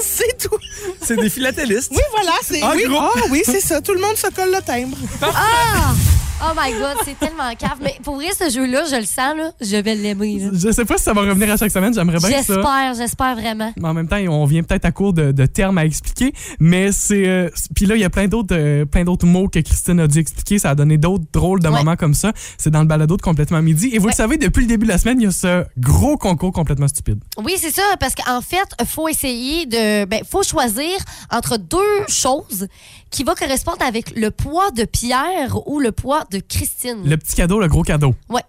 C'est 0.01 0.37
tout. 0.39 0.59
C'est 1.01 1.17
des 1.17 1.31
philatélistes. 1.31 1.93
Oui, 1.95 2.03
voilà, 2.11 2.33
c'est. 2.43 2.63
En 2.63 2.73
oui, 2.73 2.85
ah, 2.91 3.11
oui, 3.31 3.43
c'est 3.45 3.61
ça. 3.61 3.81
Tout 3.81 3.93
le 3.93 4.01
monde 4.01 4.17
se 4.17 4.29
colle 4.29 4.51
le 4.51 4.61
timbre. 4.61 4.97
Ah! 5.23 5.95
Oh 6.43 6.53
my 6.55 6.71
God, 6.79 6.97
c'est 7.05 7.19
tellement 7.19 7.55
cave. 7.59 7.79
Mais 7.81 7.97
pour 8.05 8.17
vrai, 8.17 8.27
ce 8.39 8.51
jeu-là, 8.51 8.83
je 8.91 8.97
le 8.97 9.07
sens, 9.07 9.35
là, 9.37 9.53
je 9.61 9.77
vais 9.77 9.95
l'aimer. 9.95 10.39
là. 10.39 10.51
Je 10.53 10.71
sais 10.71 10.85
pas 10.85 10.99
si 10.99 11.05
ça 11.05 11.15
va 11.15 11.23
revenir 11.23 11.51
à 11.51 11.57
chaque 11.57 11.71
semaine, 11.71 11.95
j'aimerais 11.95 12.19
bien 12.19 12.43
ça. 12.43 12.55
J'espère, 12.55 12.95
j'espère 12.95 13.35
vraiment. 13.37 13.73
Mais 13.79 13.89
en 13.89 13.95
même 13.95 14.07
temps, 14.07 14.19
on 14.29 14.45
vient 14.45 14.63
peut-être 14.63 14.85
à 14.85 14.93
court 14.93 15.15
de, 15.15 15.33
de 15.33 15.47
termes 15.47 15.79
à 15.79 15.87
expliquer, 15.87 16.35
mais 16.61 16.93
c'est. 16.93 17.27
euh, 17.27 17.49
Puis 17.75 17.87
là, 17.87 17.97
il 17.97 18.03
y 18.03 18.05
a 18.05 18.11
plein 18.11 18.29
d'autres, 18.29 18.55
euh, 18.55 18.85
plein 18.85 19.05
d'autres 19.05 19.25
mots 19.27 19.49
que 19.49 19.59
Christine 19.61 19.99
a 19.99 20.07
dû 20.07 20.19
expliquer. 20.19 20.59
Ça 20.59 20.71
a 20.71 20.75
donné 20.75 20.99
d'autres 20.99 21.25
drôles 21.33 21.61
de 21.61 21.69
Ouais. 21.69 21.79
moments 21.79 21.97
comme 21.97 22.15
ça. 22.15 22.33
C'est 22.59 22.71
dans 22.71 22.81
le 22.81 22.87
balado 22.87 23.17
de 23.17 23.23
complètement 23.23 23.63
midi. 23.63 23.89
Et 23.95 23.99
vous 23.99 24.05
Ouais. 24.07 24.13
le 24.13 24.17
savez, 24.17 24.37
depuis 24.37 24.61
le 24.61 24.67
début 24.69 24.85
de 24.87 24.93
la 24.93 24.99
semaine, 24.99 25.19
il 25.21 25.25
y 25.25 25.29
a 25.29 25.31
ce 25.31 25.65
gros 25.79 26.19
concours 26.19 26.53
complètement 26.53 26.89
stupide. 26.89 27.19
Oui, 27.43 27.55
c'est 27.59 27.71
ça, 27.75 27.83
parce 27.99 28.15
qu'en 28.15 28.43
fait, 28.43 28.69
il 28.79 28.87
faut 28.87 29.09
essayer 29.09 29.65
de. 29.65 30.05
Ben, 30.05 30.21
faut 30.31 30.43
choisir 30.43 30.91
entre 31.33 31.57
deux 31.57 31.79
choses 32.09 32.67
qui 33.11 33.25
vont 33.25 33.35
correspondre 33.35 33.79
avec 33.87 34.15
le 34.19 34.31
poids 34.31 34.71
de 34.73 34.85
Pierre 34.85 35.57
ou 35.67 35.81
le 35.81 35.93
poids 35.93 36.25
de 36.31 36.41
Christine. 36.41 37.03
Le 37.05 37.17
petit 37.17 37.37
cadeau, 37.37 37.61
le 37.61 37.69
gros 37.69 37.83
cadeau. 37.83 38.15
Ouais. 38.29 38.43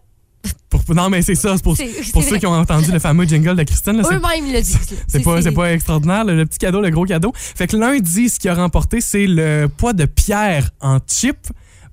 Pour- 0.69 0.83
non, 0.95 1.09
mais 1.09 1.21
c'est 1.21 1.35
ça. 1.35 1.55
C'est 1.57 1.63
pour, 1.63 2.23
ceux 2.23 2.37
qui 2.37 2.45
ont 2.45 2.53
entendu 2.53 2.91
le 2.91 2.99
fameux 2.99 3.25
jingle 3.25 3.55
de 3.55 3.63
Christine. 3.63 4.01
Eux-mêmes 4.01 4.51
le 4.53 4.61
disent. 4.61 4.79
C'est 5.07 5.23
pas, 5.23 5.41
c'est 5.41 5.51
pas 5.51 5.73
extraordinaire, 5.73 6.23
le, 6.23 6.35
le 6.35 6.45
petit 6.45 6.59
cadeau, 6.59 6.81
le 6.81 6.89
gros 6.89 7.05
cadeau. 7.05 7.31
Fait 7.35 7.67
que 7.67 7.75
lundi, 7.75 8.29
ce 8.29 8.39
qui 8.39 8.47
a 8.47 8.55
remporté, 8.55 9.01
c'est 9.01 9.27
le 9.27 9.67
poids 9.67 9.93
de 9.93 10.05
Pierre 10.05 10.69
en 10.81 10.99
chip. 11.05 11.37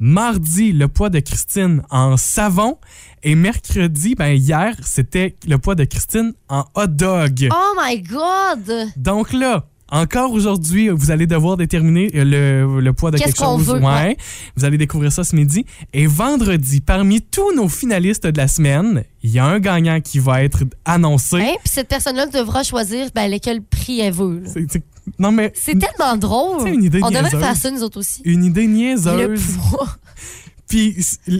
Mardi, 0.00 0.72
le 0.72 0.88
poids 0.88 1.08
de 1.08 1.20
Christine 1.20 1.82
en 1.90 2.16
savon. 2.16 2.78
Et 3.22 3.34
mercredi, 3.36 4.14
ben 4.14 4.32
hier, 4.32 4.76
c'était 4.84 5.36
le 5.46 5.56
poids 5.56 5.74
de 5.74 5.84
Christine 5.84 6.34
en 6.48 6.64
hot 6.74 6.88
dog. 6.88 7.48
Oh 7.52 7.74
my 7.80 8.02
God! 8.02 8.88
Donc 8.96 9.32
là, 9.32 9.64
encore 9.90 10.32
aujourd'hui, 10.32 10.88
vous 10.88 11.10
allez 11.10 11.26
devoir 11.26 11.56
déterminer 11.56 12.10
le, 12.12 12.80
le 12.80 12.92
poids 12.92 13.10
de 13.10 13.16
Qu'est-ce 13.18 13.28
quelque 13.34 13.38
qu'on 13.44 13.58
chose. 13.58 13.74
veut, 13.74 13.80
Ouais. 13.80 14.16
Vous 14.56 14.64
allez 14.64 14.78
découvrir 14.78 15.12
ça 15.12 15.24
ce 15.24 15.36
midi. 15.36 15.66
Et 15.92 16.06
vendredi, 16.06 16.80
parmi 16.80 17.20
tous 17.20 17.54
nos 17.54 17.68
finalistes 17.68 18.26
de 18.26 18.36
la 18.36 18.48
semaine, 18.48 19.04
il 19.22 19.30
y 19.30 19.38
a 19.38 19.44
un 19.44 19.60
gagnant 19.60 20.00
qui 20.00 20.18
va 20.18 20.42
être 20.42 20.64
annoncé. 20.84 21.36
Hein? 21.36 21.54
Puis 21.62 21.72
cette 21.72 21.88
personne-là 21.88 22.26
devra 22.26 22.62
choisir 22.62 23.06
ben, 23.14 23.30
lequel 23.30 23.62
prix 23.62 24.00
elle 24.00 24.14
veut. 24.14 24.40
là. 24.40 24.50
C'est- 24.52 24.66
c'est- 24.72 24.84
non, 25.18 25.30
mais 25.32 25.52
C'est 25.54 25.78
tellement 25.78 26.16
drôle. 26.16 26.62
C'est 26.62 26.74
une 26.74 26.82
idée 26.84 27.00
On 27.02 27.08
devrait 27.10 27.24
niaiseuse. 27.24 27.40
faire 27.40 27.56
ça, 27.56 27.70
nous 27.70 27.82
autres 27.82 28.00
aussi. 28.00 28.22
une 28.24 28.42
idée 28.44 28.66
Le 28.66 28.72
niaiseuse. 28.72 29.40
Puis 30.68 30.96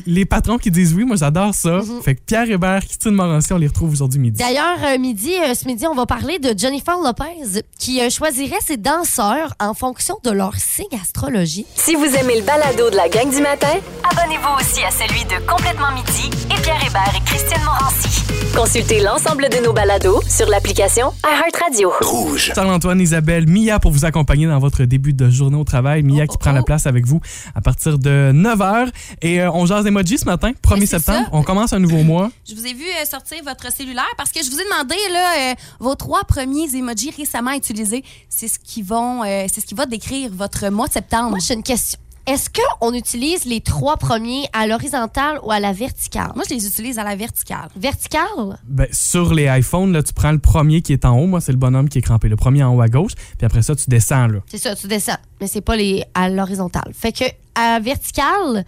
les 0.07 0.25
patrons 0.25 0.59
qui 0.59 0.71
disent 0.71 0.95
oui, 0.95 1.05
moi 1.05 1.17
j'adore 1.17 1.55
ça. 1.55 1.79
Mhm. 1.79 2.03
Fait 2.03 2.15
que 2.15 2.21
Pierre 2.25 2.51
Hébert, 2.51 2.85
Christine 2.85 3.13
Morancy, 3.13 3.53
on 3.53 3.59
les 3.59 3.67
retrouve 3.67 3.93
aujourd'hui 3.93 4.21
midi. 4.21 4.39
D'ailleurs, 4.39 4.79
euh, 4.85 4.99
midi, 4.99 5.33
euh, 5.35 5.55
ce 5.55 5.67
midi, 5.67 5.87
on 5.87 5.95
va 5.95 6.07
parler 6.07 6.39
de 6.39 6.59
Jennifer 6.59 6.97
Lopez 7.03 7.63
qui 7.79 8.01
euh, 8.01 8.11
choisirait 8.11 8.61
ses 8.65 8.77
danseurs 8.77 9.55
en 9.61 9.75
fonction 9.75 10.17
de 10.25 10.31
leur 10.31 10.55
signe 10.57 10.99
astrologie. 11.01 11.67
Si 11.75 11.95
vous 11.95 12.05
aimez 12.05 12.39
le 12.41 12.45
balado 12.45 12.91
de 12.91 12.97
la 12.97 13.09
gang 13.09 13.31
du 13.31 13.41
matin, 13.41 13.75
abonnez-vous 14.11 14.61
aussi 14.61 14.83
à 14.83 14.91
celui 14.91 15.25
de 15.25 15.47
Complètement 15.47 15.93
Midi 15.93 16.31
et 16.51 16.61
Pierre 16.63 16.83
Hébert 16.87 17.13
et 17.17 17.25
Christine 17.25 17.63
Morancy. 17.65 18.23
Consultez 18.57 19.01
l'ensemble 19.01 19.49
de 19.49 19.65
nos 19.65 19.73
balados 19.73 20.21
sur 20.29 20.49
l'application 20.49 21.13
iHeartRadio. 21.25 21.91
Rouge. 22.01 22.53
Charles-Antoine, 22.55 23.01
Isabelle, 23.01 23.49
Mia 23.49 23.81
pour 23.81 23.91
vous 23.91 24.05
accompagner 24.05 24.47
dans 24.47 24.61
votre 24.61 24.85
début 24.85 25.13
de 25.13 25.29
journée 25.29 25.57
au 25.57 25.65
travail. 25.65 26.03
Mia 26.03 26.25
Oh, 26.25 26.27
qui 26.27 26.37
oh, 26.37 26.39
prend 26.39 26.53
la 26.53 26.61
oh. 26.61 26.65
place 26.65 26.87
avec 26.87 27.07
vous 27.07 27.21
à 27.55 27.61
partir 27.61 27.99
de 27.99 28.33
9h. 28.33 28.89
Et 29.23 29.41
euh, 29.41 29.51
on 29.53 29.67
jase 29.67 29.85
d'emoji 29.85 30.19
ce 30.19 30.25
matin, 30.25 30.53
1er 30.63 30.75
Oui, 30.75 30.81
c'est 30.81 30.99
septembre. 30.99 31.27
ça. 31.27 31.31
On 31.33 31.43
commence 31.43 31.73
un 31.73 31.79
nouveau 31.79 32.03
mois. 32.03 32.31
Je 32.49 32.55
vous 32.55 32.67
ai 32.67 32.75
vu 32.75 32.85
euh, 32.85 33.05
sortir 33.05 33.39
votre 33.45 33.73
cellulaire 33.73 34.05
parce 34.17 34.31
que 34.31 34.43
je 34.45 34.51
vous 34.51 34.59
ai 34.61 34.65
demandé 34.65 34.95
là, 35.13 35.51
euh, 35.53 35.55
vos 35.81 35.95
trois 35.95 36.25
premiers 36.25 36.75
emojis 36.77 37.11
récemment 37.17 37.53
utilisés. 37.53 38.05
C'est 38.29 38.49
ce 38.49 38.59
qui 38.59 38.83
vont, 38.83 39.23
euh, 39.25 39.47
c'est 39.53 39.61
ce 39.61 39.67
qui 39.67 39.75
va 39.75 39.87
décrire 39.87 40.31
votre 40.33 40.69
mois 40.69 40.87
de 40.89 40.93
septembre. 40.93 41.31
Moi, 41.31 41.39
j'ai 41.41 41.55
une 41.55 41.63
question. 41.63 41.99
Est-ce 42.27 42.49
qu'on 42.81 42.95
utilise 42.95 43.45
les 43.45 43.61
trois 43.61 43.99
premiers 43.99 44.47
à 44.55 44.67
l'horizontale 44.67 45.39
ou 45.43 45.51
à 45.53 45.61
la 45.61 45.73
verticale? 45.75 46.33
Moi, 46.35 46.45
je 46.49 46.55
les 46.55 46.67
utilise 46.67 46.99
à 46.99 47.05
la 47.05 47.17
verticale. 47.17 47.69
Verticale? 47.77 48.59
Ben, 48.67 48.87
sur 48.93 49.35
les 49.35 49.45
iPhones, 49.59 49.93
là, 49.93 50.03
tu 50.03 50.15
prends 50.15 50.33
le 50.33 50.39
premier 50.39 50.81
qui 50.81 50.95
est 50.95 51.05
en 51.05 51.19
haut. 51.19 51.27
Moi, 51.27 51.43
c'est 51.43 51.53
le 51.53 51.59
bonhomme 51.59 51.87
qui 51.91 51.99
est 51.99 52.03
crampé. 52.03 52.29
Le 52.29 52.37
premier 52.37 52.63
en 52.63 52.75
haut 52.75 52.81
à 52.81 52.89
gauche. 52.89 53.13
Puis 53.37 53.45
après 53.45 53.61
ça, 53.61 53.77
tu 53.77 53.91
descends. 53.91 54.29
Là. 54.29 54.39
C'est 54.51 54.57
ça, 54.57 54.75
tu 54.75 54.87
descends. 54.87 55.19
Mais 55.41 55.47
c'est 55.49 55.61
pas 55.61 55.77
les 55.77 56.03
à 56.15 56.31
l'horizontale. 56.31 56.93
Fait 56.99 57.13
que 57.13 57.25
à 57.55 57.79
verticale, 57.81 58.65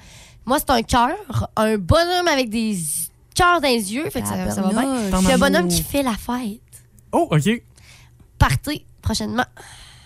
moi, 0.46 0.58
c'est 0.58 0.70
un 0.70 0.82
cœur, 0.82 1.48
un 1.56 1.76
bonhomme 1.76 2.28
avec 2.32 2.48
des 2.50 2.76
cœurs 3.34 3.60
dans 3.60 3.68
les 3.68 3.92
yeux. 3.94 4.08
Fait 4.10 4.22
que 4.22 4.28
ça, 4.28 4.50
ça 4.50 4.62
va 4.62 4.68
bien. 4.70 5.18
Puis 5.20 5.32
un 5.32 5.38
bonhomme 5.38 5.68
qui 5.68 5.82
fait 5.82 6.02
la 6.02 6.12
fête. 6.14 6.60
Oh, 7.12 7.28
OK. 7.30 7.62
Partez 8.38 8.84
prochainement. 9.02 9.44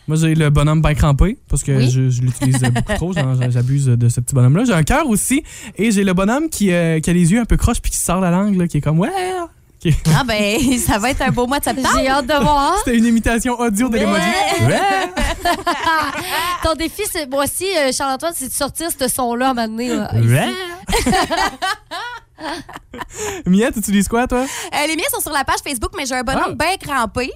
Moi, 0.08 0.16
j'ai 0.16 0.34
le 0.34 0.50
bonhomme 0.50 0.82
bien 0.82 0.94
crampé 0.94 1.38
parce 1.48 1.62
que 1.62 1.72
Oui. 1.72 1.88
je, 1.90 2.10
je 2.10 2.22
l'utilise 2.22 2.58
beaucoup 2.60 2.94
trop. 2.94 3.12
J'abuse 3.50 3.86
de 3.86 4.08
ce 4.08 4.20
petit 4.20 4.34
bonhomme-là. 4.34 4.64
J'ai 4.64 4.72
un 4.72 4.82
cœur 4.82 5.06
aussi. 5.08 5.44
Et 5.76 5.90
j'ai 5.92 6.02
le 6.04 6.12
bonhomme 6.14 6.48
qui, 6.48 6.72
euh, 6.72 6.98
qui 7.00 7.10
a 7.10 7.12
les 7.12 7.30
yeux 7.32 7.40
un 7.40 7.44
peu 7.44 7.56
croches 7.56 7.80
puis 7.80 7.92
qui 7.92 7.98
sort 7.98 8.20
la 8.20 8.30
langue, 8.30 8.56
là, 8.56 8.66
qui 8.66 8.78
est 8.78 8.80
comme 8.80 8.98
Ouais. 8.98 9.10
Ah 10.14 10.24
ben, 10.24 10.58
ça 10.78 10.98
va 10.98 11.10
être 11.10 11.22
un 11.22 11.30
beau 11.30 11.46
mois 11.46 11.58
de 11.58 11.64
septembre. 11.64 11.88
J'ai 11.98 12.08
hâte 12.08 12.26
de 12.26 12.34
voir. 12.34 12.76
C'était 12.84 12.98
une 12.98 13.06
imitation 13.06 13.58
audio 13.58 13.88
de 13.88 13.96
l'emoji. 13.98 14.22
Ouais. 14.66 14.80
Ton 16.62 16.74
défi, 16.74 17.02
c'est 17.10 17.26
moi 17.26 17.44
aussi, 17.44 17.64
euh, 17.76 17.90
Charles-Antoine, 17.92 18.34
c'est 18.36 18.48
de 18.48 18.52
sortir 18.52 18.88
ce 18.98 19.08
son-là 19.08 19.48
à 19.48 19.50
un 19.50 19.54
moment 19.54 19.68
donné. 19.68 19.88
là. 19.88 20.10
Ouais. 20.14 20.52
Mia, 23.46 23.70
tu 23.72 23.78
utilises 23.78 24.08
quoi, 24.08 24.26
toi? 24.26 24.40
Euh, 24.40 24.86
les 24.86 24.96
miens 24.96 25.04
sont 25.12 25.20
sur 25.20 25.32
la 25.32 25.44
page 25.44 25.60
Facebook, 25.64 25.92
mais 25.96 26.06
j'ai 26.06 26.14
un 26.14 26.22
bonhomme 26.22 26.56
Ah. 26.58 26.64
bien 26.66 26.76
crampé. 26.76 27.32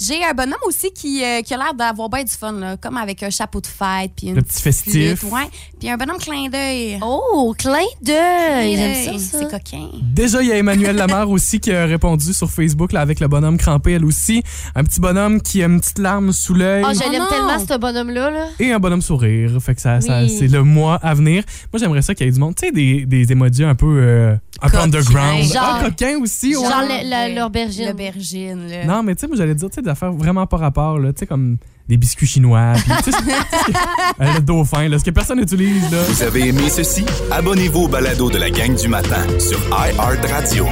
J'ai 0.00 0.24
un 0.24 0.32
bonhomme 0.32 0.54
aussi 0.66 0.90
qui, 0.92 1.22
euh, 1.22 1.42
qui 1.42 1.52
a 1.52 1.58
l'air 1.58 1.74
d'avoir 1.74 2.08
bien 2.08 2.24
du 2.24 2.30
fun, 2.32 2.52
là, 2.52 2.76
comme 2.78 2.96
avec 2.96 3.22
un 3.22 3.28
chapeau 3.30 3.60
de 3.60 3.66
fête. 3.66 4.12
Puis 4.16 4.28
une 4.28 4.36
Le 4.36 4.42
petit 4.42 4.62
festif. 4.62 5.18
flûte, 5.20 5.30
ouais. 5.32 5.48
Puis 5.78 5.90
un 5.90 5.96
bonhomme 5.98 6.16
clin 6.18 6.48
d'œil. 6.48 6.98
Oh, 7.02 7.54
clin 7.58 7.74
d'œil. 8.02 8.76
J'aime 8.76 9.18
ça, 9.18 9.18
ça. 9.18 9.38
C'est 9.40 9.50
coquin. 9.50 9.88
Déjà, 10.02 10.42
il 10.42 10.48
y 10.48 10.52
a 10.52 10.56
Emmanuel 10.56 10.96
Lamar 10.96 11.28
aussi 11.28 11.60
qui 11.60 11.70
a 11.72 11.84
répondu 11.84 12.32
sur 12.32 12.50
Facebook 12.50 12.92
là, 12.92 13.00
avec 13.02 13.20
le 13.20 13.28
bonhomme 13.28 13.58
crampé, 13.58 13.92
elle 13.92 14.04
aussi. 14.04 14.42
Un 14.74 14.84
petit 14.84 15.00
bonhomme 15.00 15.40
qui 15.42 15.62
a 15.62 15.66
une 15.66 15.80
petite 15.80 15.98
larme 15.98 16.32
sous 16.32 16.54
l'œil. 16.54 16.82
Oh, 16.86 16.92
je 16.94 17.00
Oh 17.06 17.10
l'aime 17.12 17.22
non. 17.22 17.28
tellement, 17.28 17.58
ce 17.58 17.78
bonhomme-là. 17.78 18.30
Là. 18.30 18.46
Et 18.58 18.72
un 18.72 18.78
bonhomme 18.78 19.02
sourire. 19.02 19.52
Fait 19.60 19.74
que 19.74 19.80
ça, 19.80 20.00
ça- 20.00 20.26
c'est 20.28 20.48
le 20.48 20.62
mois 20.62 20.94
à 20.96 21.12
venir. 21.14 21.44
Moi, 21.72 21.78
j'aimerais 21.80 22.02
ça 22.02 22.14
qu'il 22.14 22.24
y 22.26 22.28
ait 22.28 22.32
du 22.32 22.40
monde. 22.40 22.54
Tu 22.54 22.66
sais, 22.66 22.72
des, 22.72 23.04
des 23.06 23.32
emojis 23.32 23.64
un 23.64 23.74
peu, 23.74 23.86
euh, 24.00 24.34
un 24.62 24.66
peu 24.68 24.70
Coquin. 24.72 24.82
underground. 24.84 25.42
Genre- 25.44 25.62
ah, 25.62 25.80
coquin 25.84 26.18
aussi. 26.20 26.54
ouais. 26.56 26.62
Genre 26.62 26.82
le- 26.82 27.34
le- 27.34 27.40
l'aubergine. 27.40 27.86
L'aubergine. 27.88 28.68
Non, 28.86 29.02
mais 29.02 29.14
tu 29.14 29.20
sais, 29.22 29.26
moi, 29.26 29.36
j'allais 29.36 29.54
dire, 29.54 29.68
tu 29.68 29.74
sais, 29.76 29.82
des 29.82 29.90
affaires 29.90 30.12
vraiment 30.12 30.46
pas 30.46 30.56
rapport, 30.58 30.98
là. 30.98 31.12
Tu 31.12 31.20
sais, 31.20 31.26
comme 31.26 31.56
des 31.88 31.96
biscuits 31.96 32.26
chinois. 32.26 32.72
ce- 33.04 33.10
euh, 33.10 34.34
le 34.34 34.40
dauphin, 34.40 34.88
là. 34.88 34.98
Ce 34.98 35.04
que 35.04 35.10
personne 35.10 35.38
n'utilise, 35.40 35.90
là. 35.90 35.98
Vous 36.08 36.22
avez 36.22 36.48
aimé 36.48 36.68
ceci? 36.68 37.04
Abonnez-vous 37.30 37.82
au 37.84 37.88
balado 37.88 38.30
de 38.30 38.38
la 38.38 38.50
gang 38.50 38.74
du 38.74 38.88
matin 38.88 39.24
sur 39.38 39.58
iHeartRadio. 39.70 40.66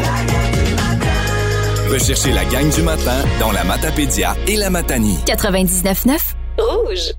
Recherchez 1.91 2.33
la 2.33 2.45
gang 2.45 2.69
du 2.71 2.83
matin 2.83 3.17
dans 3.41 3.51
la 3.51 3.65
Matapédia 3.65 4.37
et 4.47 4.57
la 4.57 4.69
Matanie. 4.69 5.19
99.9 5.27 6.35
Rouge. 6.59 7.15